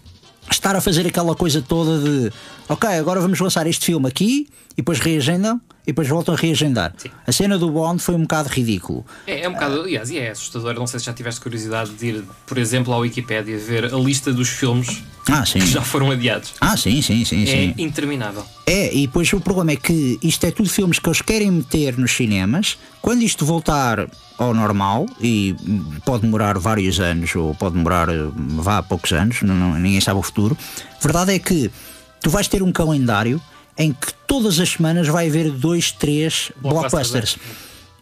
estar 0.50 0.74
a 0.76 0.80
fazer 0.80 1.06
aquela 1.06 1.34
coisa 1.34 1.62
toda 1.62 1.98
de 1.98 2.32
ok, 2.68 2.88
agora 2.90 3.20
vamos 3.20 3.38
lançar 3.40 3.66
este 3.66 3.86
filme 3.86 4.06
aqui 4.08 4.48
e 4.72 4.76
depois 4.76 4.98
reagendam 4.98 5.60
e 5.88 5.90
depois 5.90 6.06
voltam 6.06 6.34
a 6.34 6.36
reagendar. 6.36 6.92
A 7.26 7.32
cena 7.32 7.56
do 7.56 7.70
Bond 7.70 8.02
foi 8.02 8.14
um 8.14 8.20
bocado 8.20 8.50
ridículo. 8.50 9.06
É, 9.26 9.40
é 9.44 9.48
um 9.48 9.54
bocado, 9.54 9.80
aliás, 9.80 10.10
e 10.10 10.18
é 10.18 10.30
assustador. 10.30 10.74
Não 10.74 10.86
sei 10.86 11.00
se 11.00 11.06
já 11.06 11.14
tiveste 11.14 11.40
curiosidade 11.40 11.90
de 11.92 12.06
ir, 12.08 12.24
por 12.46 12.58
exemplo, 12.58 12.92
à 12.92 12.98
Wikipédia 12.98 13.56
ver 13.56 13.86
a 13.86 13.96
lista 13.96 14.30
dos 14.30 14.50
filmes 14.50 15.02
Ah, 15.30 15.46
sim. 15.46 15.60
que 15.60 15.66
já 15.66 15.80
foram 15.80 16.10
adiados. 16.10 16.52
Ah, 16.60 16.76
sim, 16.76 17.00
sim, 17.00 17.24
sim, 17.24 17.46
sim. 17.46 17.74
É 17.78 17.82
interminável. 17.82 18.44
É, 18.66 18.94
e 18.94 19.06
depois 19.06 19.32
o 19.32 19.40
problema 19.40 19.70
é 19.72 19.76
que 19.76 20.18
isto 20.22 20.44
é 20.44 20.50
tudo 20.50 20.68
filmes 20.68 20.98
que 20.98 21.08
eles 21.08 21.22
querem 21.22 21.50
meter 21.50 21.96
nos 21.96 22.12
cinemas. 22.14 22.76
Quando 23.00 23.22
isto 23.22 23.46
voltar 23.46 24.06
ao 24.36 24.52
normal, 24.52 25.06
e 25.22 25.56
pode 26.04 26.20
demorar 26.24 26.58
vários 26.58 27.00
anos, 27.00 27.34
ou 27.34 27.54
pode 27.54 27.76
demorar, 27.76 28.08
vá, 28.36 28.82
poucos 28.82 29.10
anos, 29.12 29.40
não- 29.40 29.78
ninguém 29.78 30.02
sabe 30.02 30.20
o 30.20 30.22
futuro. 30.22 30.54
A 30.98 31.02
verdade 31.02 31.32
é 31.32 31.38
que 31.38 31.70
tu 32.20 32.28
vais 32.28 32.46
ter 32.46 32.62
um 32.62 32.70
calendário 32.70 33.40
em 33.78 33.92
que 33.92 34.12
todas 34.26 34.58
as 34.58 34.70
semanas 34.70 35.06
vai 35.06 35.28
haver 35.28 35.50
dois, 35.50 35.92
três 35.92 36.50
Blockbusters, 36.60 37.10
blockbusters. 37.10 37.38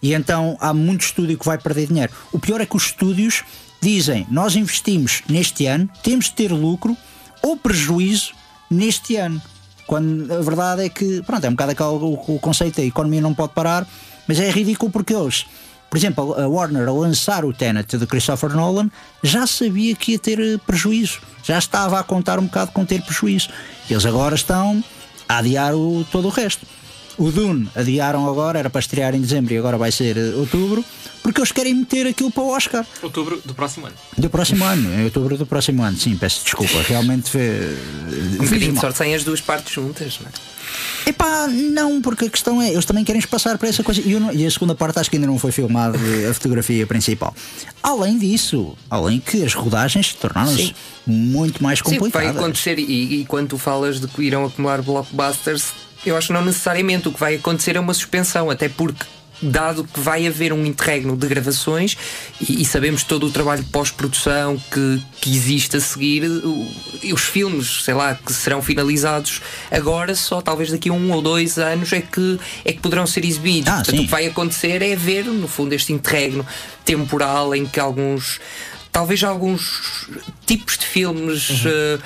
E 0.03 0.15
então 0.15 0.57
há 0.61 0.73
muito 0.73 1.03
estúdio 1.03 1.39
que 1.39 1.45
vai 1.45 1.59
perder 1.59 1.89
dinheiro. 1.89 2.13
O 2.33 2.39
pior 2.39 2.61
é 2.61 2.67
que 2.67 2.77
os 2.77 2.87
estúdios 2.87 3.45
dizem: 3.81 4.27
nós 4.31 4.57
investimos 4.57 5.23
neste 5.29 5.67
ano, 5.67 5.89
temos 6.03 6.27
de 6.27 6.33
ter 6.33 6.53
lucro, 6.53 6.97
ou 7.43 7.57
prejuízo 7.57 8.33
neste 8.71 9.17
ano. 9.17 9.41
Quando 9.87 10.33
a 10.33 10.41
verdade 10.41 10.85
é 10.85 10.89
que, 10.89 11.23
pronto, 11.23 11.45
é 11.45 11.49
um 11.49 11.53
bocado 11.53 11.73
aquele 11.73 11.89
o, 11.89 12.21
o 12.27 12.39
conceito, 12.41 12.81
a 12.81 12.85
economia 12.85 13.21
não 13.21 13.33
pode 13.33 13.53
parar, 13.53 13.87
mas 14.27 14.41
é 14.41 14.51
ridículo 14.51 14.91
porque 14.91 15.15
eles, 15.15 15.47
por 15.89 15.97
exemplo, 15.97 16.35
a 16.35 16.49
Warner 16.49 16.89
a 16.89 16.93
lançar 16.93 17.45
o 17.45 17.53
Tenet 17.53 17.97
de 17.97 18.07
Christopher 18.07 18.51
Nolan 18.51 18.91
já 19.23 19.47
sabia 19.47 19.95
que 19.95 20.13
ia 20.13 20.19
ter 20.19 20.41
eh, 20.41 20.59
prejuízo, 20.67 21.21
já 21.45 21.57
estava 21.57 22.01
a 22.01 22.03
contar 22.03 22.41
um 22.41 22.47
bocado 22.47 22.73
com 22.73 22.85
ter 22.85 23.01
prejuízo. 23.03 23.49
Eles 23.89 24.05
agora 24.05 24.35
estão 24.35 24.83
adiar 25.29 25.75
o, 25.75 26.05
todo 26.11 26.29
o 26.29 26.31
resto. 26.31 26.67
O 27.19 27.31
Dune 27.31 27.69
adiaram 27.75 28.29
agora, 28.29 28.59
era 28.59 28.69
para 28.69 28.79
estrear 28.79 29.15
em 29.15 29.21
dezembro 29.21 29.55
e 29.55 29.59
agora 29.59 29.79
vai 29.79 29.91
ser 29.91 30.17
eh, 30.19 30.35
outubro, 30.37 30.85
porque 31.23 31.41
eles 31.41 31.51
querem 31.51 31.73
meter 31.75 32.07
aquilo 32.07 32.31
para 32.31 32.43
o 32.43 32.49
Oscar. 32.49 32.85
Outubro 33.03 33.41
do 33.45 33.55
próximo 33.55 33.87
ano. 33.87 33.95
Do 34.19 34.29
próximo 34.29 34.63
ano, 34.65 34.93
em 35.01 35.05
outubro 35.05 35.37
do 35.39 35.47
próximo 35.47 35.83
ano, 35.83 35.97
sim, 35.97 36.15
peço 36.17 36.45
desculpa. 36.45 36.83
Realmente 36.87 37.31
foi. 37.31 37.41
Um 38.39 38.45
bocadinho 38.45 38.73
de 38.75 38.81
sorte 38.81 38.99
sem 38.99 39.15
as 39.15 39.25
duas 39.25 39.41
partes 39.41 39.73
juntas, 39.73 40.19
não 40.21 40.29
é? 40.29 40.57
Epá, 41.09 41.47
não, 41.47 42.03
porque 42.03 42.27
a 42.27 42.29
questão 42.31 42.61
é, 42.61 42.71
eles 42.71 42.85
também 42.85 43.03
querem 43.05 43.23
passar 43.23 43.57
para 43.57 43.69
essa 43.69 43.83
coisa. 43.83 44.03
E, 44.05 44.15
não- 44.21 44.33
e 44.33 44.45
a 44.45 44.51
segunda 44.51 44.75
parte 44.75 44.99
acho 44.99 45.09
que 45.09 45.17
ainda 45.17 45.27
não 45.27 45.39
foi 45.39 45.53
filmada 45.53 45.97
a 46.29 46.35
fotografia 46.35 46.87
principal. 46.87 47.35
Além 47.83 48.19
disso, 48.19 48.77
além 48.91 49.21
que 49.21 49.43
as 49.45 49.55
rodagens 49.55 50.13
tornaram-se 50.15 50.57
Sim. 50.67 50.75
muito 51.07 51.63
mais 51.63 51.79
Sim, 51.79 51.85
o 51.85 51.87
que 51.87 51.91
vai 51.93 52.01
complicadas. 52.11 52.37
acontecer, 52.43 52.79
e, 52.79 53.21
e 53.21 53.25
quando 53.25 53.49
tu 53.51 53.59
falas 53.59 54.01
de 54.01 54.09
que 54.09 54.21
irão 54.23 54.45
acumular 54.45 54.83
blockbusters, 54.83 55.67
eu 56.05 56.17
acho 56.17 56.29
que 56.29 56.33
não 56.33 56.45
necessariamente. 56.45 57.09
O 57.09 57.13
que 57.13 57.21
vai 57.21 57.37
acontecer 57.37 57.77
é 57.77 57.81
uma 57.81 57.95
suspensão, 57.95 58.51
até 58.51 58.69
porque. 58.69 59.05
Dado 59.43 59.85
que 59.85 60.01
vai 60.01 60.27
haver 60.27 60.51
um 60.51 60.65
interregno 60.65 61.15
de 61.15 61.27
gravações 61.27 61.95
e, 62.41 62.63
e 62.63 62.65
sabemos 62.65 63.05
todo 63.05 63.27
o 63.27 63.31
trabalho 63.31 63.63
de 63.63 63.69
pós-produção 63.69 64.57
que, 64.73 65.03
que 65.21 65.37
existe 65.37 65.77
a 65.77 65.81
seguir, 65.81 66.23
os 67.13 67.21
filmes, 67.21 67.85
sei 67.85 67.93
lá, 67.93 68.15
que 68.15 68.33
serão 68.33 68.63
finalizados 68.63 69.43
agora, 69.71 70.15
só 70.15 70.41
talvez 70.41 70.71
daqui 70.71 70.89
a 70.89 70.93
um 70.95 71.13
ou 71.13 71.21
dois 71.21 71.59
anos 71.59 71.93
é 71.93 72.01
que, 72.01 72.41
é 72.65 72.73
que 72.73 72.81
poderão 72.81 73.07
ser 73.07 73.27
exibidos. 73.27 73.69
Ah, 73.71 73.75
Portanto, 73.75 73.99
o 73.99 74.05
que 74.05 74.11
vai 74.11 74.25
acontecer 74.25 74.81
é 74.81 74.97
ver, 74.97 75.27
no 75.27 75.47
fundo, 75.47 75.75
este 75.75 75.93
interregno 75.93 76.47
temporal 76.83 77.55
em 77.55 77.67
que 77.67 77.79
alguns. 77.79 78.41
Talvez 78.91 79.23
alguns 79.23 80.09
tipos 80.47 80.79
de 80.79 80.87
filmes 80.87 81.63
eh, 81.67 81.99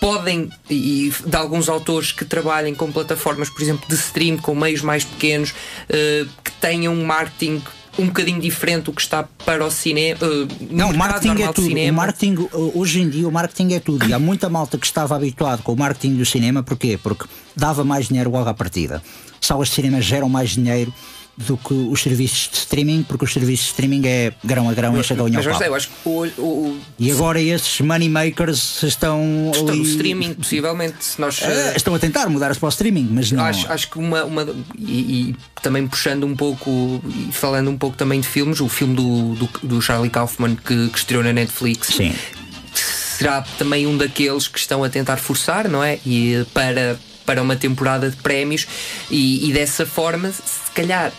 podem, 0.00 0.50
e 0.70 1.12
de 1.24 1.36
alguns 1.36 1.68
autores 1.68 2.12
que 2.12 2.24
trabalhem 2.24 2.74
com 2.74 2.90
plataformas, 2.90 3.50
por 3.50 3.62
exemplo, 3.62 3.86
de 3.88 3.94
stream, 3.94 4.36
com 4.38 4.54
meios 4.54 4.82
mais 4.82 5.04
pequenos, 5.04 5.54
eh, 5.88 6.26
que 6.44 6.52
tenham 6.52 6.94
um 6.94 7.04
marketing 7.04 7.62
um 7.98 8.06
bocadinho 8.06 8.40
diferente 8.40 8.84
do 8.84 8.92
que 8.92 9.00
está 9.00 9.22
para 9.44 9.64
o 9.64 9.70
cinema. 9.70 10.18
eh, 10.20 10.66
no 10.70 10.76
Não, 10.76 10.92
marketing 10.92 11.42
é 11.42 11.52
tudo. 11.52 11.74
O 11.74 11.92
marketing, 11.92 12.34
uh, 12.52 12.72
hoje 12.78 13.00
em 13.00 13.08
dia, 13.08 13.26
o 13.26 13.32
marketing 13.32 13.74
é 13.74 13.80
tudo. 13.80 14.06
E 14.06 14.12
há 14.12 14.18
muita 14.18 14.48
malta 14.48 14.76
que 14.78 14.86
estava 14.86 15.16
habituado 15.16 15.62
com 15.62 15.72
o 15.72 15.76
marketing 15.76 16.16
do 16.16 16.26
cinema, 16.26 16.62
porquê? 16.62 16.98
Porque 17.02 17.24
dava 17.54 17.84
mais 17.84 18.08
dinheiro 18.08 18.30
logo 18.30 18.48
à 18.48 18.54
partida. 18.54 19.02
Salas 19.40 19.68
de 19.68 19.74
cinema 19.74 20.00
geram 20.00 20.28
mais 20.28 20.50
dinheiro 20.50 20.92
do 21.36 21.56
que 21.58 21.74
os 21.74 22.00
serviços 22.02 22.48
de 22.50 22.56
streaming, 22.58 23.02
porque 23.02 23.24
os 23.24 23.32
serviços 23.32 23.66
de 23.66 23.70
streaming 23.72 24.06
é 24.06 24.32
grão 24.42 24.70
a 24.70 24.72
grão, 24.72 24.98
enche 24.98 25.12
a 25.12 25.18
ao 25.18 25.28
Mas 25.28 25.58
sei, 25.58 25.68
eu 25.68 25.74
acho 25.74 25.88
que 25.88 25.94
o, 26.08 26.24
o- 26.38 26.42
o- 26.42 26.80
E 26.98 27.10
agora 27.12 27.40
esses 27.40 27.78
moneymakers 27.82 28.82
estão. 28.82 29.50
estão 29.52 29.66
no 29.66 29.72
ali- 29.72 29.82
streaming, 29.90 30.32
possivelmente. 30.34 30.96
se 31.04 31.20
Nós, 31.20 31.40
eh, 31.42 31.74
estão 31.76 31.94
a 31.94 31.98
tentar 31.98 32.28
mudar-se 32.30 32.58
para 32.58 32.66
o 32.66 32.70
streaming, 32.70 33.08
mas 33.10 33.30
não. 33.30 33.44
Acho, 33.44 33.70
acho 33.70 33.90
que 33.90 33.98
uma. 33.98 34.24
uma 34.24 34.46
e, 34.78 35.30
e 35.30 35.36
também 35.62 35.86
puxando 35.86 36.24
um 36.24 36.34
pouco 36.34 37.02
e 37.04 37.30
falando 37.32 37.70
um 37.70 37.76
pouco 37.76 37.96
também 37.96 38.20
de 38.20 38.26
filmes, 38.28 38.60
o 38.60 38.68
filme 38.68 38.94
do, 38.96 39.34
do, 39.34 39.50
do 39.62 39.82
Charlie 39.82 40.08
Kaufman 40.10 40.56
que, 40.56 40.88
que 40.88 40.98
estreou 40.98 41.22
na 41.22 41.32
Netflix 41.34 41.88
Sim. 41.88 42.14
será 42.74 43.42
também 43.58 43.86
um 43.86 43.96
daqueles 43.96 44.48
que 44.48 44.58
estão 44.58 44.82
a 44.84 44.88
tentar 44.88 45.16
forçar, 45.16 45.68
não 45.68 45.82
é? 45.82 45.98
E 46.06 46.46
para, 46.54 46.98
para 47.24 47.42
uma 47.42 47.56
temporada 47.56 48.10
de 48.10 48.16
prémios, 48.16 48.66
e, 49.10 49.48
e 49.48 49.52
dessa 49.52 49.84
forma, 49.84 50.30
se 50.30 50.70
calhar. 50.74 51.12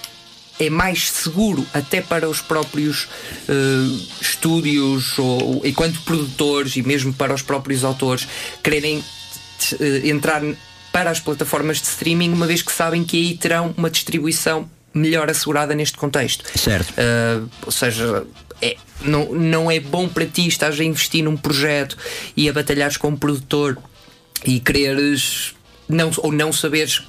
É 0.59 0.69
mais 0.69 1.11
seguro 1.11 1.65
até 1.73 2.01
para 2.01 2.27
os 2.27 2.41
próprios 2.41 3.07
eh, 3.47 3.53
estúdios 4.19 5.17
ou 5.19 5.61
enquanto 5.63 6.01
produtores 6.01 6.75
e 6.75 6.81
mesmo 6.81 7.13
para 7.13 7.33
os 7.33 7.43
próprios 7.43 7.83
autores 7.83 8.27
quererem 8.63 9.03
eh, 9.79 10.09
entrar 10.09 10.41
para 10.91 11.11
as 11.11 11.19
plataformas 11.19 11.79
de 11.79 11.87
streaming, 11.87 12.31
uma 12.31 12.47
vez 12.47 12.63
que 12.63 12.71
sabem 12.71 13.03
que 13.03 13.17
aí 13.17 13.37
terão 13.37 13.73
uma 13.77 13.89
distribuição 13.89 14.67
melhor 14.93 15.29
assegurada 15.29 15.75
neste 15.75 15.95
contexto. 15.95 16.43
Certo. 16.57 16.91
Uh, 16.91 17.47
ou 17.65 17.71
seja, 17.71 18.25
é, 18.61 18.77
não, 19.01 19.31
não 19.31 19.71
é 19.71 19.79
bom 19.79 20.07
para 20.07 20.25
ti 20.25 20.47
estás 20.47 20.79
a 20.79 20.83
investir 20.83 21.23
num 21.23 21.37
projeto 21.37 21.95
e 22.35 22.49
a 22.49 22.53
batalhares 22.53 22.97
com 22.97 23.09
um 23.09 23.15
produtor 23.15 23.77
e 24.43 24.59
quereres 24.59 25.53
não, 25.87 26.11
ou 26.17 26.31
não 26.31 26.51
saberes 26.51 27.03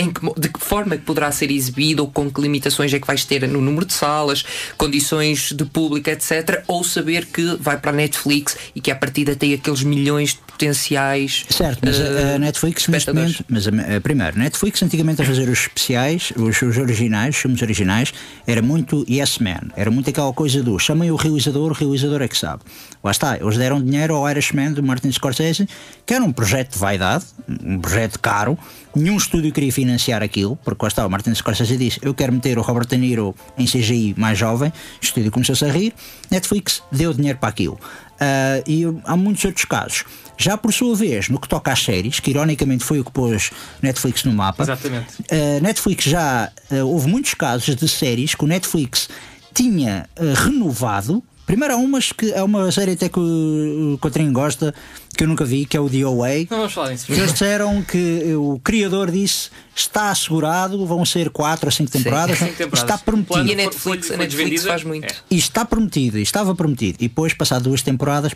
em 0.00 0.10
que 0.10 0.20
de 0.40 0.48
que 0.48 0.60
forma 0.60 0.94
é 0.94 0.98
que 0.98 1.04
poderá 1.04 1.30
ser 1.30 1.50
exibido 1.50 2.02
ou 2.02 2.10
com 2.10 2.30
que 2.30 2.40
limitações 2.40 2.92
é 2.92 2.98
que 2.98 3.06
vais 3.06 3.24
ter 3.24 3.46
no 3.46 3.60
número 3.60 3.84
de 3.84 3.92
salas, 3.92 4.44
condições 4.76 5.52
de 5.52 5.64
público, 5.64 6.08
etc. 6.08 6.64
Ou 6.66 6.82
saber 6.82 7.26
que 7.26 7.56
vai 7.60 7.76
para 7.76 7.90
a 7.90 7.94
Netflix 7.94 8.56
e 8.74 8.80
que 8.80 8.90
à 8.90 8.96
partida 8.96 9.36
tem 9.36 9.52
aqueles 9.52 9.82
milhões 9.82 10.30
de 10.30 10.38
potenciais. 10.38 11.44
Certo, 11.48 11.80
mas 11.82 11.98
uh, 11.98 12.34
a 12.34 12.38
Netflix 12.38 12.88
neste 12.88 13.10
espectadores. 13.10 13.44
momento, 13.46 13.46
mas 13.48 13.68
a, 13.68 13.96
a, 13.96 14.00
primeiro, 14.00 14.38
Netflix 14.38 14.82
antigamente 14.82 15.20
a 15.20 15.24
fazer 15.24 15.48
os 15.48 15.60
especiais, 15.60 16.32
os, 16.36 16.60
os 16.62 16.78
originais, 16.78 17.34
os 17.34 17.42
filmes 17.42 17.62
originais, 17.62 18.14
era 18.46 18.62
muito 18.62 19.04
yes 19.08 19.38
man, 19.38 19.70
era 19.76 19.90
muito 19.90 20.08
aquela 20.08 20.32
coisa 20.32 20.62
do 20.62 20.78
chamem 20.78 21.10
o 21.10 21.16
realizador, 21.16 21.70
o 21.70 21.74
realizador 21.74 22.22
é 22.22 22.28
que 22.28 22.36
sabe. 22.36 22.62
Lá 23.02 23.10
está, 23.10 23.36
eles 23.36 23.56
deram 23.56 23.82
dinheiro 23.82 24.14
ao 24.14 24.28
Irishman 24.28 24.72
do 24.72 24.82
Martin 24.82 25.10
Scorsese, 25.10 25.66
que 26.04 26.12
era 26.12 26.22
um 26.22 26.32
projeto 26.32 26.72
de 26.72 26.78
vaidade, 26.78 27.24
um 27.64 27.78
projeto 27.80 28.18
caro, 28.20 28.58
nenhum 28.94 29.16
estúdio 29.16 29.50
queria 29.52 29.72
financiar 29.72 30.22
aquilo, 30.22 30.56
porque 30.56 30.84
lá 30.84 30.88
está, 30.88 31.06
o 31.06 31.10
Martin 31.10 31.34
Scorsese 31.34 31.76
disse, 31.78 31.98
eu 32.02 32.12
quero 32.12 32.32
meter 32.32 32.58
o 32.58 32.62
Robert 32.62 32.86
De 32.86 32.98
Niro 32.98 33.34
em 33.56 33.64
CGI 33.64 34.14
mais 34.18 34.38
jovem, 34.38 34.68
o 34.70 35.04
estúdio 35.04 35.30
começou-se 35.30 35.64
a 35.64 35.72
rir, 35.72 35.94
Netflix 36.30 36.82
deu 36.92 37.14
dinheiro 37.14 37.38
para 37.38 37.48
aquilo. 37.48 37.80
Ah, 38.20 38.62
e 38.66 38.84
há 39.04 39.16
muitos 39.16 39.42
outros 39.46 39.64
casos. 39.64 40.04
Já 40.36 40.56
por 40.58 40.72
sua 40.72 40.94
vez, 40.94 41.30
no 41.30 41.40
que 41.40 41.48
toca 41.48 41.72
às 41.72 41.82
séries, 41.82 42.20
que 42.20 42.30
ironicamente 42.30 42.84
foi 42.84 43.00
o 43.00 43.04
que 43.04 43.10
pôs 43.10 43.50
Netflix 43.80 44.24
no 44.24 44.32
mapa, 44.32 44.62
Exatamente. 44.62 45.24
a 45.30 45.60
Netflix 45.60 46.04
já 46.04 46.52
ah, 46.70 46.84
houve 46.84 47.08
muitos 47.08 47.32
casos 47.32 47.74
de 47.74 47.88
séries 47.88 48.34
que 48.34 48.44
o 48.44 48.46
Netflix 48.46 49.08
tinha 49.54 50.08
renovado. 50.44 51.24
Primeiro 51.50 51.74
há 51.74 51.78
umas 51.78 52.12
que 52.12 52.30
é 52.30 52.40
uma 52.44 52.70
série 52.70 52.92
até 52.92 53.08
que 53.08 53.18
o, 53.18 53.94
o 53.94 53.98
Cotrim 53.98 54.32
gosta, 54.32 54.72
que 55.20 55.24
eu 55.24 55.28
nunca 55.28 55.44
vi, 55.44 55.66
que 55.66 55.76
é 55.76 55.80
o 55.80 55.86
DOA. 55.86 56.46
Não 56.48 56.56
vamos 56.56 56.72
falar 56.72 56.92
nisso. 56.92 57.04
Que 57.04 57.12
Eles 57.12 57.32
disseram 57.32 57.82
que 57.82 58.34
o 58.34 58.58
criador 58.64 59.10
disse 59.10 59.50
está 59.74 60.10
assegurado, 60.10 60.86
vão 60.86 61.04
ser 61.04 61.28
4 61.28 61.66
ou 61.66 61.70
5 61.70 61.90
temporadas, 61.90 62.38
cinco 62.38 62.54
temporadas. 62.54 62.80
está 62.80 62.96
prometido. 62.98 63.46
E 63.46 63.52
a 63.52 63.56
Netflix, 63.56 64.10
a 64.10 64.16
Netflix 64.16 64.64
faz 64.64 64.82
muito. 64.82 65.04
É. 65.04 65.16
E 65.30 65.36
está 65.36 65.64
prometido, 65.64 66.18
e 66.18 66.22
estava 66.22 66.54
prometido. 66.54 66.96
E 67.00 67.08
depois, 67.08 67.34
passado 67.34 67.64
duas 67.64 67.82
temporadas, 67.82 68.32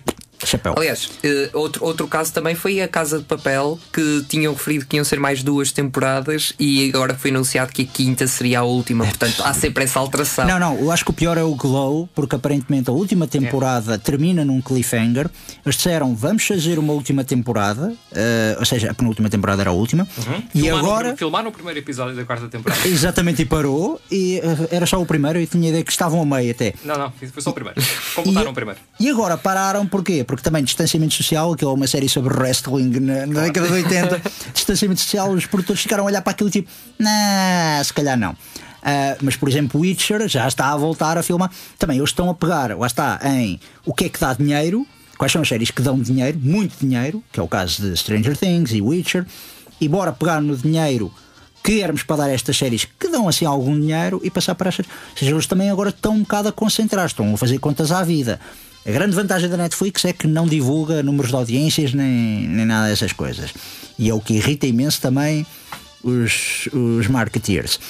chapéu. 0.47 0.75
Aliás, 0.77 1.11
eh, 1.23 1.51
outro, 1.53 1.85
outro 1.85 2.07
caso 2.07 2.33
também 2.33 2.55
foi 2.55 2.81
a 2.81 2.89
Casa 2.89 3.19
de 3.19 3.25
Papel, 3.25 3.79
que 3.93 4.25
tinham 4.29 4.53
referido 4.53 4.87
que 4.87 4.97
iam 4.97 5.05
ser 5.05 5.19
mais 5.19 5.43
duas 5.43 5.73
temporadas 5.73 6.53
e 6.59 6.89
agora 6.89 7.15
foi 7.15 7.31
anunciado 7.31 7.73
que 7.73 7.83
a 7.83 7.87
quinta 7.87 8.27
seria 8.27 8.61
a 8.61 8.63
última. 8.63 9.05
Portanto, 9.05 9.43
há 9.45 9.55
sempre 9.55 9.85
essa 9.85 9.99
alteração. 9.99 10.47
Não, 10.47 10.59
não, 10.59 10.79
eu 10.79 10.91
acho 10.91 11.05
que 11.05 11.11
o 11.11 11.15
pior 11.15 11.39
é 11.39 11.43
o 11.43 11.55
Glow, 11.55 12.09
porque 12.15 12.37
aparentemente 12.37 12.91
a 12.91 12.93
última 12.93 13.27
temporada 13.27 13.99
termina 13.99 14.45
num 14.45 14.61
cliffhanger. 14.61 15.31
Eles 15.65 15.77
disseram, 15.77 16.15
vamos 16.15 16.45
fazer 16.47 16.74
uma 16.79 16.93
última 16.93 17.25
temporada, 17.25 17.95
eh, 18.13 18.57
ou 18.59 18.65
seja, 18.65 18.91
a 18.91 18.95
penúltima 18.95 19.29
temporada 19.31 19.63
era 19.63 19.71
a 19.71 19.73
última, 19.73 20.07
e 20.55 20.61
Filmar 20.63 20.83
no 20.83 20.87
agora. 20.89 21.09
prim- 21.09 21.17
filmar 21.17 21.45
no 21.45 21.53
primeiro 21.53 21.79
episódio 21.81 22.15
da 22.17 22.25
quarta 22.25 22.49
temporada. 22.49 22.81
Exatamente, 22.89 23.43
e 23.43 23.45
parou, 23.45 24.01
e 24.11 24.39
eh, 24.43 24.69
era 24.77 24.87
só 24.87 25.01
o 25.01 25.07
primeiro, 25.07 25.39
e 25.41 25.47
tinha 25.47 25.67
a 25.67 25.69
ideia 25.71 25.85
que 25.85 25.91
estavam 25.93 26.21
a 26.23 26.25
meio 26.27 26.51
até. 26.51 26.75
Não, 26.85 26.97
não, 26.99 27.11
foi 27.13 27.43
só 27.43 27.51
o 27.51 27.53
primeiro. 27.53 27.81
Completaram 28.15 28.49
E- 28.49 28.51
o 28.51 28.55
primeiro. 28.55 28.81
E 29.01 29.09
agora 29.11 29.37
pararam 29.37 29.87
porquê? 29.87 30.25
Porque 30.25 30.43
também 30.43 30.63
distanciamento 30.65 31.15
social, 31.15 31.55
que 31.55 31.65
é 31.65 31.69
uma 31.69 31.87
série 31.87 32.09
sobre 32.09 32.35
wrestling 32.35 33.01
na, 33.01 33.27
na 33.27 33.43
década 33.43 33.67
de 33.69 33.73
80, 33.75 34.23
distanciamento 34.55 35.01
social, 35.01 35.31
os 35.31 35.47
produtores 35.47 35.83
ficaram 35.83 36.05
a 36.05 36.07
olhar 36.07 36.23
para 36.23 36.33
aquilo 36.33 36.51
tipo, 36.51 36.69
nah, 36.99 37.83
se 37.85 37.93
calhar 37.93 38.19
não. 38.19 38.37
Ah, 38.87 39.17
mas, 39.23 39.35
por 39.37 39.49
exemplo, 39.49 39.81
Witcher 39.81 40.29
já 40.29 40.47
está 40.47 40.67
a 40.73 40.77
voltar 40.77 41.17
a 41.17 41.23
filmar. 41.23 41.51
Também 41.79 41.97
eles 41.97 42.11
estão 42.11 42.29
a 42.29 42.35
pegar, 42.35 42.77
lá 42.77 42.87
está, 42.87 43.19
em 43.25 43.59
o 43.87 43.95
que 43.95 44.05
é 44.05 44.09
que 44.11 44.21
dá 44.21 44.35
dinheiro, 44.35 44.87
quais 45.25 45.33
são 45.33 45.41
as 45.41 45.49
séries 45.49 45.71
que 45.71 45.81
dão 45.81 45.99
dinheiro, 45.99 46.39
muito 46.39 46.75
dinheiro, 46.79 47.25
que 47.33 47.41
é 47.41 47.43
o 47.43 47.49
caso 47.49 47.81
de 47.81 47.97
Stranger 47.97 48.37
Things 48.37 48.73
e 48.73 48.83
Witcher, 48.83 49.25
e 49.81 49.89
bora 49.89 50.13
pegar 50.13 50.39
no 50.43 50.55
dinheiro 50.55 51.11
que 51.63 51.81
éramos 51.81 52.03
para 52.03 52.17
dar 52.17 52.25
a 52.25 52.33
estas 52.33 52.55
séries 52.59 52.85
que 52.85 53.09
dão 53.09 53.27
assim 53.27 53.47
algum 53.47 53.75
dinheiro 53.81 54.21
e 54.23 54.31
passar 54.31 54.55
para 54.55 54.69
estas. 54.69 54.85
Ou 54.85 55.19
seja, 55.19 55.31
eles 55.31 55.47
também 55.47 55.71
agora 55.71 55.89
estão 55.89 56.13
um 56.13 56.21
bocado 56.21 56.49
a 56.49 56.53
concentrar, 56.53 57.07
estão 57.07 57.33
a 57.33 57.39
fazer 57.39 57.59
contas 57.59 57.91
à 57.91 58.05
vida. 58.05 58.39
A 58.87 58.91
grande 58.91 59.17
vantagem 59.17 59.49
da 59.49 59.57
Netflix 59.57 60.05
é 60.05 60.13
que 60.13 60.27
não 60.27 60.47
divulga 60.47 61.03
números 61.03 61.31
de 61.31 61.37
audiências 61.37 61.95
nem, 61.95 62.47
nem 62.47 62.67
nada 62.67 62.91
dessas 62.91 63.15
coisas. 63.15 63.55
E 63.99 64.11
é 64.11 64.15
o 64.15 64.21
que 64.21 64.35
irrita 64.35 64.67
imenso 64.67 65.01
também 65.01 65.47
os, 66.03 66.69
os 66.71 67.09
marketeers. 67.09 67.81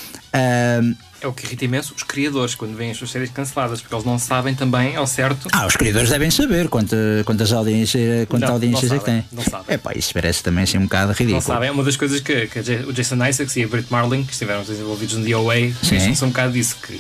É 1.25 1.29
o 1.29 1.33
que 1.33 1.47
irrita 1.47 1.65
imenso 1.65 1.95
os 1.97 2.03
criadores 2.03 2.55
quando 2.55 2.77
veem 2.77 2.91
as 2.91 2.97
suas 2.97 3.11
séries 3.11 3.31
canceladas, 3.31 3.81
porque 3.81 3.95
eles 3.95 4.05
não 4.05 4.19
sabem 4.19 4.55
também 4.55 4.97
ao 4.97 5.07
certo. 5.07 5.49
Ah, 5.53 5.67
os 5.67 5.77
criadores 5.77 6.11
devem 6.11 6.31
saber 6.31 6.69
quanta, 6.69 6.97
quantas 7.25 7.53
audiências, 7.53 8.27
quanta 8.29 8.47
Não, 8.47 8.55
audiências 8.55 8.91
não 8.91 8.97
é 8.97 9.01
que 9.01 9.05
sabem, 9.07 9.25
não 9.33 9.43
sabem. 9.43 9.67
É 9.69 9.77
pá, 9.79 9.93
isso 9.95 10.13
parece 10.13 10.43
também 10.43 10.65
assim 10.65 10.79
um 10.79 10.83
bocado 10.85 11.09
Não 11.09 11.15
ridículo. 11.15 11.43
sabem, 11.43 11.69
é 11.69 11.73
uma 11.73 11.83
das 11.85 11.97
coisas 11.97 12.21
que, 12.21 12.47
que 12.47 12.59
o 12.87 12.93
Jason 12.93 13.17
Isaacs 13.27 13.57
e 13.57 13.63
a 13.65 13.69
Brit 13.69 13.87
Marling, 13.91 14.25
que 14.25 14.33
estiveram 14.33 14.63
desenvolvidos 14.63 15.17
no 15.17 15.25
DOA, 15.29 15.55
queixam-se 15.89 16.25
um 16.25 16.29
bocado 16.29 16.53
disso, 16.53 16.77
que 16.87 16.93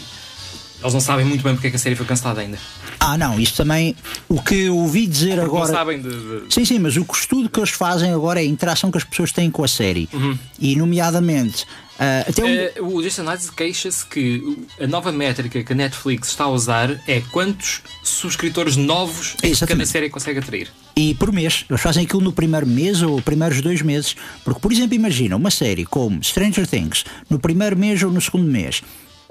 eles 0.80 0.92
não 0.92 1.00
sabem 1.00 1.24
muito 1.24 1.42
bem 1.42 1.54
porque 1.54 1.68
é 1.68 1.70
que 1.70 1.76
a 1.76 1.78
série 1.78 1.94
foi 1.96 2.04
cancelada 2.04 2.40
ainda. 2.42 2.58
Ah, 3.00 3.16
não, 3.16 3.40
isto 3.40 3.56
também. 3.56 3.96
O 4.28 4.42
que 4.42 4.64
eu 4.64 4.76
ouvi 4.76 5.06
dizer 5.06 5.36
Não 5.36 5.44
agora. 5.44 5.72
sabem 5.72 6.00
de. 6.00 6.08
de- 6.10 6.52
Sim, 6.52 6.64
sim, 6.64 6.78
mas 6.78 6.96
o 6.96 7.06
estudo 7.12 7.48
que 7.48 7.58
eles 7.58 7.70
fazem 7.70 8.12
agora 8.12 8.38
é 8.40 8.42
a 8.42 8.46
interação 8.46 8.90
que 8.90 8.98
as 8.98 9.04
pessoas 9.04 9.32
têm 9.32 9.50
com 9.50 9.64
a 9.64 9.68
série. 9.68 10.08
E, 10.58 10.76
nomeadamente, 10.76 11.66
ah, 11.98 12.24
até 12.28 12.42
um- 12.44 12.48
Eh, 12.48 12.72
o 12.80 13.02
Jason 13.02 13.22
Isaacs 13.22 13.50
queixa-se 13.50 14.04
que 14.06 14.58
a 14.80 14.86
nova 14.86 15.10
métrica 15.12 15.62
que 15.62 15.72
a 15.72 15.76
Netflix 15.76 16.28
está 16.28 16.44
a 16.44 16.48
usar 16.50 16.90
é 17.06 17.20
quantos 17.32 17.82
subscritores 18.02 18.76
novos 18.76 19.36
é 19.42 19.50
que 19.50 19.66
cada 19.66 19.86
série 19.86 20.10
consegue 20.10 20.38
atrair. 20.38 20.68
E 20.96 21.14
por 21.14 21.32
mês. 21.32 21.64
Eles 21.68 21.80
fazem 21.82 22.04
aquilo 22.04 22.20
no 22.22 22.32
primeiro 22.32 22.66
mês 22.66 23.02
ou 23.02 23.20
primeiros 23.20 23.60
dois 23.60 23.82
meses. 23.82 24.14
Porque, 24.44 24.60
por 24.60 24.72
exemplo, 24.72 24.94
imagina 24.94 25.36
uma 25.36 25.50
série 25.50 25.84
como 25.84 26.22
Stranger 26.22 26.66
Things, 26.66 27.04
no 27.28 27.38
primeiro 27.38 27.76
mês 27.76 28.02
ou 28.02 28.10
no 28.10 28.20
segundo 28.20 28.50
mês. 28.50 28.82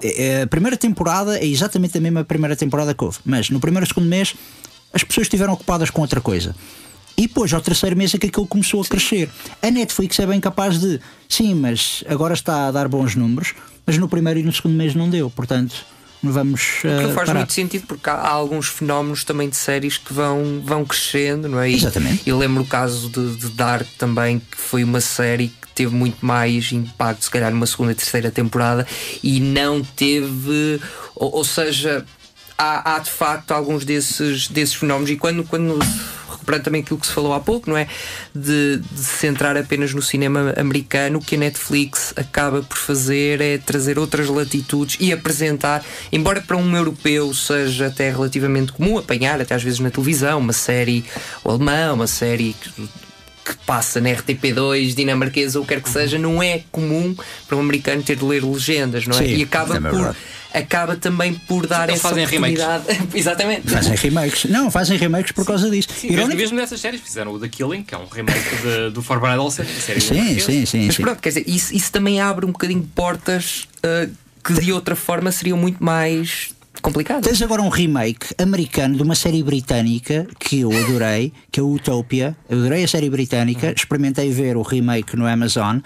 Eh, 0.02 0.42
A 0.44 0.48
primeira 0.48 0.76
temporada 0.76 1.38
é 1.40 1.46
exatamente 1.46 1.98
a 1.98 2.02
mesma 2.02 2.24
primeira 2.24 2.56
temporada 2.56 2.94
que 2.94 3.04
houve. 3.04 3.20
Mas 3.26 3.50
no 3.50 3.60
primeiro 3.60 3.84
ou 3.86 3.88
segundo 3.88 4.08
mês 4.10 4.34
as 4.92 5.04
pessoas 5.04 5.26
estiveram 5.26 5.54
ocupadas 5.54 5.90
com 5.90 6.02
outra 6.02 6.20
coisa. 6.22 6.56
E 7.18 7.28
depois, 7.28 7.54
ao 7.54 7.62
terceiro 7.62 7.96
mês, 7.96 8.14
é 8.14 8.18
que 8.18 8.28
aquilo 8.28 8.48
começou 8.48 8.82
a 8.82 8.86
crescer. 8.86 9.30
A 9.62 9.70
Netflix 9.70 10.20
é 10.20 10.26
bem 10.26 10.40
capaz 10.40 10.80
de, 10.80 11.00
sim, 11.30 11.54
mas 11.54 12.04
agora 12.08 12.34
está 12.34 12.68
a 12.68 12.72
dar 12.72 12.88
bons 12.88 13.16
números, 13.16 13.54
mas 13.86 13.98
no 13.98 14.10
primeiro 14.10 14.40
e 14.40 14.44
no 14.44 14.52
segundo 14.52 14.76
mês 14.76 14.96
não 14.96 15.10
deu. 15.10 15.30
Portanto, 15.30 15.86
não 16.24 16.32
vamos. 16.32 16.80
Que 16.82 16.88
eh, 16.88 17.02
não 17.02 17.14
faz 17.14 17.28
parar. 17.28 17.40
muito 17.40 17.52
sentido 17.54 17.86
porque 17.86 18.10
há, 18.10 18.14
há 18.14 18.30
alguns 18.30 18.68
fenómenos 18.68 19.26
também 19.26 19.50
de 19.50 19.58
séries 19.58 19.98
que 19.98 20.14
vão, 20.14 20.62
vão 20.66 20.86
crescendo, 20.86 21.50
não 21.50 21.60
é? 21.60 21.70
E 21.70 21.76
Exatamente. 21.76 22.22
Eu 22.26 22.38
lembro 22.38 22.64
o 22.64 22.66
caso 22.66 23.10
de, 23.10 23.36
de 23.36 23.50
Dark 23.50 23.86
também, 23.98 24.40
que 24.40 24.58
foi 24.58 24.86
uma 24.86 25.02
série 25.02 25.50
que 25.50 25.68
teve 25.76 25.94
muito 25.94 26.26
mais 26.26 26.72
impacto, 26.72 27.26
se 27.26 27.30
calhar 27.30 27.52
numa 27.52 27.66
segunda 27.66 27.92
e 27.92 27.96
terceira 27.96 28.32
temporada, 28.32 28.88
e 29.22 29.42
não 29.42 29.84
teve. 29.84 30.80
Ou, 31.14 31.36
ou 31.36 31.44
seja, 31.44 32.06
há, 32.58 32.96
há 32.96 33.00
de 33.00 33.12
facto 33.12 33.52
alguns 33.52 33.84
desses, 33.84 34.48
desses 34.48 34.76
fenómenos, 34.76 35.10
e 35.10 35.18
quando. 35.18 35.44
quando 35.44 35.78
recuperando 36.44 36.64
também 36.64 36.82
aquilo 36.82 37.00
que 37.00 37.08
se 37.08 37.14
falou 37.14 37.34
há 37.34 37.40
pouco, 37.40 37.70
não 37.70 37.78
é? 37.78 37.88
De, 38.36 38.78
de 38.78 39.00
se 39.00 39.18
centrar 39.20 39.58
apenas 39.58 39.94
no 39.94 40.02
cinema 40.02 40.54
americano, 40.58 41.20
o 41.20 41.22
que 41.22 41.36
a 41.36 41.38
Netflix 41.38 42.14
acaba 42.16 42.62
por 42.62 42.78
fazer 42.78 43.42
é 43.42 43.58
trazer 43.58 43.98
outras 43.98 44.28
latitudes 44.28 44.98
e 45.00 45.12
apresentar, 45.12 45.84
embora 46.12 46.42
para 46.42 46.58
um 46.58 46.76
europeu 46.76 47.34
seja 47.34 47.88
até 47.88 48.12
relativamente 48.12 48.74
comum 48.74 48.98
apanhar, 48.98 49.42
até 49.42 49.56
às 49.56 49.64
vezes 49.64 49.80
na 49.80 49.90
televisão, 49.90 50.40
uma 50.40 50.54
série 50.54 51.06
alemã, 51.44 51.94
uma 51.94 52.08
série 52.08 52.56
que, 52.64 52.88
passa 53.66 54.00
na 54.00 54.10
RTP2, 54.10 54.94
dinamarquesa 54.94 55.60
ou 55.60 55.66
quer 55.66 55.82
que 55.82 55.90
seja, 55.90 56.18
não 56.18 56.42
é 56.42 56.64
comum 56.72 57.16
para 57.48 57.58
um 57.58 57.60
americano 57.60 58.02
ter 58.02 58.16
de 58.16 58.24
ler 58.24 58.44
legendas, 58.44 59.06
não 59.06 59.18
é? 59.18 59.20
Sim, 59.20 59.36
e 59.36 59.44
acaba 59.44 59.78
é 59.78 59.80
por. 59.80 60.16
Acaba 60.54 60.96
também 60.96 61.34
por 61.34 61.66
dar 61.66 61.90
Eles 61.90 62.00
essa 62.00 62.10
fazem 62.10 62.26
remakes. 62.26 62.60
oportunidade. 62.64 63.08
Exatamente. 63.18 63.70
Fazem 63.72 63.96
remakes. 63.96 64.44
Não, 64.46 64.70
fazem 64.70 64.98
remakes 64.98 65.32
por 65.32 65.46
causa 65.46 65.70
disso. 65.70 65.88
Sim, 65.92 66.08
mesmo, 66.08 66.20
Irónico- 66.22 66.38
mesmo 66.42 66.58
nessas 66.58 66.80
séries 66.80 67.02
fizeram 67.02 67.32
o 67.34 67.40
The 67.40 67.48
Killing, 67.50 67.84
que 67.84 67.96
é 67.96 67.98
um 67.98 68.06
remake 68.06 68.56
de- 68.62 68.92
do 68.92 69.02
For 69.02 69.20
Bride 69.20 69.38
Olsen, 69.40 69.66
a 69.66 69.82
série 69.82 70.00
Sim, 70.02 70.40
sim, 70.40 70.66
sim. 70.66 70.86
Mas 70.86 70.96
sim. 70.96 71.02
pronto, 71.02 71.20
quer 71.22 71.30
dizer, 71.30 71.44
isso, 71.48 71.74
isso 71.76 71.92
também 71.92 72.22
abre 72.22 72.46
um 72.46 72.52
bocadinho 72.52 72.82
de 72.82 72.88
portas 72.88 73.68
uh, 73.84 74.12
que 74.44 74.54
de 74.54 74.72
outra 74.72 74.96
forma 74.96 75.32
seriam 75.32 75.58
muito 75.58 75.84
mais 75.84 76.54
complicadas. 76.84 77.24
Tens 77.26 77.42
agora 77.42 77.62
um 77.62 77.70
remake 77.70 78.28
americano 78.38 78.96
de 78.96 79.02
uma 79.02 79.16
série 79.16 79.42
britânica 79.42 80.28
que 80.40 80.60
eu 80.60 80.72
adorei, 80.72 81.34
que 81.52 81.60
é 81.60 81.64
o 81.64 81.72
Utopia. 81.74 82.36
Eu 82.48 82.60
adorei 82.60 82.84
a 82.84 82.88
série 82.88 83.10
britânica, 83.10 83.74
experimentei 83.76 84.30
ver 84.30 84.56
o 84.58 84.62
remake 84.62 85.16
no 85.16 85.26
Amazon. 85.26 85.80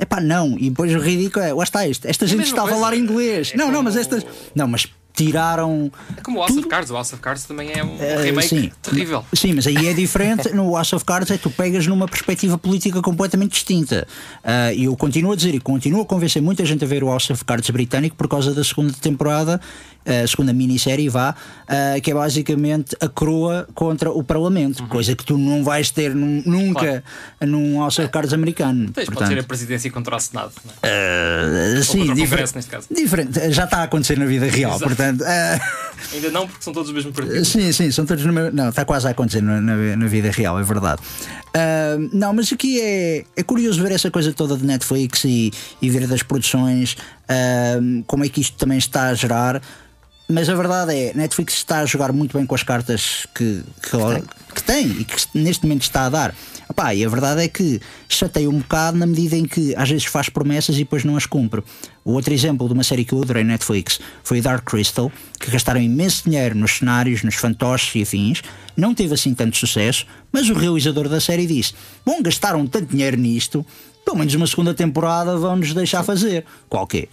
Epá, 0.00 0.20
não. 0.20 0.56
E 0.58 0.70
depois 0.70 0.92
o 0.94 0.98
ridículo 0.98 1.44
é, 1.44 1.52
lá 1.52 1.62
está 1.62 1.86
isto. 1.86 2.06
Esta 2.08 2.26
gente 2.26 2.38
mesma 2.38 2.50
está 2.52 2.62
a 2.62 2.64
coisa. 2.64 2.80
falar 2.80 2.96
inglês. 2.96 3.52
É 3.54 3.56
não, 3.56 3.70
não, 3.70 3.82
mas 3.82 3.94
estas. 3.96 4.24
Não, 4.54 4.66
mas 4.66 4.86
tiraram. 5.14 5.90
É 6.16 6.20
como 6.20 6.38
o 6.38 6.40
House 6.40 6.56
of 6.56 6.68
Cards. 6.68 6.90
O 6.90 6.94
House 6.94 7.12
of 7.12 7.20
Cards 7.20 7.44
também 7.44 7.72
é 7.72 7.82
um 7.82 7.96
Eh, 7.98 8.22
remake 8.22 8.48
sim. 8.48 8.70
terrível. 8.80 9.24
Sim, 9.34 9.54
mas 9.54 9.66
aí 9.66 9.88
é 9.88 9.92
diferente. 9.92 10.48
No 10.54 10.74
House 10.76 10.92
of 10.92 11.04
Cards 11.04 11.28
é 11.32 11.36
tu 11.36 11.50
pegas 11.50 11.86
numa 11.88 12.06
perspectiva 12.06 12.56
política 12.56 13.02
completamente 13.02 13.50
distinta. 13.52 14.06
Ah, 14.44 14.72
E 14.72 14.84
eu 14.84 14.96
continuo 14.96 15.32
a 15.32 15.36
dizer 15.36 15.54
e 15.54 15.60
continuo 15.60 16.02
a 16.02 16.06
convencer 16.06 16.40
muita 16.40 16.64
gente 16.64 16.84
a 16.84 16.86
ver 16.86 17.02
o 17.02 17.08
House 17.08 17.30
of 17.30 17.44
Cards 17.44 17.68
britânico 17.70 18.14
por 18.14 18.28
causa 18.28 18.54
da 18.54 18.62
segunda 18.62 18.92
temporada, 18.92 19.60
a 20.06 20.26
segunda 20.26 20.52
minissérie, 20.54 21.08
vá, 21.08 21.34
ah, 21.68 22.00
que 22.02 22.10
é 22.10 22.14
basicamente 22.14 22.96
a 23.00 23.08
coroa 23.08 23.68
contra 23.74 24.10
o 24.10 24.22
Parlamento, 24.24 24.80
Uhum. 24.82 24.88
coisa 24.88 25.14
que 25.14 25.24
tu 25.24 25.36
não 25.36 25.62
vais 25.62 25.90
ter 25.90 26.14
num- 26.14 26.42
nunca 26.46 27.04
num 27.40 27.78
House 27.78 27.98
of 27.98 28.08
Cards 28.08 28.32
americano. 28.32 28.90
Tens, 28.90 29.08
pode 29.10 29.26
ser 29.28 29.38
a 29.38 29.42
presidência 29.42 29.90
contra 29.90 30.16
o 30.16 30.20
Senado. 30.20 30.52
não 30.64 30.72
é? 30.82 31.78
Ah, 31.78 31.82
sim, 31.82 31.98
contra 31.98 32.12
o 32.12 32.14
difer- 32.16 32.28
Congresso, 32.30 32.54
neste 32.56 32.70
caso. 32.70 32.86
diferente. 32.90 33.50
Já 33.52 33.64
está 33.64 33.78
a 33.78 33.82
acontecer 33.82 34.18
na 34.18 34.24
vida 34.26 34.46
real, 34.46 34.70
Exato. 34.76 34.84
portanto. 34.84 35.22
ah, 35.26 35.60
Ainda 36.14 36.30
não, 36.30 36.46
porque 36.46 36.62
são 36.64 36.72
todos 36.72 36.88
os 36.88 36.94
mesmos 36.94 37.14
partidos. 37.14 37.48
Sim, 37.48 37.70
sim, 37.72 37.90
são 37.90 38.06
todos 38.06 38.24
no 38.24 38.32
meu. 38.32 38.50
Não, 38.52 38.68
está 38.70 38.84
quase 38.84 39.06
a 39.06 39.10
acontecer 39.10 39.42
na, 39.42 39.60
na- 39.60 39.96
na 39.96 40.06
vida 40.06 40.30
real, 40.30 40.58
é 40.58 40.62
verdade. 40.62 41.02
Não, 42.12 42.32
mas 42.32 42.52
aqui 42.52 42.80
é, 42.80 43.24
é 43.36 43.42
curioso 43.42 43.82
ver 43.82 43.92
essa 43.92 44.10
coisa 44.10 44.32
toda 44.32 44.56
de 44.56 44.64
Netflix 44.64 45.24
e, 45.24 45.50
e 45.80 45.90
ver 45.90 46.06
das 46.06 46.22
produções, 46.22 46.96
ah, 47.28 47.78
como 48.06 48.24
é 48.24 48.28
que 48.28 48.40
isto 48.40 48.56
também 48.56 48.78
está 48.78 49.08
a 49.08 49.14
gerar. 49.14 49.62
Mas 50.30 50.46
a 50.50 50.54
verdade 50.54 50.94
é, 50.94 51.14
Netflix 51.14 51.54
está 51.54 51.80
a 51.80 51.86
jogar 51.86 52.12
muito 52.12 52.36
bem 52.36 52.44
com 52.44 52.54
as 52.54 52.62
cartas 52.62 53.26
que, 53.34 53.64
que, 53.80 54.54
que 54.54 54.62
tem 54.62 54.86
e 54.86 55.04
que 55.04 55.16
neste 55.34 55.64
momento 55.64 55.82
está 55.82 56.04
a 56.04 56.10
dar. 56.10 56.34
Epá, 56.68 56.94
e 56.94 57.02
a 57.02 57.08
verdade 57.08 57.42
é 57.42 57.48
que 57.48 57.80
chateia 58.06 58.48
um 58.50 58.58
bocado 58.58 58.98
na 58.98 59.06
medida 59.06 59.34
em 59.36 59.46
que 59.46 59.74
às 59.74 59.88
vezes 59.88 60.04
faz 60.04 60.28
promessas 60.28 60.76
e 60.76 60.80
depois 60.80 61.02
não 61.02 61.16
as 61.16 61.24
cumpre. 61.24 61.62
O 62.04 62.12
outro 62.12 62.34
exemplo 62.34 62.66
de 62.66 62.74
uma 62.74 62.84
série 62.84 63.06
que 63.06 63.14
eu 63.14 63.22
adorei 63.22 63.42
Netflix 63.42 63.98
foi 64.22 64.42
Dark 64.42 64.64
Crystal, 64.64 65.10
que 65.40 65.50
gastaram 65.50 65.80
imenso 65.80 66.24
dinheiro 66.24 66.54
nos 66.54 66.72
cenários, 66.72 67.22
nos 67.22 67.36
fantoches 67.36 67.94
e 67.94 68.02
afins, 68.02 68.42
não 68.76 68.94
teve 68.94 69.14
assim 69.14 69.32
tanto 69.32 69.56
sucesso, 69.56 70.04
mas 70.30 70.50
o 70.50 70.54
realizador 70.54 71.08
da 71.08 71.22
série 71.22 71.46
disse: 71.46 71.72
Bom, 72.04 72.20
gastaram 72.20 72.66
tanto 72.66 72.90
dinheiro 72.90 73.16
nisto, 73.16 73.64
pelo 74.04 74.18
menos 74.18 74.34
uma 74.34 74.46
segunda 74.46 74.74
temporada 74.74 75.38
vão-nos 75.38 75.72
deixar 75.72 76.02
fazer. 76.02 76.44
Qual 76.68 76.86
quê? 76.86 77.08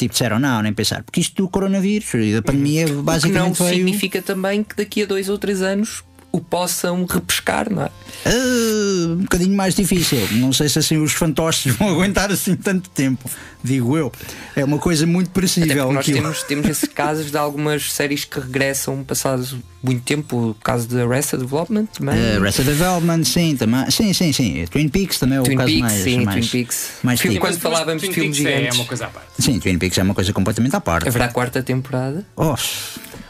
Tipo, 0.00 0.12
disseram, 0.12 0.38
não, 0.38 0.62
nem 0.62 0.72
pensar, 0.72 1.02
porque 1.02 1.20
isto 1.20 1.42
do 1.42 1.46
coronavírus 1.46 2.14
e 2.14 2.32
da 2.32 2.40
pandemia 2.40 2.84
O 2.84 2.88
que 2.88 2.94
não 2.94 3.02
basicamente 3.04 3.62
veio. 3.62 3.74
significa 3.74 4.22
também 4.22 4.64
que 4.64 4.74
daqui 4.74 5.02
a 5.02 5.06
dois 5.06 5.28
ou 5.28 5.36
três 5.36 5.60
anos 5.60 6.02
o 6.32 6.40
possam 6.40 7.04
repescar, 7.04 7.70
não 7.70 7.82
é? 7.82 7.90
Ah, 8.24 9.12
um 9.12 9.22
bocadinho 9.22 9.56
mais 9.56 9.74
difícil. 9.74 10.26
Não 10.32 10.52
sei 10.52 10.68
se 10.68 10.78
assim 10.78 10.96
os 10.98 11.12
fantoches 11.12 11.74
vão 11.76 11.88
aguentar 11.88 12.30
assim 12.30 12.54
tanto 12.54 12.88
tempo, 12.90 13.28
digo 13.62 13.96
eu. 13.96 14.12
É 14.54 14.64
uma 14.64 14.78
coisa 14.78 15.06
muito 15.06 15.30
perecível. 15.30 15.92
nós 15.92 16.06
temos, 16.06 16.42
temos 16.42 16.68
esses 16.68 16.88
casos 16.88 17.30
de 17.30 17.36
algumas 17.36 17.92
séries 17.92 18.24
que 18.24 18.38
regressam 18.38 19.02
passados 19.04 19.56
muito 19.82 20.02
tempo, 20.02 20.50
o 20.50 20.54
caso 20.54 20.86
de 20.86 21.00
Arrested 21.00 21.40
Development 21.40 21.86
também. 21.86 22.14
Uh, 22.14 22.40
Arrested 22.40 22.66
Development, 22.66 23.24
sim, 23.24 23.56
também. 23.56 23.90
Sim, 23.90 24.12
sim, 24.12 24.32
sim. 24.32 24.64
Twin 24.70 24.88
Peaks 24.88 25.18
também 25.18 25.38
é 25.38 25.40
o 25.40 25.44
Twin 25.44 25.56
caso 25.56 25.68
Peaks, 25.68 25.80
mais. 25.80 26.02
sim, 26.02 26.24
mais, 26.24 26.48
Twin 26.48 26.60
Peaks. 26.60 26.90
mais 27.02 27.20
Filme 27.20 27.38
quando 27.38 27.58
falávamos 27.58 28.02
de 28.02 28.12
filmes 28.12 28.36
Peaks 28.36 28.52
é 28.52 28.56
gigantes. 28.58 28.78
uma 28.78 28.86
coisa 28.86 29.06
à 29.06 29.08
parte. 29.08 29.28
Sim, 29.38 29.58
Twin 29.58 29.78
Peaks 29.78 29.98
é 29.98 30.02
uma 30.02 30.14
coisa 30.14 30.32
completamente 30.32 30.76
à 30.76 30.80
parte. 30.80 31.08
Haverá 31.08 31.24
a 31.24 31.32
quarta 31.32 31.62
temporada. 31.62 32.26
Oh, 32.36 32.54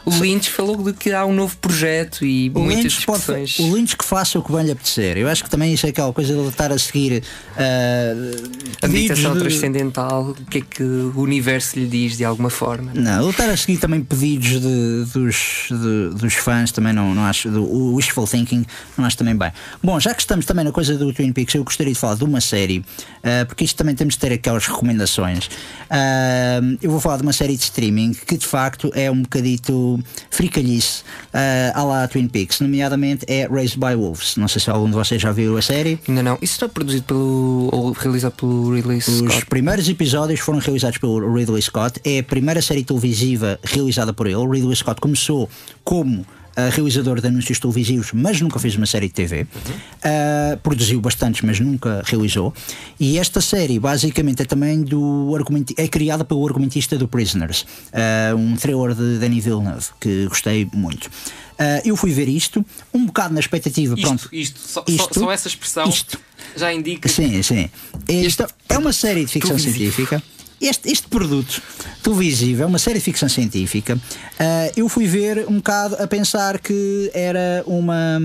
O 0.05 0.09
Lynch 0.19 0.49
falou 0.49 0.77
de 0.83 0.93
que 0.93 1.11
há 1.11 1.25
um 1.25 1.33
novo 1.33 1.55
projeto 1.57 2.25
e 2.25 2.49
o, 2.55 2.59
muitas 2.59 2.83
Lynch 2.93 3.05
pode, 3.05 3.19
discussões. 3.19 3.59
o 3.59 3.75
Lynch 3.75 3.95
que 3.95 4.03
faça 4.03 4.39
o 4.39 4.43
que 4.43 4.51
bem 4.51 4.63
lhe 4.65 4.71
apetecer. 4.71 5.17
Eu 5.17 5.27
acho 5.27 5.43
que 5.43 5.49
também 5.49 5.73
isso 5.73 5.85
é 5.85 5.89
aquela 5.89 6.11
coisa 6.11 6.33
de 6.33 6.39
ele 6.39 6.49
estar 6.49 6.71
a 6.71 6.77
seguir 6.79 7.23
uh, 7.55 8.75
A 8.81 8.87
meditação 8.87 9.33
de- 9.33 9.39
transcendental, 9.41 10.29
o 10.31 10.45
que 10.45 10.57
é 10.57 10.61
que 10.61 10.83
o 10.83 11.19
universo 11.21 11.77
lhe 11.77 11.85
diz 11.85 12.17
de 12.17 12.25
alguma 12.25 12.49
forma? 12.49 12.91
Não, 12.95 13.21
ele 13.21 13.29
estar 13.29 13.49
a 13.49 13.55
seguir 13.55 13.77
também 13.77 14.01
pedidos 14.03 14.59
de- 14.59 15.05
dos, 15.13 15.67
de- 15.69 16.15
dos 16.19 16.33
fãs 16.33 16.71
também 16.71 16.93
não, 16.93 17.13
não 17.13 17.23
acho. 17.23 17.49
Do, 17.49 17.63
o 17.63 17.95
wishful 17.95 18.25
thinking 18.27 18.65
não 18.97 19.05
acho 19.05 19.17
também 19.17 19.35
bem. 19.35 19.51
Bom, 19.83 19.99
já 19.99 20.13
que 20.15 20.21
estamos 20.21 20.45
também 20.45 20.65
na 20.65 20.71
coisa 20.71 20.97
do 20.97 21.13
Twin 21.13 21.31
Peaks, 21.31 21.53
eu 21.55 21.63
gostaria 21.63 21.93
de 21.93 21.99
falar 21.99 22.15
de 22.15 22.23
uma 22.23 22.41
série, 22.41 22.83
ah, 23.23 23.45
porque 23.45 23.63
isto 23.63 23.75
também 23.77 23.93
temos 23.95 24.15
de 24.15 24.19
ter 24.19 24.33
aquelas 24.33 24.65
recomendações. 24.65 25.49
Ah, 25.89 26.59
eu 26.81 26.89
vou 26.89 26.99
falar 26.99 27.17
de 27.17 27.23
uma 27.23 27.33
série 27.33 27.55
de 27.55 27.63
streaming 27.63 28.13
que 28.13 28.37
de 28.37 28.45
facto 28.47 28.91
é 28.95 29.09
um 29.11 29.21
bocadito 29.21 29.90
fricalhice 30.29 31.03
ah, 31.33 31.71
à 31.75 31.83
la 31.83 32.07
Twin 32.07 32.27
Peaks, 32.27 32.59
nomeadamente 32.59 33.25
é 33.27 33.47
Raised 33.47 33.77
by 33.77 33.95
Wolves. 33.95 34.35
Não 34.37 34.47
sei 34.47 34.61
se 34.61 34.69
algum 34.69 34.87
de 34.87 34.93
vocês 34.95 35.21
já 35.21 35.31
viu 35.31 35.57
a 35.57 35.61
série. 35.61 35.99
Ainda 36.07 36.23
não. 36.23 36.37
Isso 36.41 36.53
está 36.53 36.69
produzido 36.69 37.03
pelo. 37.03 37.69
ou 37.71 37.91
realizado 37.91 38.33
pelo 38.33 38.73
Ridley 38.73 38.97
Os 38.97 39.05
Scott. 39.05 39.45
primeiros 39.47 39.87
episódios 39.87 40.39
foram 40.39 40.59
realizados 40.59 40.97
pelo 40.97 41.33
Ridley 41.33 41.61
Scott. 41.61 41.99
É 42.03 42.19
a 42.19 42.23
primeira 42.23 42.61
série 42.61 42.83
televisiva 42.83 43.59
realizada 43.63 44.13
por 44.13 44.27
ele. 44.27 44.35
O 44.35 44.49
Ridley 44.49 44.75
Scott 44.75 44.99
começou 45.01 45.49
como 45.83 46.21
uh, 46.21 46.25
realizador 46.69 47.21
de 47.21 47.27
anúncios 47.27 47.59
televisivos, 47.59 48.11
mas 48.13 48.39
nunca 48.41 48.59
fez 48.59 48.75
uma 48.75 48.85
série 48.85 49.07
de 49.07 49.13
TV. 49.13 49.43
Uh, 49.43 50.57
produziu 50.61 50.99
bastantes, 51.01 51.41
mas 51.41 51.59
nunca 51.59 52.01
realizou. 52.05 52.53
E 52.99 53.17
esta 53.17 53.41
série, 53.41 53.79
basicamente, 53.79 54.41
é 54.41 54.45
também 54.45 54.81
do 54.81 55.33
argumento, 55.35 55.73
é 55.77 55.87
criada 55.87 56.23
pelo 56.23 56.45
argumentista 56.45 56.97
do 56.97 57.07
Prisoners, 57.07 57.65
uh, 57.91 58.35
um 58.35 58.55
thriller 58.55 58.93
de 58.93 59.19
Danny 59.19 59.41
Villeneuve, 59.41 59.87
que 59.99 60.27
gostei 60.27 60.67
muito. 60.73 61.05
Uh, 61.05 61.81
eu 61.85 61.95
fui 61.95 62.11
ver 62.11 62.27
isto, 62.27 62.65
um 62.93 63.05
bocado 63.05 63.33
na 63.33 63.39
expectativa. 63.39 63.93
Isto, 63.93 64.07
pronto, 64.07 64.29
isto, 64.31 64.59
só, 64.59 64.83
isto, 64.87 65.19
só, 65.19 65.31
essa 65.31 65.47
expressão 65.47 65.87
isto. 65.87 66.19
já 66.55 66.73
indica. 66.73 67.07
Sim, 67.07 67.41
sim. 67.43 67.69
Isto 68.09 68.47
é 68.67 68.77
uma 68.77 68.91
série 68.91 69.25
de 69.25 69.31
ficção 69.31 69.57
científica. 69.59 70.21
Este, 70.61 70.91
este 70.91 71.07
produto 71.07 71.59
televisivo 72.03 72.61
é 72.61 72.65
uma 72.67 72.77
série 72.77 72.99
de 72.99 73.03
ficção 73.03 73.27
científica. 73.27 73.95
Uh, 73.95 74.71
eu 74.77 74.87
fui 74.87 75.07
ver 75.07 75.45
um 75.49 75.55
bocado 75.55 75.95
a 75.95 76.05
pensar 76.05 76.59
que 76.59 77.09
era 77.15 77.63
uma 77.65 78.19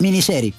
minissérie. 0.00 0.54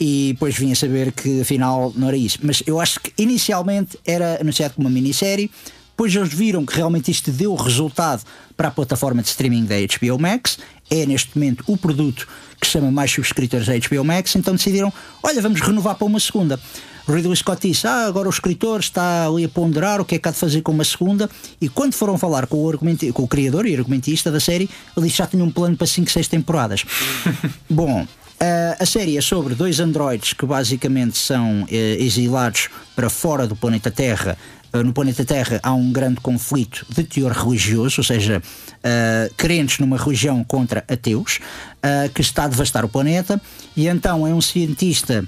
E 0.00 0.32
depois 0.32 0.56
vim 0.56 0.72
a 0.72 0.74
saber 0.74 1.12
que 1.12 1.42
afinal 1.42 1.92
não 1.94 2.08
era 2.08 2.16
isso. 2.16 2.38
Mas 2.42 2.62
eu 2.66 2.80
acho 2.80 3.00
que 3.00 3.12
inicialmente 3.18 3.98
era 4.06 4.40
anunciado 4.40 4.74
como 4.74 4.88
uma 4.88 4.94
minissérie. 4.94 5.50
Depois 5.96 6.14
eles 6.14 6.32
viram 6.32 6.66
que 6.66 6.76
realmente 6.76 7.10
isto 7.10 7.30
deu 7.32 7.54
resultado 7.54 8.22
para 8.54 8.68
a 8.68 8.70
plataforma 8.70 9.22
de 9.22 9.28
streaming 9.28 9.64
da 9.64 9.76
HBO 9.76 10.18
Max. 10.20 10.58
É 10.90 11.06
neste 11.06 11.30
momento 11.38 11.64
o 11.66 11.74
produto 11.74 12.28
que 12.60 12.66
chama 12.66 12.90
mais 12.90 13.10
subscritores 13.10 13.66
da 13.66 13.72
HBO 13.78 14.04
Max. 14.04 14.36
Então 14.36 14.54
decidiram: 14.54 14.92
olha, 15.22 15.40
vamos 15.40 15.60
renovar 15.62 15.94
para 15.94 16.06
uma 16.06 16.20
segunda. 16.20 16.60
Ridley 17.08 17.34
Scott 17.36 17.66
disse: 17.66 17.86
Ah, 17.86 18.04
agora 18.06 18.28
o 18.28 18.30
escritor 18.30 18.80
está 18.80 19.26
ali 19.26 19.44
a 19.44 19.48
ponderar 19.48 19.98
o 19.98 20.04
que 20.04 20.16
é 20.16 20.18
que 20.18 20.28
há 20.28 20.32
de 20.32 20.36
fazer 20.36 20.60
com 20.60 20.72
uma 20.72 20.84
segunda. 20.84 21.30
E 21.60 21.66
quando 21.68 21.94
foram 21.94 22.18
falar 22.18 22.46
com 22.46 22.62
o, 22.62 22.78
com 23.14 23.22
o 23.22 23.28
criador 23.28 23.64
e 23.66 23.74
argumentista 23.74 24.30
da 24.30 24.38
série, 24.38 24.68
ele 24.94 25.06
disse 25.06 25.16
já 25.18 25.26
tinha 25.26 25.42
um 25.42 25.50
plano 25.50 25.76
para 25.78 25.86
5, 25.86 26.10
6 26.10 26.28
temporadas. 26.28 26.84
Bom, 27.70 28.06
a- 28.38 28.76
a 28.82 28.86
série 28.86 29.16
é 29.16 29.20
sobre 29.20 29.54
dois 29.54 29.80
androides 29.80 30.32
que 30.34 30.44
basicamente 30.44 31.16
são 31.16 31.66
eh, 31.70 31.96
exilados 32.00 32.68
para 32.94 33.08
fora 33.08 33.46
do 33.46 33.56
planeta 33.56 33.90
Terra. 33.90 34.36
Eh, 34.72 34.82
No 34.82 34.92
planeta 34.92 35.24
Terra 35.24 35.60
há 35.62 35.72
um 35.72 35.92
grande 35.92 36.20
conflito 36.20 36.86
de 36.88 37.04
teor 37.04 37.32
religioso, 37.32 38.00
ou 38.00 38.04
seja, 38.04 38.42
eh, 38.82 39.30
crentes 39.36 39.78
numa 39.78 39.96
religião 39.96 40.42
contra 40.44 40.84
ateus, 40.88 41.40
eh, 41.82 42.10
que 42.14 42.20
está 42.20 42.44
a 42.44 42.48
devastar 42.48 42.84
o 42.84 42.88
planeta. 42.88 43.40
E 43.76 43.86
então 43.88 44.26
é 44.26 44.34
um 44.34 44.40
cientista 44.40 45.24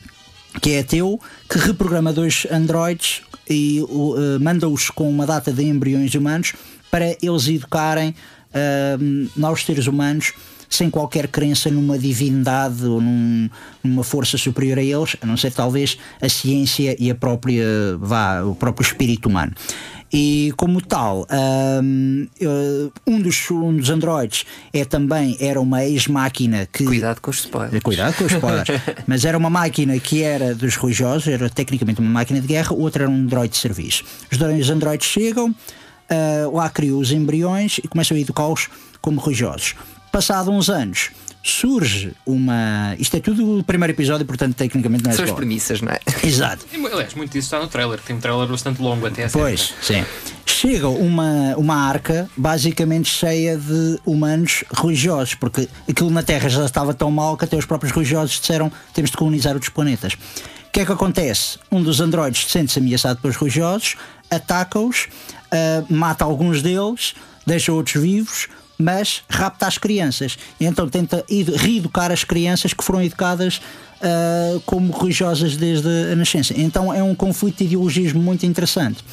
que 0.61 0.71
é 0.71 0.81
ateu, 0.81 1.21
que 1.49 1.59
reprograma 1.59 2.13
dois 2.13 2.47
androides 2.51 3.23
e 3.49 3.81
eh, 3.81 4.39
manda-os 4.41 4.91
com 4.91 5.09
uma 5.09 5.27
data 5.27 5.53
de 5.53 5.65
embriões 5.65 6.15
humanos 6.15 6.53
para 6.91 7.17
eles 7.23 7.47
educarem 7.49 8.15
novos 9.37 9.63
seres 9.67 9.87
humanos 9.87 10.33
sem 10.69 10.91
qualquer 10.91 11.29
crença 11.29 11.71
numa 11.71 11.99
divindade 11.99 12.85
ou 12.85 13.01
num- 13.01 13.49
numa 13.83 14.05
força 14.05 14.37
superior 14.37 14.79
a 14.79 14.83
eles, 14.83 15.17
a 15.21 15.27
não 15.27 15.37
ser 15.37 15.53
talvez 15.53 15.99
a 16.21 16.29
ciência 16.29 16.97
e 16.99 17.11
a 17.11 17.15
própria, 17.15 17.65
vá, 17.99 18.43
o 18.43 18.55
próprio 18.55 18.85
espírito 18.87 19.29
humano. 19.29 19.53
E 20.11 20.55
como 20.57 20.81
tal, 20.81 21.27
hum, 21.83 22.27
eh, 22.41 22.89
um, 23.07 23.21
dos, 23.21 23.51
um 23.51 23.77
dos 23.77 23.91
androides 23.91 24.47
é 24.73 24.83
também 24.83 25.37
era 25.39 25.61
uma 25.61 25.85
ex-máquina 25.85 26.67
que 26.73 26.85
Cuidado 26.85 27.21
com 27.21 27.31
os 27.31 27.41
spoilers. 27.41 27.83
Cuidado 27.83 28.15
com 28.17 28.25
os 28.25 28.33
spoilers. 28.33 28.69
Mas 29.07 29.27
era 29.27 29.37
uma 29.37 29.51
máquina 29.51 29.99
que 29.99 30.23
era 30.23 30.55
dos 30.55 30.77
religiosos, 30.77 31.29
era 31.29 31.51
tecnicamente 31.51 32.01
uma 32.01 32.09
máquina 32.11 32.41
de 32.41 32.47
guerra, 32.47 32.73
o 32.73 32.81
outro 32.81 33.03
era 33.03 33.11
um 33.11 33.27
droid 33.27 33.53
de 33.53 33.59
serviço. 33.59 34.03
Os 34.33 34.39
dois 34.39 34.71
androides 34.71 35.07
chegam, 35.07 35.55
lá 36.55 36.71
criam 36.71 36.99
os 36.99 37.13
embriões 37.13 37.77
e 37.77 37.87
começam 37.87 38.17
a 38.17 38.21
educá-los 38.21 38.69
como 39.03 39.21
religiosos. 39.21 39.75
Passado 40.11 40.51
uns 40.51 40.69
anos, 40.69 41.11
surge 41.43 42.13
uma. 42.27 42.95
Isto 42.99 43.17
é 43.17 43.21
tudo 43.21 43.59
o 43.59 43.65
primeiro 43.65 43.93
episódio, 43.93 44.27
portanto, 44.27 44.55
tecnicamente 44.55 45.05
não 45.05 45.11
é 45.11 45.15
São 45.15 45.25
as 45.25 45.31
premissas, 45.33 45.81
não 45.81 45.93
é? 45.93 45.99
Exato. 46.23 46.67
Aliás, 46.93 47.15
muito 47.15 47.33
disso 47.33 47.47
está 47.47 47.61
no 47.61 47.69
trailer. 47.69 48.01
Tem 48.01 48.17
um 48.17 48.21
trailer 48.21 48.47
bastante 48.49 48.81
longo 48.81 49.07
até 49.07 49.25
a 49.25 49.31
Pois, 49.31 49.75
sim. 49.81 50.05
Chega 50.47 50.89
uma, 50.89 51.55
uma 51.57 51.77
arca 51.77 52.29
basicamente 52.37 53.09
cheia 53.09 53.57
de 53.57 53.99
humanos 54.05 54.65
religiosos, 54.73 55.35
porque 55.35 55.69
aquilo 55.89 56.11
na 56.11 56.23
Terra 56.23 56.49
já 56.49 56.65
estava 56.65 56.93
tão 56.93 57.11
mal 57.11 57.37
que 57.37 57.45
até 57.45 57.57
os 57.57 57.65
próprios 57.65 57.93
religiosos 57.93 58.41
disseram 58.41 58.73
temos 58.93 59.11
de 59.11 59.17
colonizar 59.17 59.55
outros 59.55 59.71
planetas. 59.71 60.15
O 60.15 60.71
que 60.73 60.81
é 60.81 60.85
que 60.85 60.93
acontece? 60.93 61.59
Um 61.71 61.83
dos 61.83 62.01
androides 62.01 62.51
sente-se 62.51 62.79
ameaçado 62.79 63.21
pelos 63.21 63.37
religiosos, 63.37 63.97
ataca-os, 64.31 65.07
ah, 65.51 65.85
mata 65.89 66.25
alguns 66.25 66.61
deles, 66.63 67.15
deixa 67.47 67.73
outros 67.73 68.03
vivos, 68.03 68.49
mas 68.79 69.23
rapta 69.29 69.67
as 69.67 69.77
crianças. 69.77 70.39
E 70.61 70.65
então 70.65 70.89
tenta 70.89 71.25
ed- 71.29 71.51
reeducar 71.57 72.13
as 72.13 72.23
crianças 72.25 72.73
que 72.73 72.85
foram 72.85 73.03
educadas 73.03 73.61
ah, 74.01 74.61
como 74.65 74.97
religiosas 74.97 75.57
desde 75.57 75.89
a 76.13 76.17
nascença. 76.17 76.55
Então 76.57 76.93
é 76.95 77.03
um 77.03 77.15
conflito 77.15 77.59
de 77.59 77.65
ideologismo 77.65 78.21
muito 78.23 78.47
interessante. 78.47 79.05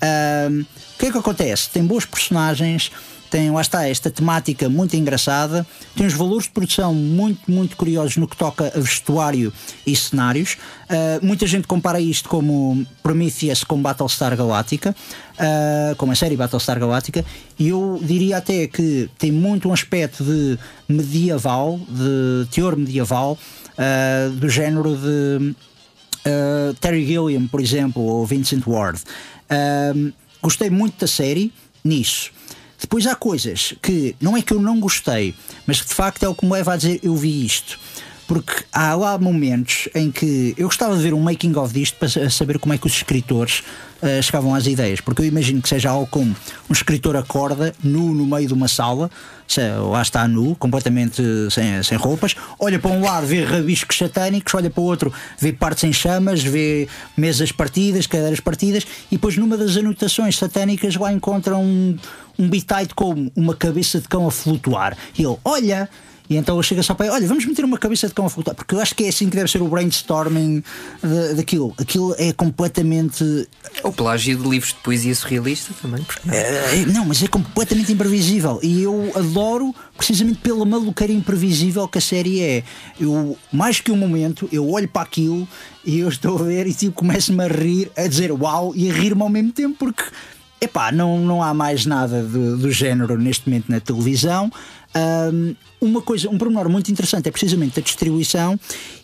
Ahm, 0.00 0.60
o 0.94 0.98
que 0.98 1.06
é 1.06 1.12
que 1.12 1.18
acontece? 1.18 1.70
Tem 1.70 1.84
boas 1.84 2.04
personagens, 2.04 2.90
tem, 3.30 3.50
lá 3.50 3.60
está, 3.60 3.88
esta 3.88 4.10
temática 4.10 4.68
muito 4.68 4.96
engraçada, 4.96 5.66
tem 5.94 6.06
uns 6.06 6.14
valores 6.14 6.44
de 6.44 6.50
produção 6.50 6.94
muito, 6.94 7.50
muito 7.50 7.76
curiosos 7.76 8.16
no 8.16 8.26
que 8.26 8.36
toca 8.36 8.72
a 8.74 8.80
vestuário 8.80 9.52
e 9.86 9.94
cenários. 9.94 10.56
Ah, 10.88 11.18
muita 11.22 11.46
gente 11.46 11.66
compara 11.66 12.00
isto 12.00 12.28
como 12.28 12.86
Prometheus 13.02 13.64
com 13.64 13.80
Battlestar 13.80 14.36
Galactica, 14.36 14.94
ah, 15.38 15.94
como 15.96 16.12
a 16.12 16.14
série 16.14 16.36
Battlestar 16.36 16.78
Galactica, 16.78 17.24
e 17.58 17.68
eu 17.68 18.00
diria 18.02 18.38
até 18.38 18.66
que 18.66 19.10
tem 19.18 19.32
muito 19.32 19.68
um 19.68 19.72
aspecto 19.72 20.24
de 20.24 20.58
medieval, 20.88 21.80
de 21.88 22.46
teor 22.50 22.76
medieval, 22.76 23.38
ah, 23.76 24.30
do 24.32 24.48
género 24.48 24.96
de 24.96 25.54
Uh, 26.26 26.74
Terry 26.80 27.06
Gilliam, 27.06 27.46
por 27.46 27.60
exemplo, 27.60 28.02
ou 28.02 28.26
Vincent 28.26 28.66
Ward. 28.66 29.00
Gostei 30.42 30.70
muito 30.70 30.98
da 30.98 31.06
série 31.06 31.52
nisso. 31.84 32.32
Depois 32.86 33.04
há 33.08 33.16
coisas 33.16 33.74
que 33.82 34.14
não 34.20 34.36
é 34.36 34.42
que 34.42 34.54
eu 34.54 34.60
não 34.60 34.78
gostei, 34.78 35.34
mas 35.66 35.80
que 35.80 35.88
de 35.88 35.94
facto 35.94 36.22
é 36.22 36.28
o 36.28 36.34
que 36.36 36.46
me 36.46 36.52
leva 36.52 36.72
a 36.72 36.76
dizer 36.76 37.00
eu 37.02 37.16
vi 37.16 37.44
isto. 37.44 37.80
Porque 38.26 38.64
há 38.72 38.94
lá 38.96 39.16
momentos 39.18 39.88
em 39.94 40.10
que 40.10 40.52
eu 40.56 40.66
gostava 40.66 40.96
de 40.96 41.02
ver 41.02 41.14
um 41.14 41.20
making 41.20 41.54
of 41.56 41.72
disto 41.72 41.96
para 41.96 42.08
sa- 42.08 42.28
saber 42.28 42.58
como 42.58 42.74
é 42.74 42.78
que 42.78 42.84
os 42.86 42.92
escritores 42.92 43.62
uh, 44.02 44.20
chegavam 44.20 44.52
às 44.52 44.66
ideias. 44.66 45.00
Porque 45.00 45.22
eu 45.22 45.26
imagino 45.26 45.62
que 45.62 45.68
seja 45.68 45.90
algo 45.90 46.08
como 46.08 46.34
um 46.68 46.72
escritor 46.72 47.16
acorda 47.16 47.72
nu 47.84 48.12
no 48.12 48.26
meio 48.26 48.48
de 48.48 48.52
uma 48.52 48.66
sala, 48.66 49.08
lá 49.92 50.02
está 50.02 50.26
nu, 50.26 50.56
completamente 50.56 51.22
sem, 51.52 51.80
sem 51.84 51.96
roupas, 51.96 52.34
olha 52.58 52.80
para 52.80 52.90
um 52.90 53.00
lado, 53.00 53.28
vê 53.28 53.44
rabiscos 53.44 53.96
satânicos, 53.96 54.52
olha 54.54 54.68
para 54.70 54.80
o 54.80 54.84
outro, 54.84 55.12
vê 55.38 55.52
partes 55.52 55.84
em 55.84 55.92
chamas, 55.92 56.42
vê 56.42 56.88
mesas 57.16 57.52
partidas, 57.52 58.08
cadeiras 58.08 58.40
partidas, 58.40 58.84
e 59.08 59.14
depois 59.14 59.36
numa 59.36 59.56
das 59.56 59.76
anotações 59.76 60.36
satânicas 60.36 60.96
lá 60.96 61.12
encontra 61.12 61.56
um, 61.56 61.96
um 62.36 62.48
bitite 62.48 62.92
como 62.92 63.30
uma 63.36 63.54
cabeça 63.54 64.00
de 64.00 64.08
cão 64.08 64.26
a 64.26 64.32
flutuar. 64.32 64.96
E 65.16 65.22
ele, 65.22 65.36
olha. 65.44 65.88
E 66.28 66.36
então 66.36 66.56
ele 66.56 66.62
chega 66.62 66.82
só 66.82 66.94
para 66.94 67.06
ele, 67.06 67.14
olha, 67.14 67.26
vamos 67.28 67.44
meter 67.46 67.64
uma 67.64 67.78
cabeça 67.78 68.08
de 68.08 68.14
cão 68.14 68.26
a 68.26 68.30
flutuar, 68.30 68.54
porque 68.56 68.74
eu 68.74 68.80
acho 68.80 68.94
que 68.94 69.04
é 69.04 69.08
assim 69.08 69.28
que 69.30 69.36
deve 69.36 69.50
ser 69.50 69.62
o 69.62 69.68
brainstorming 69.68 70.62
da- 71.02 71.32
daquilo. 71.34 71.72
Aquilo 71.78 72.14
é 72.18 72.32
completamente 72.32 73.48
Ou 73.82 73.92
plágio 73.92 74.36
de 74.36 74.48
livros 74.48 74.72
de 74.72 74.80
poesia 74.80 75.14
surrealista 75.14 75.72
também. 75.80 76.02
Porque 76.02 76.28
não? 76.28 76.34
é, 76.34 76.86
não, 76.86 77.04
mas 77.04 77.22
é 77.22 77.28
completamente 77.28 77.92
imprevisível. 77.92 78.58
E 78.62 78.82
eu 78.82 79.12
adoro 79.14 79.74
precisamente 79.96 80.38
pela 80.40 80.64
maluqueira 80.64 81.12
imprevisível 81.12 81.86
que 81.88 81.98
a 81.98 82.00
série 82.00 82.40
é. 82.42 82.64
Eu, 82.98 83.36
mais 83.52 83.80
que 83.80 83.90
um 83.92 83.96
momento, 83.96 84.48
eu 84.52 84.68
olho 84.70 84.88
para 84.88 85.02
aquilo 85.02 85.46
e 85.84 86.00
eu 86.00 86.08
estou 86.08 86.38
a 86.38 86.42
ver 86.42 86.66
e 86.66 86.74
tipo, 86.74 86.92
começo-me 86.92 87.44
a 87.44 87.48
rir, 87.48 87.90
a 87.96 88.06
dizer 88.06 88.32
uau 88.32 88.72
e 88.74 88.90
a 88.90 88.92
rir-me 88.94 89.22
ao 89.22 89.28
mesmo 89.28 89.52
tempo, 89.52 89.76
porque 89.78 90.02
epá, 90.60 90.90
não, 90.90 91.20
não 91.20 91.42
há 91.42 91.54
mais 91.54 91.86
nada 91.86 92.22
do, 92.22 92.56
do 92.56 92.70
género 92.70 93.16
neste 93.18 93.48
momento 93.48 93.70
na 93.70 93.78
televisão. 93.80 94.50
Ahm, 94.96 95.54
uma 95.78 96.00
coisa, 96.00 96.30
um 96.30 96.38
pormenor 96.38 96.70
muito 96.70 96.90
interessante 96.90 97.28
é 97.28 97.30
precisamente 97.30 97.78
a 97.78 97.82
distribuição. 97.82 98.58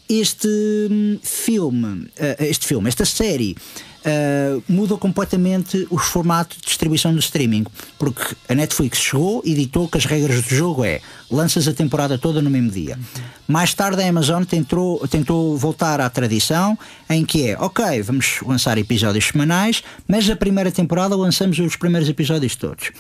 Este 0.09 0.49
hum, 0.91 1.19
filme, 1.23 2.09
ah, 2.19 2.45
este 2.45 2.67
filme, 2.67 2.89
esta 2.89 3.05
série. 3.05 3.57
Uh, 4.05 4.61
muda 4.69 4.97
completamente 4.97 5.87
o 5.89 5.97
formato 5.97 6.57
de 6.57 6.63
distribuição 6.63 7.13
do 7.13 7.21
streaming. 7.21 7.65
Porque 8.01 8.35
a 8.49 8.55
Netflix 8.55 8.99
chegou 8.99 9.41
e 9.45 9.55
ditou 9.55 9.87
que 9.87 9.97
as 9.97 10.05
regras 10.07 10.43
do 10.43 10.53
jogo 10.53 10.85
é 10.85 11.01
lanças 11.31 11.69
a 11.69 11.73
temporada 11.73 12.19
toda 12.19 12.43
no 12.43 12.51
mesmo 12.51 12.69
dia. 12.69 12.99
Mais 13.47 13.73
tarde 13.73 14.03
a 14.03 14.09
Amazon 14.09 14.43
tentou, 14.43 15.07
tentou 15.07 15.57
voltar 15.57 16.01
à 16.01 16.11
tradição 16.11 16.77
em 17.09 17.25
que 17.25 17.51
é 17.51 17.57
ok, 17.57 18.03
vamos 18.03 18.41
lançar 18.45 18.77
episódios 18.77 19.27
semanais, 19.27 19.85
mas 20.09 20.29
a 20.29 20.35
primeira 20.35 20.73
temporada 20.73 21.15
lançamos 21.15 21.61
os 21.61 21.77
primeiros 21.77 22.09
episódios 22.09 22.57
todos. 22.57 22.91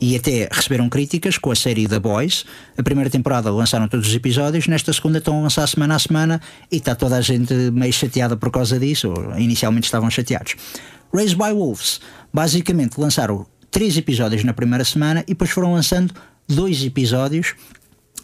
E 0.00 0.16
até 0.16 0.48
receberam 0.50 0.88
críticas 0.88 1.36
com 1.36 1.50
a 1.50 1.54
série 1.54 1.86
The 1.86 1.98
Boys. 1.98 2.46
A 2.78 2.82
primeira 2.82 3.10
temporada 3.10 3.50
lançaram 3.50 3.86
todos 3.86 4.08
os 4.08 4.14
episódios, 4.14 4.66
nesta 4.66 4.92
segunda 4.94 5.18
estão 5.18 5.38
a 5.38 5.42
lançar 5.42 5.66
semana 5.66 5.94
a 5.94 5.98
semana 5.98 6.40
e 6.72 6.76
está 6.76 6.94
toda 6.94 7.16
a 7.16 7.20
gente 7.20 7.52
meio 7.70 7.92
chateada 7.92 8.34
por 8.34 8.50
causa 8.50 8.78
disso, 8.78 9.12
ou 9.12 9.38
inicialmente 9.38 9.84
estavam 9.84 10.08
chateados. 10.10 10.56
Raised 11.12 11.36
by 11.36 11.52
Wolves, 11.52 12.00
basicamente 12.32 12.98
lançaram 12.98 13.46
três 13.70 13.96
episódios 13.96 14.42
na 14.42 14.54
primeira 14.54 14.84
semana 14.84 15.20
e 15.26 15.32
depois 15.32 15.50
foram 15.50 15.74
lançando 15.74 16.14
dois 16.48 16.82
episódios 16.82 17.54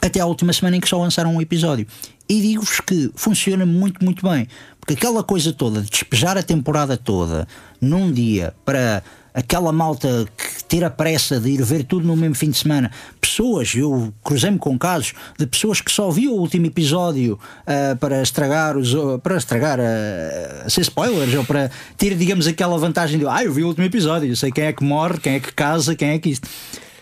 até 0.00 0.20
à 0.20 0.26
última 0.26 0.52
semana 0.52 0.76
em 0.76 0.80
que 0.80 0.88
só 0.88 0.98
lançaram 0.98 1.34
um 1.34 1.40
episódio. 1.40 1.86
E 2.28 2.40
digo-vos 2.40 2.80
que 2.80 3.10
funciona 3.14 3.66
muito, 3.66 4.04
muito 4.04 4.26
bem. 4.28 4.48
Porque 4.80 4.94
aquela 4.94 5.22
coisa 5.22 5.52
toda 5.52 5.80
de 5.80 5.90
despejar 5.90 6.36
a 6.36 6.42
temporada 6.42 6.96
toda 6.96 7.46
num 7.80 8.12
dia 8.12 8.54
para 8.64 9.02
aquela 9.36 9.70
malta 9.70 10.26
que 10.34 10.64
ter 10.64 10.82
a 10.82 10.88
pressa 10.88 11.38
de 11.38 11.50
ir 11.50 11.62
ver 11.62 11.84
tudo 11.84 12.06
no 12.06 12.16
mesmo 12.16 12.34
fim 12.34 12.50
de 12.50 12.56
semana. 12.56 12.90
Pessoas, 13.20 13.74
eu 13.74 14.12
cruzei-me 14.24 14.58
com 14.58 14.78
casos 14.78 15.12
de 15.38 15.46
pessoas 15.46 15.82
que 15.82 15.92
só 15.92 16.10
viam 16.10 16.32
o 16.32 16.40
último 16.40 16.64
episódio 16.64 17.38
uh, 17.62 17.96
para 17.98 18.22
estragar 18.22 18.78
os 18.78 18.94
para 19.22 19.36
estragar 19.36 19.78
uh, 19.78 20.70
ser 20.70 20.80
spoilers 20.80 21.34
ou 21.34 21.44
para 21.44 21.70
ter, 21.98 22.16
digamos, 22.16 22.46
aquela 22.46 22.78
vantagem 22.78 23.18
de 23.18 23.26
ah, 23.26 23.44
eu 23.44 23.52
vi 23.52 23.62
o 23.62 23.68
último 23.68 23.84
episódio, 23.84 24.30
eu 24.30 24.36
sei 24.36 24.50
quem 24.50 24.64
é 24.64 24.72
que 24.72 24.82
morre, 24.82 25.18
quem 25.18 25.34
é 25.34 25.40
que 25.40 25.52
casa, 25.52 25.94
quem 25.94 26.08
é 26.10 26.18
que 26.18 26.30
isto. 26.30 26.48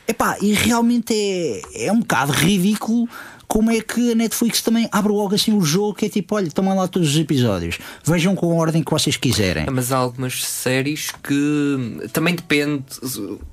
Epá, 0.07 0.37
e 0.43 0.53
realmente 0.53 1.15
é, 1.15 1.87
é 1.87 1.93
um 1.93 2.01
bocado 2.01 2.33
ridículo 2.33 3.09
como 3.47 3.71
é 3.71 3.81
que 3.81 4.13
a 4.13 4.15
Netflix 4.15 4.63
também 4.63 4.89
abre 4.91 5.13
logo 5.13 5.35
assim 5.35 5.53
o 5.53 5.61
jogo 5.61 5.95
que 5.95 6.07
é 6.07 6.09
tipo, 6.09 6.35
olha, 6.35 6.51
tomem 6.51 6.75
lá 6.75 6.89
todos 6.89 7.11
os 7.11 7.19
episódios, 7.19 7.79
vejam 8.05 8.35
com 8.35 8.53
a 8.53 8.55
ordem 8.55 8.83
que 8.83 8.91
vocês 8.91 9.17
quiserem. 9.17 9.67
Mas 9.71 9.93
há 9.93 9.99
algumas 9.99 10.45
séries 10.45 11.11
que 11.23 12.09
também 12.13 12.35
depende, 12.35 12.85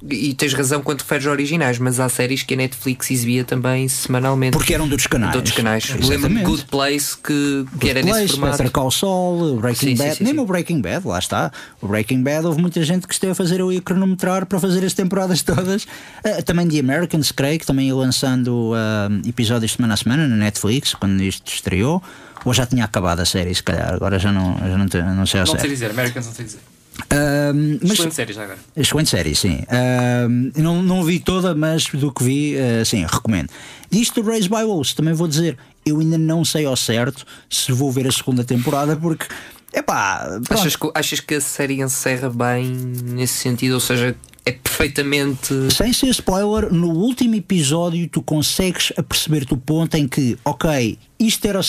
e 0.10 0.34
tens 0.34 0.54
razão 0.54 0.82
quando 0.82 1.02
referes 1.02 1.26
originais, 1.26 1.78
mas 1.80 2.00
há 2.00 2.10
séries 2.10 2.44
que 2.44 2.54
a 2.54 2.58
Netflix 2.58 3.12
exibia 3.12 3.44
também 3.44 3.88
semanalmente. 3.88 4.54
Porque 4.54 4.74
eram 4.74 4.88
dos 4.88 5.08
canais. 5.08 5.42
Dos 5.42 5.52
canais. 5.52 5.90
Lembro-me 6.08 6.44
Good 6.44 6.66
Place 6.66 7.18
que, 7.18 7.66
que 7.80 7.90
era 7.90 8.02
Place, 8.02 8.22
nesse 8.22 8.34
formato. 8.34 8.58
Better 8.58 8.72
Call 8.72 8.92
Saul, 8.92 9.60
Breaking 9.60 9.88
sim, 9.88 9.96
Bad, 9.96 10.12
sim, 10.12 10.18
sim, 10.18 10.24
nem 10.24 10.40
o 10.40 10.46
Breaking 10.46 10.82
Bad, 10.82 11.08
lá 11.08 11.20
está. 11.20 11.52
O 11.82 11.88
Breaking 11.88 12.24
Bad 12.24 12.46
houve 12.46 12.62
muita 12.62 12.84
gente 12.84 13.08
que 13.08 13.14
esteve 13.14 13.32
a 13.32 13.36
fazer 13.36 13.62
o 13.62 13.82
cronometrar 13.82 14.46
para 14.46 14.60
fazer 14.60 14.86
as 14.86 14.94
temporadas 14.94 15.42
todas. 15.44 15.84
Uh, 15.84 16.44
também 16.46 16.68
The 16.68 16.80
Americans, 16.80 17.32
creio 17.32 17.60
que 17.60 17.66
também 17.66 17.88
ia 17.88 17.96
lançando 17.96 18.72
uh, 18.72 19.28
episódios 19.28 19.76
semana 19.82 19.94
a 19.94 19.98
semana 19.98 20.28
na 20.28 20.36
Netflix, 20.36 20.94
quando 20.94 21.22
isto 21.22 21.52
estreou. 21.52 22.02
Ou 22.46 22.54
já 22.54 22.66
tinha 22.66 22.86
acabado 22.86 23.20
a 23.20 23.26
série, 23.26 23.54
se 23.54 23.62
calhar, 23.62 23.94
agora 23.94 24.18
já 24.18 24.32
não, 24.32 24.58
já 24.58 24.78
não, 24.78 24.88
te, 24.88 25.02
não 25.02 25.26
sei 25.26 25.42
a 25.42 25.46
Não 25.46 25.58
sei 25.58 25.70
dizer, 25.70 25.92
Americans 25.92 26.26
não 26.26 26.34
sei 26.34 26.46
dizer. 26.46 26.60
Uh, 27.04 27.80
mas, 27.82 27.92
excelente 27.92 28.16
série 28.16 28.34
já 28.34 28.44
agora. 28.44 28.60
Excelente 28.76 29.10
série, 29.10 29.36
sim. 29.36 29.60
Uh, 29.62 30.62
não, 30.62 30.82
não 30.82 31.04
vi 31.04 31.20
toda, 31.20 31.54
mas 31.54 31.86
do 31.86 32.12
que 32.12 32.24
vi, 32.24 32.56
uh, 32.56 32.86
sim, 32.86 33.06
recomendo. 33.06 33.50
Disto 33.90 34.22
do 34.22 34.30
Race 34.30 34.50
by 34.50 34.64
Wolves, 34.64 34.94
também 34.94 35.14
vou 35.14 35.28
dizer, 35.28 35.58
eu 35.86 36.00
ainda 36.00 36.18
não 36.18 36.44
sei 36.44 36.66
ao 36.66 36.76
certo 36.76 37.26
se 37.50 37.72
vou 37.72 37.92
ver 37.92 38.08
a 38.08 38.12
segunda 38.12 38.44
temporada, 38.44 38.96
porque. 38.96 39.26
Epá, 39.74 40.42
achas 40.50 40.76
que, 40.76 40.92
achas 40.94 41.20
que 41.22 41.36
a 41.36 41.42
série 41.42 41.82
encerra 41.82 42.30
bem 42.30 42.66
nesse 42.66 43.36
sentido? 43.36 43.76
Ou 43.76 43.80
seja, 43.80 44.16
é 44.46 44.52
perfeitamente. 44.52 45.54
Sem 45.72 45.94
ser 45.94 46.10
spoiler, 46.10 46.72
no 46.72 46.90
último 46.90 47.36
episódio 47.36 48.08
tu 48.08 48.22
consegues 48.22 48.92
perceber-te 49.08 49.54
o 49.54 49.58
ponto 49.58 49.96
em 49.96 50.08
que, 50.08 50.38
ok, 50.44 50.98
isto 51.20 51.46
era 51.46 51.60
o 51.60 51.64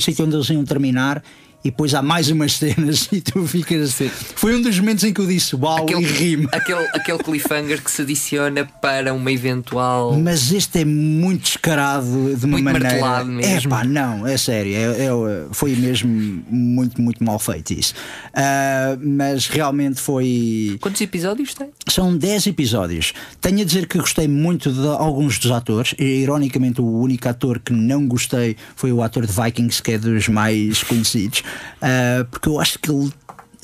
sítio 0.00 0.24
onde 0.24 0.34
eles 0.36 0.50
iam 0.50 0.64
terminar 0.64 1.22
e 1.64 1.70
depois 1.70 1.92
há 1.92 2.00
mais 2.00 2.30
umas 2.30 2.54
cenas 2.54 3.08
e 3.12 3.20
tu 3.20 3.46
ficas. 3.46 3.94
Sim. 3.94 4.10
Foi 4.36 4.54
um 4.54 4.62
dos 4.62 4.78
momentos 4.78 5.04
em 5.04 5.12
que 5.12 5.20
eu 5.20 5.26
disse 5.26 5.56
uau 5.56 5.82
aquele, 5.82 6.02
e 6.02 6.06
rimo. 6.06 6.48
Aquele, 6.52 6.86
aquele 6.94 7.18
cliffhanger 7.18 7.82
que 7.82 7.90
se 7.90 8.02
adiciona 8.02 8.64
para 8.80 9.12
uma 9.12 9.32
eventual. 9.32 10.18
Mas 10.18 10.52
este 10.52 10.80
é 10.80 10.84
muito 10.84 11.42
descarado 11.42 12.06
de 12.36 12.44
uma 12.44 12.58
muito 12.58 12.64
maneira. 12.64 13.24
mesmo. 13.24 13.42
É 13.42 13.60
pá, 13.68 13.84
não, 13.84 14.26
é 14.26 14.36
sério. 14.36 14.72
É, 14.74 15.06
é, 15.06 15.10
foi 15.52 15.74
mesmo 15.74 16.08
muito, 16.48 17.00
muito 17.02 17.22
mal 17.24 17.38
feito 17.38 17.72
isso. 17.72 17.92
Uh, 18.28 18.98
mas 19.02 19.48
realmente 19.48 20.00
foi. 20.00 20.78
Quantos 20.80 21.00
episódios 21.00 21.54
tem? 21.54 21.70
São 21.88 22.16
10 22.16 22.46
episódios. 22.46 23.12
Tenho 23.40 23.62
a 23.62 23.64
dizer 23.64 23.86
que 23.86 23.98
gostei 23.98 24.28
muito 24.28 24.70
de 24.70 24.86
alguns 24.86 25.38
dos 25.38 25.50
atores. 25.50 25.94
E, 25.98 26.04
ironicamente, 26.22 26.80
o 26.80 27.00
único 27.00 27.28
ator 27.28 27.58
que 27.58 27.72
não 27.72 28.06
gostei 28.06 28.56
foi 28.76 28.92
o 28.92 29.02
ator 29.02 29.26
de 29.26 29.32
Vikings, 29.32 29.82
que 29.82 29.92
é 29.92 29.98
dos 29.98 30.28
mais 30.28 30.82
conhecidos. 30.82 31.42
Uh, 31.82 32.24
porque 32.30 32.48
eu 32.48 32.60
acho 32.60 32.78
que 32.78 32.90
ele 32.90 33.12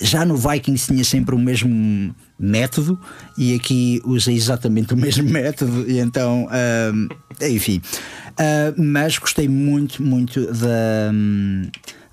já 0.01 0.25
no 0.25 0.37
Vikings 0.37 0.87
tinha 0.87 1.05
sempre 1.05 1.35
o 1.35 1.39
mesmo 1.39 2.15
método 2.39 2.99
e 3.39 3.55
aqui 3.55 4.01
usa 4.05 4.33
exatamente 4.33 4.93
o 4.93 4.97
mesmo 4.97 5.25
método 5.31 5.89
e 5.89 6.01
então 6.01 6.47
uh, 6.47 7.45
enfim 7.45 7.81
uh, 8.31 8.83
mas 8.83 9.19
gostei 9.19 9.49
muito 9.49 10.03
muito 10.03 10.53
da 10.53 11.13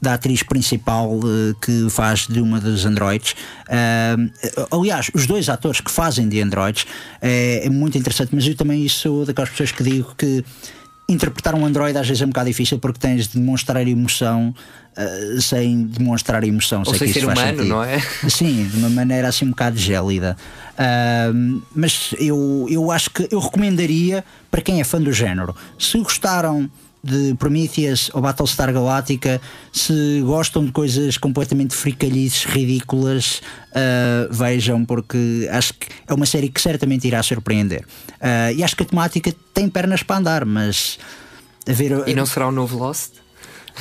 da 0.01 0.15
atriz 0.15 0.41
principal 0.41 1.19
uh, 1.19 1.55
que 1.61 1.87
faz 1.89 2.25
de 2.27 2.41
uma 2.41 2.59
dos 2.59 2.85
androids. 2.85 3.35
Uh, 3.67 4.75
aliás, 4.75 5.11
os 5.13 5.27
dois 5.27 5.47
atores 5.47 5.79
que 5.79 5.91
fazem 5.91 6.27
de 6.27 6.41
androids 6.41 6.87
é, 7.21 7.67
é 7.67 7.69
muito 7.69 7.99
interessante, 7.99 8.33
mas 8.33 8.47
eu 8.47 8.55
também 8.55 8.87
sou 8.89 9.25
daquelas 9.25 9.51
pessoas 9.51 9.71
que 9.71 9.83
digo 9.83 10.15
que 10.17 10.43
interpretar 11.11 11.55
um 11.55 11.65
Android 11.65 11.97
às 11.97 12.07
vezes 12.07 12.21
é 12.21 12.25
um 12.25 12.29
bocado 12.29 12.47
difícil 12.47 12.79
porque 12.79 12.99
tens 12.99 13.27
de 13.27 13.39
demonstrar 13.39 13.85
emoção 13.87 14.53
uh, 14.97 15.41
sem 15.41 15.83
demonstrar 15.85 16.43
emoção. 16.43 16.83
Ou 16.85 16.93
sei 16.93 17.11
sem 17.11 17.21
ser 17.21 17.27
humano, 17.27 17.63
não 17.65 17.83
é? 17.83 17.99
Sim, 18.29 18.67
de 18.67 18.77
uma 18.77 18.89
maneira 18.89 19.27
assim 19.27 19.45
um 19.45 19.49
bocado 19.49 19.77
gélida. 19.77 20.37
Uh, 20.73 21.61
mas 21.75 22.13
eu, 22.17 22.67
eu 22.69 22.91
acho 22.91 23.09
que 23.09 23.27
eu 23.31 23.39
recomendaria 23.39 24.23
para 24.49 24.61
quem 24.61 24.79
é 24.79 24.83
fã 24.83 25.01
do 25.01 25.11
género. 25.11 25.55
Se 25.77 25.97
gostaram 25.99 26.69
de 27.03 27.33
Prometheus 27.35 28.11
ou 28.13 28.21
Battlestar 28.21 28.71
Galactica, 28.71 29.41
se 29.71 30.21
gostam 30.21 30.65
de 30.65 30.71
coisas 30.71 31.17
completamente 31.17 31.73
fricalhices, 31.75 32.45
ridículas, 32.45 33.41
uh, 33.71 34.31
vejam, 34.31 34.85
porque 34.85 35.47
acho 35.51 35.73
que 35.73 35.87
é 36.07 36.13
uma 36.13 36.25
série 36.25 36.49
que 36.49 36.61
certamente 36.61 37.07
irá 37.07 37.21
surpreender. 37.23 37.85
Uh, 38.13 38.53
e 38.55 38.63
acho 38.63 38.75
que 38.75 38.83
a 38.83 38.85
temática 38.85 39.33
tem 39.53 39.69
pernas 39.69 40.03
para 40.03 40.17
andar, 40.17 40.45
mas. 40.45 40.99
A 41.67 41.73
ver, 41.73 42.07
e 42.07 42.13
não 42.13 42.25
será 42.25 42.47
o 42.47 42.51
novo 42.51 42.77
Lost? 42.77 43.20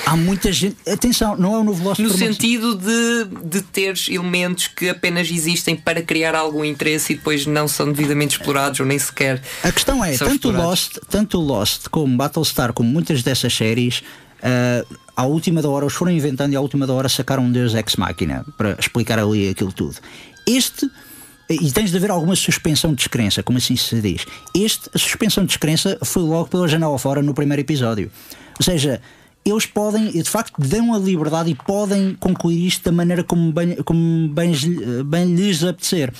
Há 0.06 0.16
muita 0.16 0.52
gente. 0.52 0.76
Atenção, 0.88 1.36
não 1.36 1.54
é 1.54 1.58
o 1.58 1.64
novo 1.64 1.82
Lost 1.84 2.00
No 2.00 2.10
sentido 2.10 2.74
de, 2.76 3.24
de 3.44 3.62
teres 3.62 4.08
elementos 4.08 4.66
que 4.66 4.88
apenas 4.88 5.30
existem 5.30 5.76
para 5.76 6.02
criar 6.02 6.34
algum 6.34 6.64
interesse 6.64 7.12
e 7.12 7.16
depois 7.16 7.46
não 7.46 7.68
são 7.68 7.92
devidamente 7.92 8.36
explorados 8.38 8.80
ou 8.80 8.86
nem 8.86 8.98
sequer. 8.98 9.42
A 9.62 9.70
questão 9.70 10.04
é, 10.04 10.16
tanto 10.16 10.50
Lost, 10.50 10.98
tanto 11.08 11.38
Lost 11.38 11.88
como 11.88 12.16
Battlestar, 12.16 12.72
como 12.72 12.90
muitas 12.90 13.22
dessas 13.22 13.54
séries, 13.54 14.02
uh, 14.38 14.96
à 15.16 15.24
última 15.24 15.62
da 15.62 15.68
hora 15.68 15.86
os 15.86 15.92
foram 15.92 16.12
inventando 16.12 16.52
e 16.52 16.56
à 16.56 16.60
última 16.60 16.86
da 16.86 16.92
hora 16.92 17.08
sacaram 17.08 17.44
um 17.44 17.52
Deus 17.52 17.74
Ex 17.74 17.96
Machina 17.96 18.44
para 18.56 18.76
explicar 18.78 19.18
ali 19.18 19.48
aquilo 19.48 19.72
tudo. 19.72 19.96
Este. 20.46 20.90
E 21.48 21.72
tens 21.72 21.90
de 21.90 21.96
haver 21.96 22.12
alguma 22.12 22.36
suspensão 22.36 22.90
de 22.90 22.98
descrença, 22.98 23.42
como 23.42 23.58
assim 23.58 23.74
se 23.74 24.00
diz. 24.00 24.24
Este, 24.54 24.88
a 24.94 24.98
suspensão 24.98 25.42
de 25.42 25.48
descrença 25.48 25.98
foi 26.04 26.22
logo 26.22 26.48
pela 26.48 26.68
janela 26.68 26.96
fora 26.96 27.22
no 27.22 27.34
primeiro 27.34 27.60
episódio. 27.60 28.08
Ou 28.56 28.64
seja, 28.64 29.02
eles 29.44 29.64
podem, 29.64 30.10
de 30.10 30.28
facto, 30.28 30.60
dão 30.60 30.94
a 30.94 30.98
liberdade 30.98 31.50
e 31.50 31.54
podem 31.54 32.14
concluir 32.14 32.66
isto 32.66 32.84
da 32.84 32.92
maneira 32.92 33.24
como 33.24 33.50
bem, 33.50 33.76
como 33.76 34.28
bem, 34.28 34.52
bem 35.04 35.34
lhes 35.34 35.64
apetecer. 35.64 36.12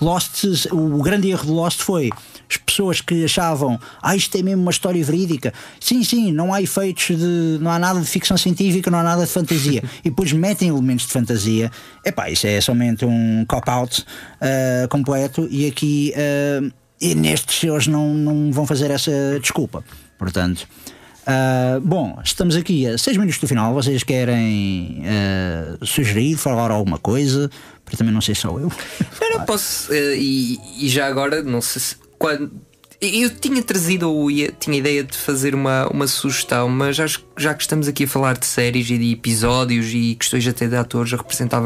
Lost, 0.00 0.44
o 0.70 1.02
grande 1.02 1.28
erro 1.30 1.44
de 1.44 1.50
Lost 1.50 1.80
foi 1.80 2.10
as 2.48 2.56
pessoas 2.56 3.00
que 3.00 3.24
achavam, 3.24 3.78
ah, 4.00 4.14
isto 4.16 4.36
é 4.38 4.42
mesmo 4.42 4.62
uma 4.62 4.70
história 4.70 5.04
verídica. 5.04 5.52
Sim, 5.80 6.04
sim, 6.04 6.32
não 6.32 6.54
há 6.54 6.62
efeitos 6.62 7.16
de. 7.16 7.58
não 7.60 7.70
há 7.70 7.78
nada 7.78 8.00
de 8.00 8.06
ficção 8.06 8.36
científica, 8.36 8.90
não 8.90 8.98
há 9.00 9.02
nada 9.02 9.26
de 9.26 9.30
fantasia. 9.30 9.82
e 10.04 10.08
depois 10.08 10.32
metem 10.32 10.68
elementos 10.68 11.06
de 11.06 11.12
fantasia. 11.12 11.70
Epá, 12.04 12.30
isso 12.30 12.46
é 12.46 12.60
somente 12.60 13.04
um 13.04 13.44
cop-out 13.46 14.02
uh, 14.02 14.88
completo 14.88 15.46
e 15.50 15.66
aqui. 15.66 16.14
Uh, 16.16 16.72
e 17.00 17.14
nestes 17.14 17.62
eles 17.62 17.86
não, 17.86 18.12
não 18.12 18.50
vão 18.50 18.66
fazer 18.66 18.90
essa 18.90 19.10
desculpa. 19.40 19.84
Portanto. 20.18 20.66
Uh, 21.28 21.78
bom, 21.82 22.18
estamos 22.24 22.56
aqui 22.56 22.86
a 22.86 22.96
6 22.96 23.18
minutos 23.18 23.38
do 23.38 23.46
final. 23.46 23.74
Vocês 23.74 24.02
querem 24.02 25.02
uh, 25.02 25.84
sugerir, 25.84 26.36
falar 26.36 26.70
alguma 26.70 26.98
coisa? 26.98 27.50
Para 27.84 27.98
também 27.98 28.14
não 28.14 28.22
ser 28.22 28.34
só 28.34 28.58
eu. 28.58 28.72
Eu 29.20 29.38
não 29.38 29.44
posso. 29.44 29.92
Uh, 29.92 30.14
e, 30.14 30.58
e, 30.78 30.88
já 30.88 31.06
agora, 31.06 31.42
não 31.42 31.60
sei 31.60 31.82
se. 31.82 31.96
Quando, 32.18 32.50
eu 33.00 33.30
tinha 33.30 33.62
trazido 33.62 34.12
ou 34.12 34.28
tinha 34.58 34.76
ideia 34.76 35.04
de 35.04 35.16
fazer 35.16 35.54
uma, 35.54 35.86
uma 35.86 36.08
sugestão, 36.08 36.68
mas 36.68 36.96
que 36.96 37.22
já 37.36 37.54
que 37.54 37.62
estamos 37.62 37.86
aqui 37.86 38.04
a 38.04 38.08
falar 38.08 38.36
de 38.36 38.44
séries 38.44 38.90
e 38.90 38.98
de 38.98 39.12
episódios 39.12 39.92
e 39.94 40.16
questões 40.16 40.46
até 40.48 40.66
de 40.66 40.74
atores 40.74 41.12
a 41.12 41.16
representar, 41.16 41.62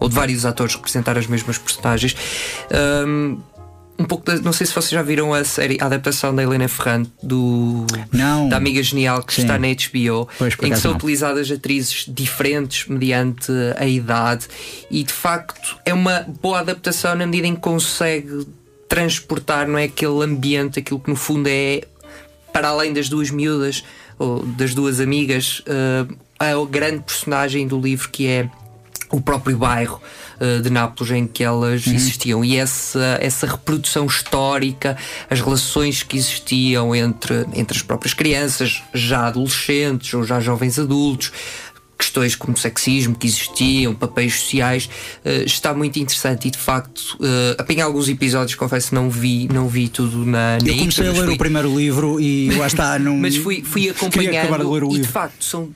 ou 0.00 0.08
de 0.08 0.14
vários 0.14 0.44
atores 0.44 0.74
representar 0.74 1.16
as 1.16 1.28
mesmas 1.28 1.56
personagens, 1.56 2.16
um, 3.06 3.38
um 3.98 4.04
pouco 4.04 4.30
de, 4.30 4.40
não 4.42 4.52
sei 4.52 4.66
se 4.66 4.74
vocês 4.74 4.90
já 4.90 5.02
viram 5.02 5.32
a 5.34 5.44
série 5.44 5.76
a 5.80 5.86
adaptação 5.86 6.34
da 6.34 6.42
Helena 6.42 6.66
Ferrante 6.68 7.10
do 7.22 7.86
não. 8.10 8.48
da 8.48 8.56
Amiga 8.56 8.82
Genial 8.82 9.22
que 9.22 9.34
Sim. 9.34 9.42
está 9.42 9.58
na 9.58 9.68
HBO 9.68 10.28
pois, 10.38 10.54
em 10.62 10.70
que 10.70 10.76
são 10.76 10.92
não. 10.92 10.98
utilizadas 10.98 11.50
atrizes 11.50 12.06
diferentes 12.08 12.86
mediante 12.88 13.52
a 13.76 13.86
idade 13.86 14.46
e 14.90 15.02
de 15.02 15.12
facto 15.12 15.78
é 15.84 15.92
uma 15.92 16.26
boa 16.40 16.60
adaptação 16.60 17.14
na 17.14 17.26
medida 17.26 17.46
em 17.46 17.54
que 17.54 17.60
consegue 17.60 18.46
transportar 18.88 19.68
não 19.68 19.78
é 19.78 19.84
aquele 19.84 20.24
ambiente 20.24 20.78
aquilo 20.78 20.98
que 20.98 21.10
no 21.10 21.16
fundo 21.16 21.48
é 21.48 21.82
para 22.52 22.68
além 22.68 22.92
das 22.92 23.08
duas 23.08 23.30
miúdas 23.30 23.84
ou 24.18 24.44
das 24.44 24.74
duas 24.74 25.00
amigas 25.00 25.60
uh, 25.60 26.16
a 26.38 26.66
grande 26.68 27.02
personagem 27.02 27.66
do 27.66 27.80
livro 27.80 28.08
que 28.10 28.26
é 28.26 28.50
o 29.12 29.20
próprio 29.20 29.56
bairro 29.56 30.00
uh, 30.40 30.60
de 30.62 30.70
Nápoles 30.70 31.12
em 31.12 31.26
que 31.26 31.44
elas 31.44 31.86
uhum. 31.86 31.94
existiam. 31.94 32.44
E 32.44 32.56
essa, 32.56 33.18
essa 33.20 33.46
reprodução 33.46 34.06
histórica, 34.06 34.96
as 35.30 35.40
relações 35.40 36.02
que 36.02 36.16
existiam 36.16 36.94
entre, 36.96 37.46
entre 37.54 37.76
as 37.76 37.82
próprias 37.82 38.14
crianças, 38.14 38.82
já 38.92 39.26
adolescentes 39.28 40.12
ou 40.14 40.24
já 40.24 40.40
jovens 40.40 40.78
adultos, 40.78 41.30
questões 42.02 42.34
como 42.34 42.56
sexismo 42.56 43.14
que 43.14 43.26
existiam, 43.28 43.94
papéis 43.94 44.40
sociais, 44.40 44.88
uh, 45.24 45.44
está 45.44 45.72
muito 45.72 45.98
interessante. 45.98 46.48
E 46.48 46.50
de 46.50 46.58
facto 46.58 47.16
uh, 47.20 47.54
apanhei 47.58 47.82
alguns 47.82 48.08
episódios, 48.08 48.56
confesso 48.56 48.94
não 48.94 49.08
vi, 49.08 49.48
não 49.52 49.68
vi 49.68 49.88
tudo 49.88 50.24
na, 50.24 50.58
na 50.58 50.68
Eu 50.68 50.76
comecei 50.78 51.06
a 51.06 51.12
ler 51.12 51.24
fui... 51.24 51.34
o 51.34 51.38
primeiro 51.38 51.78
livro 51.78 52.20
e 52.20 52.50
lá 52.56 52.66
está, 52.66 52.98
não 53.00 53.16
Mas 53.16 53.36
fui, 53.36 53.62
fui 53.62 53.88
acompanhando 53.90 54.96
e 54.96 55.00
de 55.00 55.08
facto 55.08 55.44
são, 55.44 55.70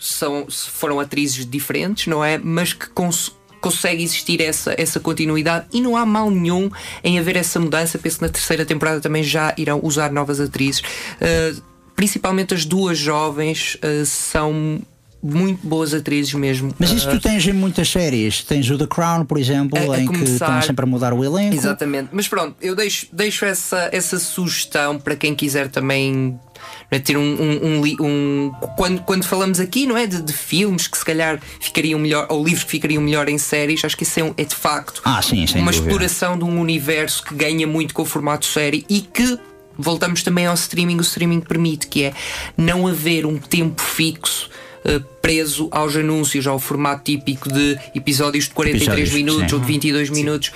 são, 0.00 0.46
foram 0.50 1.00
atrizes 1.00 1.48
diferentes, 1.48 2.06
não 2.06 2.24
é? 2.24 2.38
Mas 2.38 2.72
que 2.72 2.88
cons 2.90 3.36
consegue 3.60 4.02
existir 4.02 4.40
essa, 4.40 4.74
essa 4.78 5.00
continuidade 5.00 5.66
e 5.72 5.80
não 5.80 5.96
há 5.96 6.06
mal 6.06 6.30
nenhum 6.30 6.70
em 7.02 7.18
haver 7.18 7.36
essa 7.36 7.58
mudança. 7.58 7.98
Penso 7.98 8.18
que 8.18 8.22
na 8.22 8.30
terceira 8.30 8.64
temporada 8.64 9.00
também 9.00 9.22
já 9.22 9.54
irão 9.56 9.80
usar 9.82 10.12
novas 10.12 10.40
atrizes. 10.40 10.80
Uh, 10.80 11.60
principalmente 11.96 12.54
as 12.54 12.64
duas 12.64 12.96
jovens 12.96 13.76
uh, 13.76 14.06
são 14.06 14.80
muito 15.22 15.66
boas 15.66 15.92
atrizes 15.92 16.32
mesmo. 16.34 16.74
Mas 16.78 16.90
isso 16.90 17.08
tu 17.08 17.16
ah, 17.16 17.20
tens 17.20 17.46
em 17.46 17.52
muitas 17.52 17.88
séries. 17.88 18.42
Tens 18.44 18.70
o 18.70 18.78
The 18.78 18.86
Crown, 18.86 19.24
por 19.24 19.38
exemplo, 19.38 19.78
a, 19.78 19.96
a 19.96 20.00
em 20.00 20.06
começar... 20.06 20.24
que 20.24 20.30
estão 20.32 20.62
sempre 20.62 20.84
a 20.84 20.86
mudar 20.86 21.12
o 21.12 21.24
elenco. 21.24 21.56
Exatamente. 21.56 22.10
Mas 22.12 22.28
pronto, 22.28 22.56
eu 22.60 22.76
deixo, 22.76 23.06
deixo 23.12 23.44
essa, 23.44 23.88
essa 23.92 24.18
sugestão 24.18 24.98
para 24.98 25.16
quem 25.16 25.34
quiser 25.34 25.68
também 25.68 26.38
é? 26.90 26.98
ter 26.98 27.16
um, 27.16 27.22
um, 27.22 27.82
um, 27.82 27.96
um, 28.00 28.52
quando, 28.76 29.02
quando 29.02 29.24
falamos 29.24 29.60
aqui 29.60 29.86
não 29.86 29.96
é 29.96 30.06
de, 30.06 30.22
de, 30.22 30.32
filmes 30.32 30.86
que 30.86 30.96
se 30.96 31.04
calhar 31.04 31.40
ficariam 31.60 31.98
melhor 31.98 32.26
ou 32.30 32.42
livros 32.42 32.64
que 32.64 32.70
ficariam 32.70 33.02
melhor 33.02 33.28
em 33.28 33.38
séries 33.38 33.84
acho 33.84 33.96
que 33.96 34.02
isso 34.02 34.20
é, 34.20 34.34
é 34.36 34.44
de 34.44 34.54
facto 34.54 35.00
ah, 35.04 35.20
sim, 35.22 35.44
uma 35.56 35.70
exploração 35.70 36.38
de 36.38 36.44
um 36.44 36.60
universo 36.60 37.22
que 37.22 37.34
ganha 37.34 37.66
muito 37.66 37.94
com 37.94 38.02
o 38.02 38.04
formato 38.04 38.46
série 38.46 38.84
e 38.88 39.00
que 39.00 39.38
voltamos 39.76 40.22
também 40.22 40.46
ao 40.46 40.54
streaming 40.54 40.96
o 40.96 41.02
streaming 41.02 41.40
permite 41.40 41.86
que 41.86 42.04
é 42.04 42.14
não 42.56 42.86
haver 42.86 43.24
um 43.24 43.38
tempo 43.38 43.80
fixo 43.80 44.50
preso 45.20 45.68
aos 45.70 45.96
anúncios, 45.96 46.46
ao 46.46 46.58
formato 46.58 47.04
típico 47.04 47.52
de 47.52 47.78
episódios 47.94 48.44
de 48.44 48.50
43 48.50 48.98
episódios, 48.98 49.12
minutos 49.14 49.50
sim. 49.50 49.54
ou 49.54 49.60
de 49.60 49.66
22 49.66 50.08
sim. 50.08 50.14
minutos. 50.14 50.52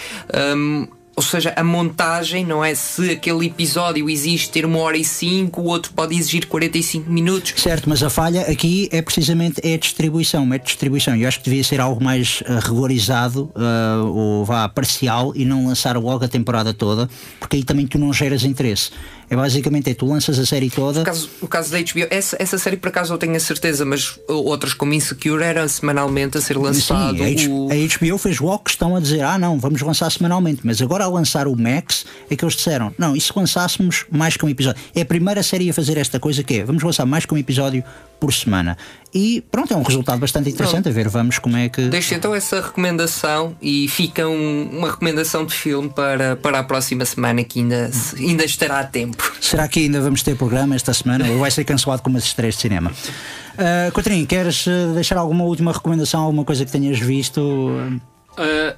Um, 0.56 0.86
ou 1.14 1.22
seja, 1.22 1.52
a 1.56 1.62
montagem, 1.62 2.44
não 2.44 2.64
é? 2.64 2.74
Se 2.74 3.10
aquele 3.10 3.46
episódio 3.46 4.08
existe 4.08 4.50
ter 4.50 4.64
uma 4.64 4.78
hora 4.78 4.96
e 4.96 5.04
cinco, 5.04 5.60
o 5.60 5.64
outro 5.66 5.92
pode 5.92 6.16
exigir 6.16 6.46
45 6.46 7.10
minutos. 7.10 7.52
Certo, 7.56 7.88
mas 7.88 8.02
a 8.02 8.08
falha 8.08 8.42
aqui 8.42 8.88
é 8.90 9.02
precisamente 9.02 9.60
é 9.62 9.74
a 9.74 9.78
distribuição, 9.78 10.50
é 10.52 10.56
a 10.56 10.58
distribuição. 10.58 11.14
Eu 11.14 11.28
acho 11.28 11.38
que 11.38 11.44
devia 11.44 11.62
ser 11.62 11.80
algo 11.80 12.02
mais 12.02 12.40
uh, 12.42 12.58
regularizado 12.60 13.52
uh, 13.54 14.06
ou 14.06 14.44
vá 14.44 14.66
parcial 14.70 15.32
e 15.36 15.44
não 15.44 15.66
lançar 15.66 15.96
logo 15.98 16.24
a 16.24 16.28
temporada 16.28 16.72
toda, 16.72 17.08
porque 17.38 17.56
aí 17.56 17.64
também 17.64 17.86
tu 17.86 17.98
não 17.98 18.12
geras 18.12 18.42
interesse. 18.42 18.90
É 19.32 19.36
basicamente 19.36 19.88
é, 19.88 19.94
tu 19.94 20.04
lanças 20.04 20.38
a 20.38 20.44
série 20.44 20.68
toda. 20.68 21.00
O 21.00 21.04
caso, 21.04 21.30
o 21.40 21.48
caso 21.48 21.72
da 21.72 21.78
HBO, 21.78 22.06
essa, 22.10 22.36
essa 22.38 22.58
série 22.58 22.76
por 22.76 22.88
acaso 22.88 23.14
eu 23.14 23.16
tenho 23.16 23.34
a 23.34 23.40
certeza, 23.40 23.82
mas 23.82 24.20
outras 24.28 24.74
como 24.74 24.92
Insecure 24.92 25.42
era 25.42 25.66
semanalmente 25.68 26.36
a 26.36 26.40
ser 26.42 26.58
lançado. 26.58 27.16
Sim, 27.16 27.48
o... 27.48 27.70
a, 27.70 27.74
HBO 27.74 28.18
fez 28.18 28.38
logo 28.38 28.58
questão 28.58 28.94
a 28.94 29.00
dizer: 29.00 29.22
ah, 29.22 29.38
não, 29.38 29.58
vamos 29.58 29.80
lançar 29.80 30.12
semanalmente. 30.12 30.60
Mas 30.62 30.82
agora 30.82 31.04
ao 31.04 31.12
lançar 31.14 31.48
o 31.48 31.56
Max 31.56 32.04
é 32.30 32.36
que 32.36 32.44
eles 32.44 32.54
disseram: 32.54 32.94
não, 32.98 33.16
e 33.16 33.20
se 33.22 33.32
lançássemos 33.34 34.04
mais 34.10 34.36
que 34.36 34.44
um 34.44 34.50
episódio? 34.50 34.82
É 34.94 35.00
a 35.00 35.06
primeira 35.06 35.42
série 35.42 35.70
a 35.70 35.72
fazer 35.72 35.96
esta 35.96 36.20
coisa 36.20 36.42
que 36.42 36.58
é: 36.58 36.64
vamos 36.64 36.82
lançar 36.82 37.06
mais 37.06 37.24
que 37.24 37.32
um 37.32 37.38
episódio 37.38 37.82
por 38.20 38.32
semana. 38.32 38.78
E 39.12 39.42
pronto, 39.50 39.74
é 39.74 39.76
um 39.76 39.82
resultado 39.82 40.20
bastante 40.20 40.48
interessante 40.48 40.88
a 40.88 40.92
ver. 40.92 41.08
Vamos 41.08 41.38
como 41.40 41.56
é 41.56 41.68
que. 41.68 41.82
Deixa 41.88 42.14
então 42.14 42.32
essa 42.32 42.60
recomendação 42.60 43.56
e 43.60 43.88
fica 43.88 44.28
um, 44.28 44.78
uma 44.78 44.90
recomendação 44.90 45.44
de 45.44 45.52
filme 45.52 45.88
para, 45.88 46.36
para 46.36 46.60
a 46.60 46.62
próxima 46.62 47.04
semana 47.04 47.42
que 47.42 47.58
ainda, 47.58 47.90
ainda 48.16 48.44
estará 48.44 48.78
a 48.78 48.84
tempo. 48.84 49.21
Será 49.40 49.68
que 49.68 49.80
ainda 49.80 50.00
vamos 50.00 50.22
ter 50.22 50.36
programa 50.36 50.74
esta 50.74 50.94
semana 50.94 51.28
ou 51.30 51.38
vai 51.38 51.50
ser 51.50 51.64
cancelado 51.64 52.02
com 52.02 52.10
umas 52.10 52.24
estreias 52.24 52.54
de 52.54 52.62
cinema? 52.62 52.90
Uh, 52.90 53.92
Coutrinho, 53.92 54.26
queres 54.26 54.66
uh, 54.66 54.94
deixar 54.94 55.18
alguma 55.18 55.44
última 55.44 55.72
recomendação, 55.72 56.22
alguma 56.22 56.44
coisa 56.44 56.64
que 56.64 56.72
tenhas 56.72 56.98
visto? 56.98 57.40
Uh, 57.40 58.00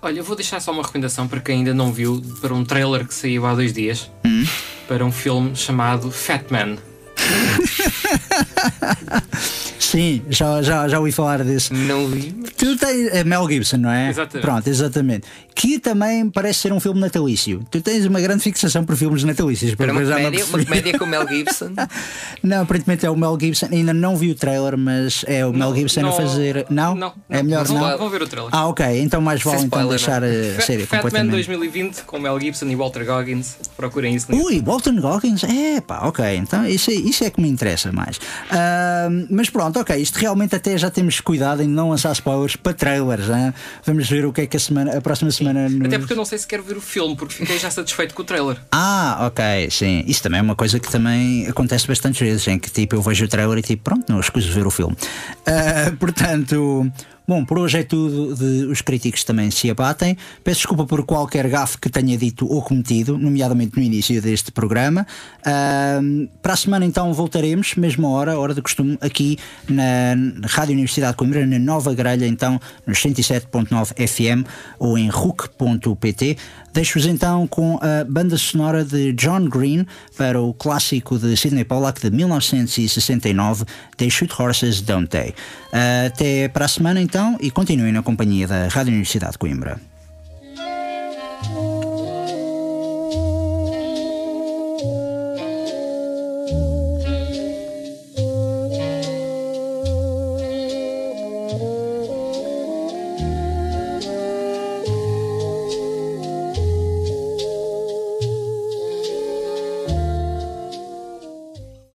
olha, 0.03 0.19
eu 0.19 0.25
vou 0.25 0.35
deixar 0.35 0.61
só 0.61 0.73
uma 0.73 0.83
recomendação 0.83 1.29
para 1.29 1.41
quem 1.41 1.59
ainda 1.59 1.73
não 1.73 1.93
viu, 1.93 2.21
para 2.41 2.53
um 2.53 2.65
trailer 2.65 3.07
que 3.07 3.15
saiu 3.15 3.47
há 3.47 3.55
dois 3.55 3.73
dias, 3.73 4.11
hum? 4.25 4.45
para 4.89 5.05
um 5.05 5.13
filme 5.13 5.55
chamado 5.55 6.11
Fat 6.11 6.47
Man. 6.51 6.77
Sim, 9.95 10.23
já, 10.29 10.61
já, 10.61 10.89
já 10.89 10.99
ouvi 10.99 11.13
falar 11.13 11.45
disso. 11.45 11.73
Não 11.73 12.09
vi. 12.09 12.33
Tu 12.57 12.77
tens. 12.77 13.13
É 13.13 13.23
Mel 13.23 13.49
Gibson, 13.49 13.77
não 13.77 13.91
é? 13.91 14.09
Exatamente. 14.09 14.45
Pronto, 14.45 14.67
exatamente. 14.67 15.29
Que 15.55 15.79
também 15.79 16.29
parece 16.29 16.61
ser 16.61 16.73
um 16.73 16.81
filme 16.81 17.01
natalício. 17.01 17.63
Tu 17.71 17.81
tens 17.81 18.05
uma 18.07 18.21
grande 18.21 18.43
fixação 18.43 18.85
por 18.85 18.97
filmes 18.97 19.23
natalícios. 19.23 19.75
Para 19.75 19.93
uma 19.93 20.03
comédia, 20.03 20.45
uma 20.47 20.65
comédia 20.65 20.99
com 20.99 21.07
Mel 21.07 21.29
Gibson? 21.29 21.73
não, 22.43 22.63
aparentemente 22.63 23.07
é 23.07 23.11
o 23.11 23.17
Mel 23.17 23.39
Gibson. 23.41 23.67
Ainda 23.71 23.95
não 23.95 24.17
vi 24.17 24.31
o 24.31 24.35
trailer, 24.35 24.77
mas 24.77 25.25
é 25.29 25.47
o 25.47 25.53
não, 25.53 25.71
Mel 25.71 25.77
Gibson 25.77 26.03
não, 26.03 26.09
a 26.09 26.13
fazer. 26.13 26.67
Não? 26.69 26.95
Não. 26.95 27.13
É 27.31 27.43
melhor 27.43 27.69
não. 27.69 27.75
não. 27.75 27.99
Vão 27.99 28.11
ver 28.11 28.23
o 28.23 28.27
trailer. 28.27 28.51
Ah, 28.53 28.67
ok. 28.67 28.85
Então 29.01 29.21
mais 29.21 29.43
vale 29.43 29.63
então 29.63 29.89
deixar 29.89 30.23
a 30.25 30.61
série 30.61 30.87
Fat 30.87 31.05
Man 31.13 31.27
2020 31.27 32.03
com 32.03 32.19
Mel 32.19 32.39
Gibson 32.41 32.67
e 32.67 32.75
Walter 32.75 33.05
Goggins. 33.05 33.57
Procurem 33.77 34.15
isso. 34.15 34.35
Ui, 34.35 34.61
Walter 34.61 34.93
Goggins? 35.01 35.45
É 35.45 35.81
pá, 35.81 36.01
ok. 36.07 36.25
Então 36.37 36.67
isso, 36.67 36.91
é, 36.91 36.95
isso 36.95 37.23
é 37.25 37.31
que 37.31 37.41
me 37.41 37.49
interessa 37.49 37.93
mais. 37.93 38.17
Uh, 38.17 39.27
mas 39.31 39.49
pronto, 39.49 39.79
ok. 39.79 39.97
Isto 39.97 40.19
realmente 40.19 40.57
até 40.57 40.77
já 40.77 40.91
temos 40.91 41.21
cuidado 41.21 41.63
em 41.63 41.69
não 41.69 41.91
lançar 41.91 42.13
spoilers 42.13 42.57
para 42.57 42.73
trailers. 42.73 43.29
Hein? 43.29 43.55
Vamos 43.85 44.09
ver 44.09 44.27
o 44.27 44.33
que 44.33 44.43
é 44.43 44.47
que 44.47 44.57
a, 44.57 44.61
semana, 44.61 44.97
a 44.97 45.01
próxima 45.01 45.31
semana. 45.31 45.44
Nos... 45.53 45.87
Até 45.87 45.99
porque 45.99 46.13
eu 46.13 46.17
não 46.17 46.25
sei 46.25 46.39
se 46.39 46.47
quero 46.47 46.63
ver 46.63 46.77
o 46.77 46.81
filme, 46.81 47.17
porque 47.17 47.35
fiquei 47.35 47.59
já 47.59 47.71
satisfeito 47.71 48.15
com 48.15 48.23
o 48.23 48.25
trailer. 48.25 48.57
Ah, 48.87 49.27
ok, 49.27 49.71
sim. 49.71 50.05
Isso 50.07 50.23
também 50.23 50.41
é 50.41 50.43
uma 50.43 50.55
coisa 50.55 50.79
que 50.79 50.91
também 50.91 51.47
acontece 51.47 51.87
bastantes 51.87 52.21
vezes, 52.21 52.47
em 52.49 52.59
que 52.59 52.71
tipo 52.71 52.95
eu 52.95 53.03
vejo 53.03 53.25
o 53.25 53.29
trailer 53.29 53.59
e 53.59 53.63
tipo, 53.63 53.83
pronto, 53.85 54.05
não 54.11 54.21
escuso 54.21 54.51
ver 54.53 54.67
o 54.67 54.71
filme. 54.71 54.95
Uh, 54.95 55.97
portanto. 55.99 56.91
Bom, 57.27 57.43
por 57.43 57.59
hoje 57.59 57.79
é 57.79 57.83
tudo. 57.83 58.35
De, 58.35 58.67
os 58.67 58.83
críticos 58.83 59.25
também 59.25 59.51
se 59.51 59.71
abatem. 59.71 60.17
Peço 60.43 60.59
desculpa 60.61 60.85
por 60.85 61.05
qualquer 61.07 61.49
gafe 61.49 61.79
que 61.79 61.89
tenha 61.89 62.19
dito 62.19 62.47
ou 62.47 62.61
cometido, 62.61 63.17
nomeadamente 63.17 63.77
no 63.77 63.83
início 63.83 64.21
deste 64.21 64.53
programa. 64.53 65.07
Uh, 65.41 66.29
para 66.43 66.53
a 66.53 66.57
semana, 66.57 66.85
então, 66.85 67.13
voltaremos, 67.15 67.77
mesma 67.77 68.09
hora, 68.09 68.39
hora 68.39 68.55
de 68.55 68.61
costume, 68.61 68.99
aqui 69.01 69.39
na 69.67 70.15
Rádio 70.49 70.75
Universidade 70.75 71.13
de 71.13 71.17
Coimbra, 71.17 71.47
na 71.47 71.59
Nova 71.59 71.95
Grelha, 71.95 72.27
então, 72.27 72.61
nos 72.87 72.99
107.9 72.99 74.07
FM 74.07 74.47
ou 74.79 74.99
em 74.99 75.09
RUC.pt. 75.09 76.37
Deixo-vos 76.75 77.07
então 77.07 77.47
com 77.47 77.79
a 77.81 78.03
banda 78.03 78.37
sonora 78.37 78.85
de 78.85 79.13
John 79.13 79.49
Green 79.49 79.87
para 80.17 80.43
o 80.43 80.53
clássico 80.53 81.17
de 81.17 81.37
Sidney 81.37 81.65
Pollack 81.65 82.01
de 82.01 82.11
1969, 82.11 83.65
They 83.97 84.11
Shoot 84.11 84.35
Horses, 84.37 84.81
Don't 84.81 85.07
They? 85.07 85.33
Até 86.07 86.49
para 86.49 86.65
a 86.65 86.69
semana 86.69 87.01
então 87.15 87.39
e 87.41 87.49
continuem 87.49 87.93
na 87.93 88.03
companhia 88.03 88.49
da 88.49 88.67
Rádio 88.67 88.91
Universidade 88.91 89.35
de 89.35 89.39
Coimbra. 89.39 89.79